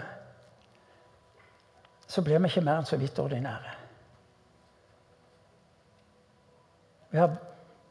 så 2.09 2.21
blir 2.25 2.41
vi 2.41 2.49
ikke 2.49 2.65
mer 2.65 2.81
enn 2.81 2.89
så 2.89 2.97
vidt 2.97 3.19
ordinære. 3.21 3.73
Vi 7.09 7.17
har 7.17 7.33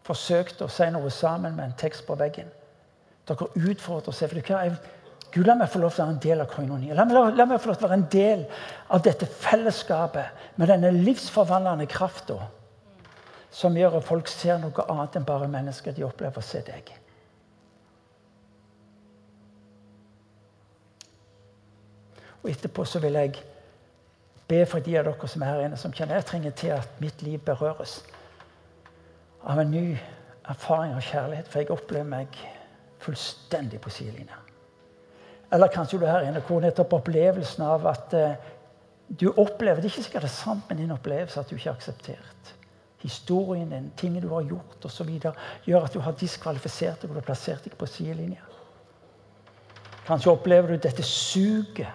forsøkt 0.07 0.63
å 0.63 0.71
si 0.71 0.87
noe 0.95 1.11
sammen 1.11 1.57
med 1.57 1.65
en 1.65 1.79
tekst 1.79 2.07
på 2.07 2.15
veggen. 2.19 2.51
Dere 3.27 3.51
utfordrer 3.55 4.13
oss. 4.13 4.23
For 4.23 4.43
hva? 4.47 4.63
Gud, 5.35 5.47
la 5.47 5.59
meg 5.59 5.71
få 5.71 5.83
lov 5.83 5.93
til 5.93 6.03
å 6.03 6.07
være 6.07 6.15
en 6.15 6.23
del 6.23 6.43
av 6.43 6.53
koinonien. 6.53 6.95
La, 6.97 7.05
la, 7.05 7.25
la, 7.35 7.47
meg 7.47 7.61
få 7.61 7.73
lov 7.73 7.81
til 7.81 7.87
å 7.87 7.91
være 7.91 7.99
en 7.99 8.11
del 8.15 8.47
av 8.95 9.03
dette 9.05 9.27
fellesskapet 9.27 10.55
med 10.57 10.71
denne 10.71 10.95
livsforvandlende 10.95 11.87
krafta 11.91 12.39
som 13.51 13.77
gjør 13.77 13.99
at 13.99 14.07
folk 14.07 14.29
ser 14.29 14.59
noe 14.61 14.87
annet 14.93 15.17
enn 15.17 15.27
bare 15.29 15.49
mennesker. 15.51 15.95
De 15.97 16.05
opplever 16.07 16.41
å 16.41 16.45
se 16.45 16.61
deg. 16.67 16.91
Og 22.43 22.51
Etterpå 22.53 22.85
så 22.87 23.01
vil 23.03 23.19
jeg 23.19 23.41
be 24.49 24.63
for 24.69 24.85
de 24.85 24.95
av 24.99 25.09
dere 25.09 25.29
som 25.29 25.43
er 25.43 25.53
her 25.53 25.65
inne, 25.67 25.77
som 25.81 25.93
kjenner 25.93 26.21
jeg 26.21 26.29
trenger 26.29 26.55
til 26.57 26.77
at 26.77 27.01
mitt 27.03 27.23
liv 27.23 27.41
berøres 27.45 27.99
av 29.45 29.61
en 29.61 29.73
ny 29.73 29.99
erfaring 30.49 30.95
av 30.97 31.05
kjærlighet. 31.05 31.49
For 31.49 31.63
jeg 31.63 31.73
opplever 31.75 32.09
meg 32.09 32.39
fullstendig 33.03 33.81
på 33.85 33.93
sidelinja. 33.93 34.39
Eller 35.53 35.73
kanskje 35.73 35.99
du 35.99 36.07
er 36.07 36.15
her 36.19 36.29
inne 36.29 36.45
hvor 36.45 36.61
nettopp 36.61 36.99
opplevelsen 36.99 37.65
av 37.65 37.87
at 37.89 38.15
eh, 38.17 38.49
du 39.09 39.31
opplever 39.31 39.81
Det 39.81 39.89
er 39.89 39.95
ikke 39.95 40.05
sikkert 40.05 40.27
det 40.27 40.29
er 40.29 40.35
sant 40.37 40.65
men 40.69 40.83
din 40.83 40.93
opplevelse 40.93 41.41
at 41.41 41.49
du 41.49 41.57
ikke 41.57 41.71
er 41.71 41.79
akseptert. 41.79 42.51
Historien 42.99 43.71
din, 43.71 43.91
tingene 43.97 44.27
du 44.27 44.33
har 44.33 44.43
gjort 44.43 44.85
osv. 44.85 45.11
gjør 45.65 45.85
at 45.85 45.95
du 45.95 46.01
har 46.03 46.17
diskvalifisert 46.19 47.03
deg 47.03 47.11
og 47.11 47.15
du 47.15 47.21
har 47.21 47.29
plassert 47.31 47.65
deg 47.65 47.77
på 47.79 47.87
sidelinja. 47.87 48.43
Kanskje 50.09 50.33
opplever 50.33 50.73
du 50.73 50.83
dette 50.83 51.05
suget. 51.07 51.93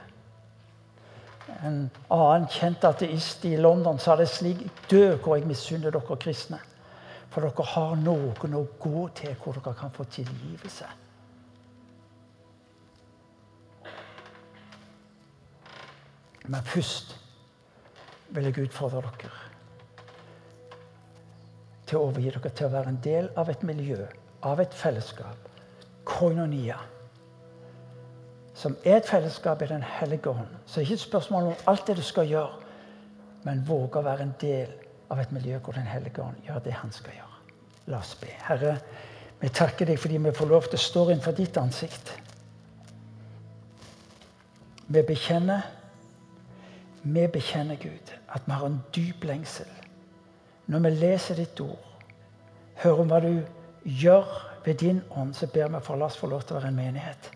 En 1.64 1.90
annen 2.12 2.48
kjent 2.52 2.86
ateist 2.88 3.44
i 3.46 3.56
London 3.58 4.00
sa 4.00 4.16
det 4.20 4.30
slik 4.32 4.64
Dø 4.92 5.16
hvor 5.18 5.36
jeg 5.36 5.48
misunner 5.48 5.92
dere 5.92 6.18
kristne. 6.22 6.60
For 7.34 7.44
dere 7.44 7.68
har 7.74 7.96
noen 8.00 8.60
å 8.60 8.66
gå 8.80 9.08
til 9.18 9.36
hvor 9.42 9.58
dere 9.58 9.76
kan 9.76 9.92
få 9.92 10.06
tilgivelse. 10.14 10.88
Men 16.44 16.64
først 16.68 17.16
vil 18.36 18.50
jeg 18.50 18.68
utfordre 18.68 19.02
dere 19.02 19.43
til 21.94 22.02
å 22.02 22.10
overgi 22.10 22.32
dere 22.34 22.50
til 22.50 22.68
å 22.68 22.74
være 22.74 22.90
en 22.90 23.02
del 23.06 23.30
av 23.38 23.50
et 23.54 23.64
miljø, 23.64 24.08
av 24.50 24.62
et 24.64 24.74
fellesskap, 24.74 25.50
koinonia, 26.10 26.80
som 28.58 28.76
er 28.86 29.00
et 29.00 29.10
fellesskap 29.10 29.62
i 29.62 29.70
Den 29.70 29.84
hellige 29.84 30.30
ånd. 30.30 30.50
Så 30.66 30.80
det 30.80 30.82
er 30.82 30.88
ikke 30.88 31.00
et 31.00 31.08
spørsmål 31.08 31.52
om 31.52 31.68
alt 31.68 31.88
det 31.88 31.98
du 31.98 32.04
skal 32.06 32.30
gjøre, 32.30 32.60
men 33.44 33.64
våge 33.68 34.00
å 34.00 34.06
være 34.06 34.26
en 34.26 34.36
del 34.42 34.74
av 35.12 35.20
et 35.20 35.32
miljø 35.32 35.60
hvor 35.60 35.74
Den 35.74 35.90
hellige 35.90 36.22
ånd 36.22 36.48
gjør 36.48 36.60
det 36.66 36.74
han 36.74 36.92
skal 36.92 37.18
gjøre. 37.18 37.40
La 37.88 38.00
oss 38.00 38.16
be. 38.16 38.32
Herre, 38.48 38.78
vi 39.42 39.50
takker 39.50 39.86
deg 39.86 40.00
fordi 40.00 40.18
vi 40.18 40.34
får 40.34 40.50
lov 40.50 40.70
til 40.70 40.80
å 40.80 40.84
stå 40.84 41.08
innenfor 41.10 41.38
ditt 41.38 41.58
ansikt. 41.58 42.14
Vi 44.88 45.02
bekjenner 45.02 45.66
vi 47.04 47.28
bekjenner, 47.28 47.76
Gud, 47.76 48.14
at 48.32 48.46
vi 48.46 48.52
har 48.56 48.66
en 48.66 48.78
dyp 48.96 49.26
lengsel. 49.28 49.68
Når 50.66 50.80
vi 50.86 50.90
leser 50.90 51.40
ditt 51.40 51.60
ord, 51.60 51.94
hører 52.84 53.04
om 53.04 53.12
hva 53.12 53.20
du 53.24 53.32
gjør 53.84 54.28
ved 54.66 54.80
din 54.80 55.02
ånd, 55.12 55.34
så 55.36 55.48
ber 55.52 55.72
vi 55.74 55.82
for 55.84 56.00
la 56.00 56.08
oss 56.08 56.20
få 56.20 56.30
lov 56.32 56.46
til 56.46 56.56
å 56.56 56.62
være 56.62 56.72
en 56.72 56.80
menighet. 56.80 57.30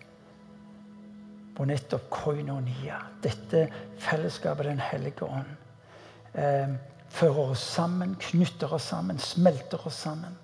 Hvor 1.56 1.68
nettopp 1.68 2.06
koinonia, 2.14 3.00
dette 3.22 3.66
fellesskapet 3.98 4.70
Den 4.70 4.80
hellige 4.80 5.26
ånd, 5.26 5.56
eh, 6.34 6.68
fører 7.08 7.50
oss 7.50 7.64
sammen, 7.74 8.14
knytter 8.14 8.72
oss 8.72 8.88
sammen, 8.88 9.18
smelter 9.18 9.86
oss 9.86 9.94
sammen. 9.94 10.36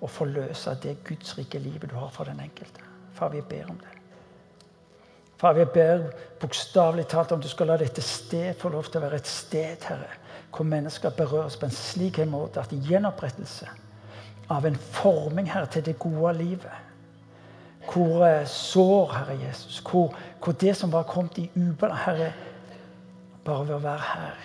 Og 0.00 0.10
forløser 0.10 0.74
det 0.82 1.04
Guds 1.04 1.38
rike 1.38 1.58
livet 1.58 1.90
du 1.90 1.96
har 1.96 2.10
for 2.10 2.24
den 2.24 2.40
enkelte. 2.40 2.80
Far, 3.14 3.28
vi 3.28 3.40
ber 3.40 3.70
om 3.70 3.78
det. 3.78 3.94
Far, 5.38 5.54
vi 5.54 5.64
ber 5.64 6.10
bokstavelig 6.40 7.06
talt 7.08 7.32
om 7.32 7.40
du 7.40 7.48
skal 7.48 7.66
la 7.70 7.76
dette 7.76 8.02
sted 8.02 8.54
få 8.58 8.68
lov 8.68 8.84
til 8.90 8.98
å 8.98 9.04
være 9.06 9.16
et 9.16 9.26
sted, 9.30 9.84
Herre, 9.86 10.10
hvor 10.56 10.64
mennesker 10.64 11.10
berøres 11.10 11.56
på 11.56 11.66
en 11.66 11.74
slik 11.74 12.18
en 12.18 12.30
måte 12.30 12.60
at 12.60 12.72
gjenopprettelse 12.72 13.68
av 14.50 14.66
en 14.66 14.76
forming, 14.76 15.50
her 15.52 15.66
til 15.68 15.84
det 15.84 15.98
gode 15.98 16.32
livet 16.38 16.84
Hvor 17.88 18.24
eh, 18.26 18.46
sår, 18.46 19.12
Herre 19.12 19.38
Jesus, 19.46 19.78
hvor, 19.80 20.14
hvor 20.44 20.52
det 20.52 20.76
som 20.76 20.92
var 20.92 21.02
kommet 21.08 21.38
i 21.38 21.50
ubalanse, 21.56 22.04
Herre, 22.04 22.32
bare 23.44 23.66
ved 23.66 23.74
å 23.76 23.82
være 23.84 24.08
her 24.12 24.40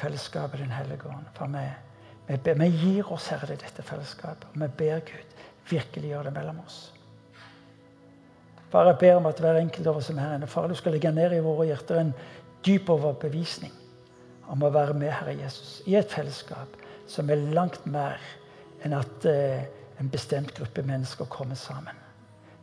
Fellesskapet 0.00 0.60
Den 0.60 0.72
hellige 0.72 1.08
ånd. 1.08 1.26
For 1.36 1.48
vi, 1.52 1.66
vi, 2.28 2.54
vi, 2.56 2.68
gir 2.68 3.12
oss, 3.12 3.28
Herre, 3.28 3.56
dette 3.60 3.82
fellesskapet. 3.84 4.46
Og 4.54 4.62
vi 4.62 4.68
ber 4.78 5.02
Gud 5.04 5.42
virkelig 5.68 6.08
gjøre 6.08 6.30
det 6.30 6.32
mellom 6.38 6.62
oss. 6.64 6.78
Bare 8.72 8.96
ber 8.96 9.18
om 9.18 9.28
at 9.28 9.40
hver 9.40 9.60
enkelt 9.60 9.86
av 9.86 9.98
oss 10.00 10.08
som 10.08 10.18
er 10.18 10.24
her 10.24 10.38
inne, 10.38 10.48
far, 10.48 10.68
du 10.68 10.78
skal 10.78 10.96
legge 10.96 11.12
ned 11.12 11.36
i 11.36 11.42
våre 11.44 11.68
hjerter 11.68 12.00
en 12.00 12.14
dyp 12.64 12.88
overbevisning 12.92 13.72
om 14.50 14.62
å 14.66 14.72
være 14.74 14.96
med 14.98 15.12
Herre 15.14 15.36
Jesus 15.38 15.80
i 15.86 15.96
et 15.98 16.10
fellesskap 16.10 16.78
som 17.10 17.30
er 17.30 17.50
langt 17.54 17.84
mer 17.86 18.18
enn 18.84 18.94
at 18.96 19.26
eh, 19.28 19.66
en 20.00 20.10
bestemt 20.10 20.54
gruppe 20.56 20.82
mennesker 20.86 21.28
kommer 21.30 21.58
sammen. 21.58 21.96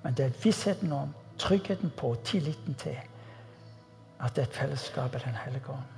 Men 0.04 0.16
det 0.18 0.26
er 0.26 0.40
vissheten 0.44 0.92
om, 0.94 1.14
tryggheten 1.38 1.92
på, 1.96 2.16
tilliten 2.26 2.76
til 2.82 2.98
at 4.18 4.34
det 4.34 4.44
er 4.44 4.50
et 4.50 4.58
fellesskap 4.58 5.16
er 5.16 5.26
Den 5.26 5.38
hellige 5.38 5.70
ånd. 5.70 5.94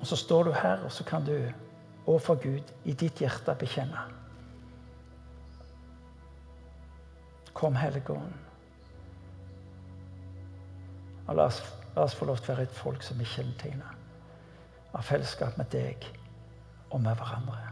Og 0.00 0.06
så 0.06 0.16
står 0.16 0.44
du 0.44 0.52
her, 0.52 0.84
og 0.84 0.92
så 0.92 1.04
kan 1.04 1.24
du 1.24 1.36
overfor 2.06 2.34
Gud 2.34 2.72
i 2.84 2.92
ditt 2.92 3.20
hjerte 3.24 3.54
bekjenne 3.58 4.04
Kom, 7.54 7.76
Hellige 7.78 8.12
Ånd. 8.12 8.43
Og 11.26 11.36
la 11.36 11.48
oss, 11.48 11.62
la 11.96 12.04
oss 12.04 12.16
få 12.18 12.28
lov 12.28 12.40
til 12.42 12.52
å 12.52 12.56
være 12.56 12.68
et 12.68 12.76
folk 12.76 13.02
som 13.02 13.20
er 13.20 13.30
kjennetegna 13.30 13.94
av 14.94 15.02
fellesskap 15.02 15.56
med 15.58 15.70
deg 15.72 16.06
og 16.90 17.00
med 17.02 17.16
hverandre. 17.18 17.62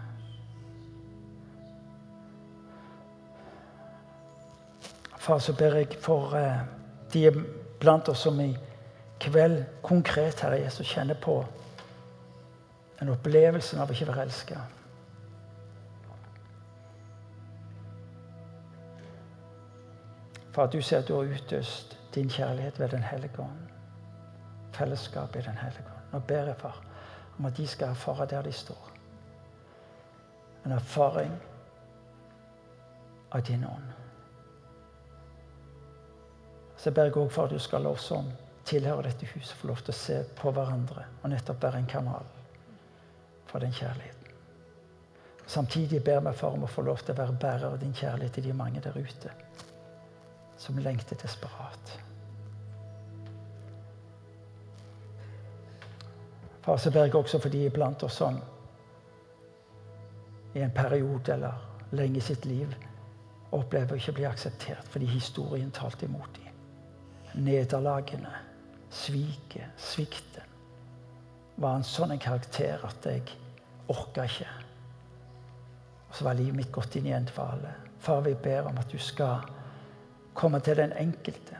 Far, 5.23 5.39
så 5.39 5.55
ber 5.55 5.77
jeg 5.79 6.01
for 6.03 6.35
eh, 6.35 6.65
de 7.13 7.29
blant 7.79 8.09
oss 8.11 8.25
som 8.27 8.41
i 8.43 8.51
kveld 9.23 9.61
konkret, 9.83 10.41
Herre 10.43 10.59
Jesus, 10.65 10.89
kjenner 10.89 11.15
på 11.15 11.37
den 12.99 13.13
opplevelsen 13.13 13.79
av 13.79 13.91
å 13.91 13.95
ikke 13.95 14.09
være 14.11 14.27
elska. 14.27 14.65
For 20.53 20.67
at 20.67 20.75
du 20.75 20.83
ser 20.83 21.01
at 21.01 21.09
du 21.09 21.15
har 21.15 21.31
utøst 21.31 21.97
din 22.15 22.31
kjærlighet 22.31 22.81
ved 22.81 22.89
Den 22.89 23.03
hellige 23.03 23.41
ånd. 23.41 23.69
Fellesskap 24.73 25.37
i 25.37 25.41
Den 25.41 25.57
hellige 25.57 25.87
ånd. 25.87 26.13
Nå 26.13 26.19
ber 26.19 26.47
jeg, 26.47 26.57
far, 26.57 26.83
om 27.39 27.47
at 27.47 27.57
de 27.57 27.67
skal 27.67 27.89
erfare 27.89 28.27
der 28.27 28.43
de 28.43 28.53
står. 28.53 28.93
En 30.65 30.73
erfaring 30.73 31.33
av 33.31 33.43
din 33.43 33.65
ånd. 33.65 33.93
Så 36.77 36.91
ber 36.91 37.05
jeg 37.05 37.17
òg 37.17 37.31
for 37.31 37.45
at 37.45 37.51
du 37.51 37.59
skal 37.59 37.87
oss 37.87 38.09
som 38.11 38.31
tilhører 38.65 39.03
dette 39.03 39.27
huset, 39.27 39.57
få 39.59 39.71
lov 39.71 39.83
til 39.83 39.95
å 39.95 39.99
se 39.99 40.19
på 40.39 40.51
hverandre 40.55 41.05
og 41.23 41.31
nettopp 41.31 41.63
være 41.63 41.83
en 41.83 41.87
kanal 41.87 42.27
for 43.47 43.63
den 43.63 43.73
kjærligheten. 43.73 44.19
Samtidig 45.47 46.05
ber 46.05 46.21
vi 46.21 46.33
for 46.39 46.57
om 46.57 46.65
å 46.65 46.71
få 46.71 46.83
lov 46.87 47.03
til 47.03 47.15
å 47.15 47.19
være 47.19 47.39
bærer 47.39 47.69
av 47.73 47.81
din 47.81 47.95
kjærlighet 47.95 48.39
til 48.39 48.47
de 48.47 48.55
mange 48.57 48.81
der 48.81 48.97
ute 48.97 49.35
som 50.63 50.79
lengter 50.79 51.19
desperat. 51.19 51.99
Far, 56.63 56.77
så 56.77 56.91
ber 56.91 57.09
jeg 57.09 57.15
også 57.19 57.41
for 57.43 57.51
de 57.51 57.65
iblant 57.67 58.03
oss 58.07 58.21
som 58.21 58.39
i 60.55 60.61
en 60.63 60.71
periode 60.71 61.33
eller 61.35 61.59
lenge 61.91 62.21
i 62.21 62.23
sitt 62.23 62.45
liv 62.47 62.71
opplever 63.53 63.99
ikke 63.99 64.13
å 64.13 64.19
bli 64.21 64.27
akseptert 64.29 64.87
fordi 64.93 65.09
historien 65.11 65.73
talte 65.75 66.07
imot 66.07 66.39
dem. 66.39 66.53
Nederlagene, 67.43 68.31
sviket, 68.93 69.73
svikten 69.81 70.47
var 71.57 71.81
en 71.81 71.87
sånn 71.87 72.15
karakter 72.23 72.85
at 72.87 73.09
jeg 73.09 73.35
orka 73.91 74.29
ikke. 74.29 74.47
Og 76.07 76.15
så 76.15 76.29
var 76.29 76.39
livet 76.39 76.61
mitt 76.61 76.73
gått 76.73 76.95
inn 77.01 77.11
i 77.11 77.17
en 77.17 77.27
dvale. 77.27 77.75
Far, 77.99 78.23
vi 78.23 78.37
ber 78.39 78.71
om 78.71 78.79
at 78.79 78.93
du 78.93 78.99
skal 79.03 79.43
komme 80.35 80.61
til 80.61 80.77
den 80.77 80.93
enkelte 80.93 81.59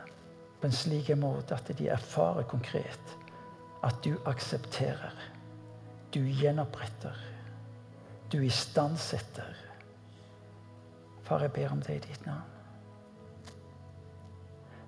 på 0.61 0.67
en 0.67 0.75
slik 0.75 1.09
måte 1.19 1.55
at 1.55 1.71
de 1.77 1.89
erfarer 1.91 2.47
konkret 2.47 3.17
at 3.83 3.99
du 4.03 4.15
aksepterer, 4.25 5.13
du 6.13 6.21
gjenoppretter, 6.23 7.17
du 8.31 8.39
istandsetter. 8.45 9.55
Far, 11.23 11.43
jeg 11.43 11.51
ber 11.51 11.71
om 11.71 11.81
det 11.83 11.97
i 11.97 12.05
ditt 12.07 12.25
navn. 12.25 12.47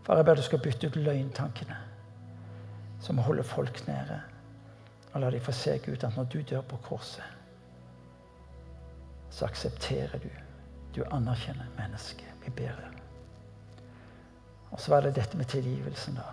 Far, 0.05 0.15
jeg 0.15 0.25
ber 0.25 0.39
du 0.39 0.45
skal 0.47 0.63
bytte 0.63 0.87
ut 0.87 0.95
løgntankene 0.95 1.77
som 3.05 3.17
holder 3.17 3.43
folk 3.43 3.87
nede. 3.87 4.21
Og 5.13 5.21
la 5.21 5.29
dem 5.31 5.41
få 5.41 5.51
se 5.51 5.77
Gud 5.85 6.03
at 6.03 6.15
når 6.17 6.23
du 6.23 6.41
dør 6.41 6.61
på 6.61 6.77
korset, 6.77 7.23
så 9.29 9.45
aksepterer 9.45 10.19
du. 10.23 10.29
Du 10.95 11.03
anerkjenner 11.11 11.67
mennesket. 11.77 12.31
Vi 12.45 12.51
ber 12.55 12.75
deg. 12.79 12.94
Og 14.75 14.81
så 14.81 14.91
var 14.91 15.01
det 15.01 15.13
dette 15.15 15.37
med 15.37 15.45
tilgivelsen, 15.45 16.17
da. 16.19 16.23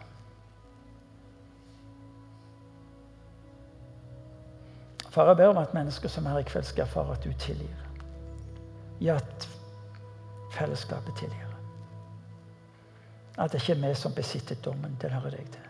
Far, 5.11 5.27
jeg 5.27 5.37
ber 5.37 5.53
om 5.53 5.61
at 5.61 5.75
mennesker 5.75 6.09
som 6.09 6.27
her 6.27 6.41
i 6.41 6.43
kveld 6.43 6.65
skal 6.67 6.83
erfare 6.83 7.15
at 7.15 7.23
du 7.25 7.31
tilgir. 7.39 7.85
I 9.01 9.13
at 9.15 9.47
fellesskapet 10.57 11.15
tilgir. 11.21 11.53
At 13.39 13.53
det 13.53 13.63
ikke 13.63 13.77
er 13.77 13.89
vi 13.89 13.95
som 13.95 14.15
besitter 14.15 14.59
dommen. 14.65 14.99
Den 15.03 15.15
hører 15.15 15.37
deg 15.37 15.47
til. 15.53 15.69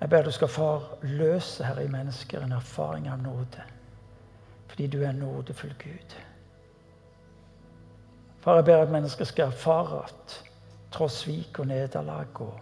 Jeg 0.00 0.10
ber 0.10 0.22
du 0.22 0.30
skal 0.36 0.52
forløse 0.52 1.64
her 1.64 1.80
i 1.80 1.88
mennesker 1.88 2.44
en 2.44 2.52
erfaring 2.52 3.08
av 3.08 3.22
nåde. 3.22 3.64
Fordi 4.68 4.86
du 4.86 5.02
er 5.02 5.08
en 5.14 5.24
nådefull 5.24 5.74
Gud. 5.78 6.20
Far, 8.44 8.54
jeg 8.54 8.64
ber 8.64 8.76
at 8.76 8.90
mennesker 8.90 9.24
skal 9.24 9.46
erfare 9.46 10.02
at 10.04 10.44
tross 10.92 11.12
svik 11.12 11.58
og 11.58 11.66
nederlag 11.66 12.40
og 12.40 12.58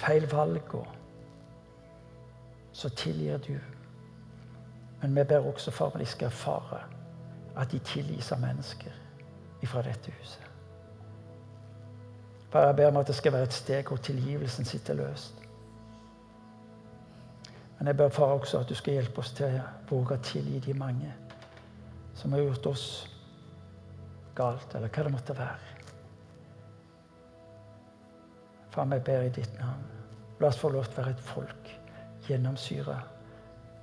feil 0.00 0.24
valg 0.30 0.74
og 0.74 0.86
så 2.72 2.88
tilgir 2.88 3.38
du. 3.38 3.58
Men 5.02 5.16
vi 5.16 5.24
ber 5.24 5.44
også 5.46 5.70
for 5.70 5.86
at 5.86 6.00
de 6.00 6.06
skal 6.06 6.26
erfare 6.26 6.80
at 7.56 7.72
de 7.72 7.78
tilgis 7.78 8.32
av 8.32 8.40
mennesker 8.40 8.92
fra 9.66 9.82
dette 9.82 10.12
huset. 10.20 10.42
Far, 12.50 12.66
jeg 12.66 12.76
ber 12.76 12.88
om 12.88 12.96
at 12.96 13.06
det 13.06 13.14
skal 13.14 13.32
være 13.32 13.42
et 13.50 13.52
steg 13.52 13.88
hvor 13.88 13.96
tilgivelsen 13.96 14.64
sitter 14.64 14.94
løst. 14.94 15.42
Men 17.78 17.86
jeg 17.86 17.96
ber 17.96 18.08
far 18.08 18.32
også 18.38 18.58
at 18.58 18.68
du 18.68 18.74
skal 18.74 18.92
hjelpe 18.92 19.18
oss 19.18 19.32
til 19.36 19.58
å 19.58 19.66
våge 19.90 20.16
å 20.16 20.24
tilgi 20.24 20.62
de 20.70 20.74
mange 20.74 21.12
som 22.14 22.32
har 22.32 22.40
gjort 22.40 22.66
oss 22.72 22.86
galt, 24.36 24.74
eller 24.74 24.92
hva 24.92 25.04
det 25.06 25.12
måtte 25.14 25.36
være. 25.38 25.74
Far, 28.74 28.88
vi 28.92 28.98
ber 29.00 29.24
i 29.24 29.32
ditt 29.32 29.58
navn. 29.60 29.84
La 30.40 30.50
oss 30.50 30.60
få 30.60 30.68
lov 30.68 30.84
til 30.90 31.00
å 31.00 31.02
være 31.02 31.16
et 31.16 31.24
folk 31.24 31.70
gjennomsyra 32.26 32.96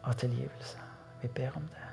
av 0.03 0.19
tilgivelse. 0.21 0.85
Vi 1.23 1.31
ber 1.33 1.57
om 1.57 1.65
det. 1.73 1.89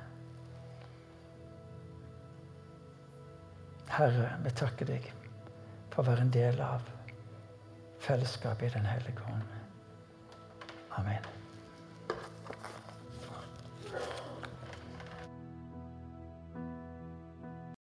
Herre, 3.90 4.30
vi 4.44 4.54
takker 4.54 4.92
deg 4.92 5.10
for 5.90 6.04
å 6.04 6.10
være 6.12 6.28
en 6.28 6.34
del 6.34 6.60
av 6.62 6.86
fellesskapet 8.04 8.70
i 8.70 8.74
Den 8.78 8.88
hellige 8.92 9.26
ånd. 9.32 9.58
Amen. 11.00 11.39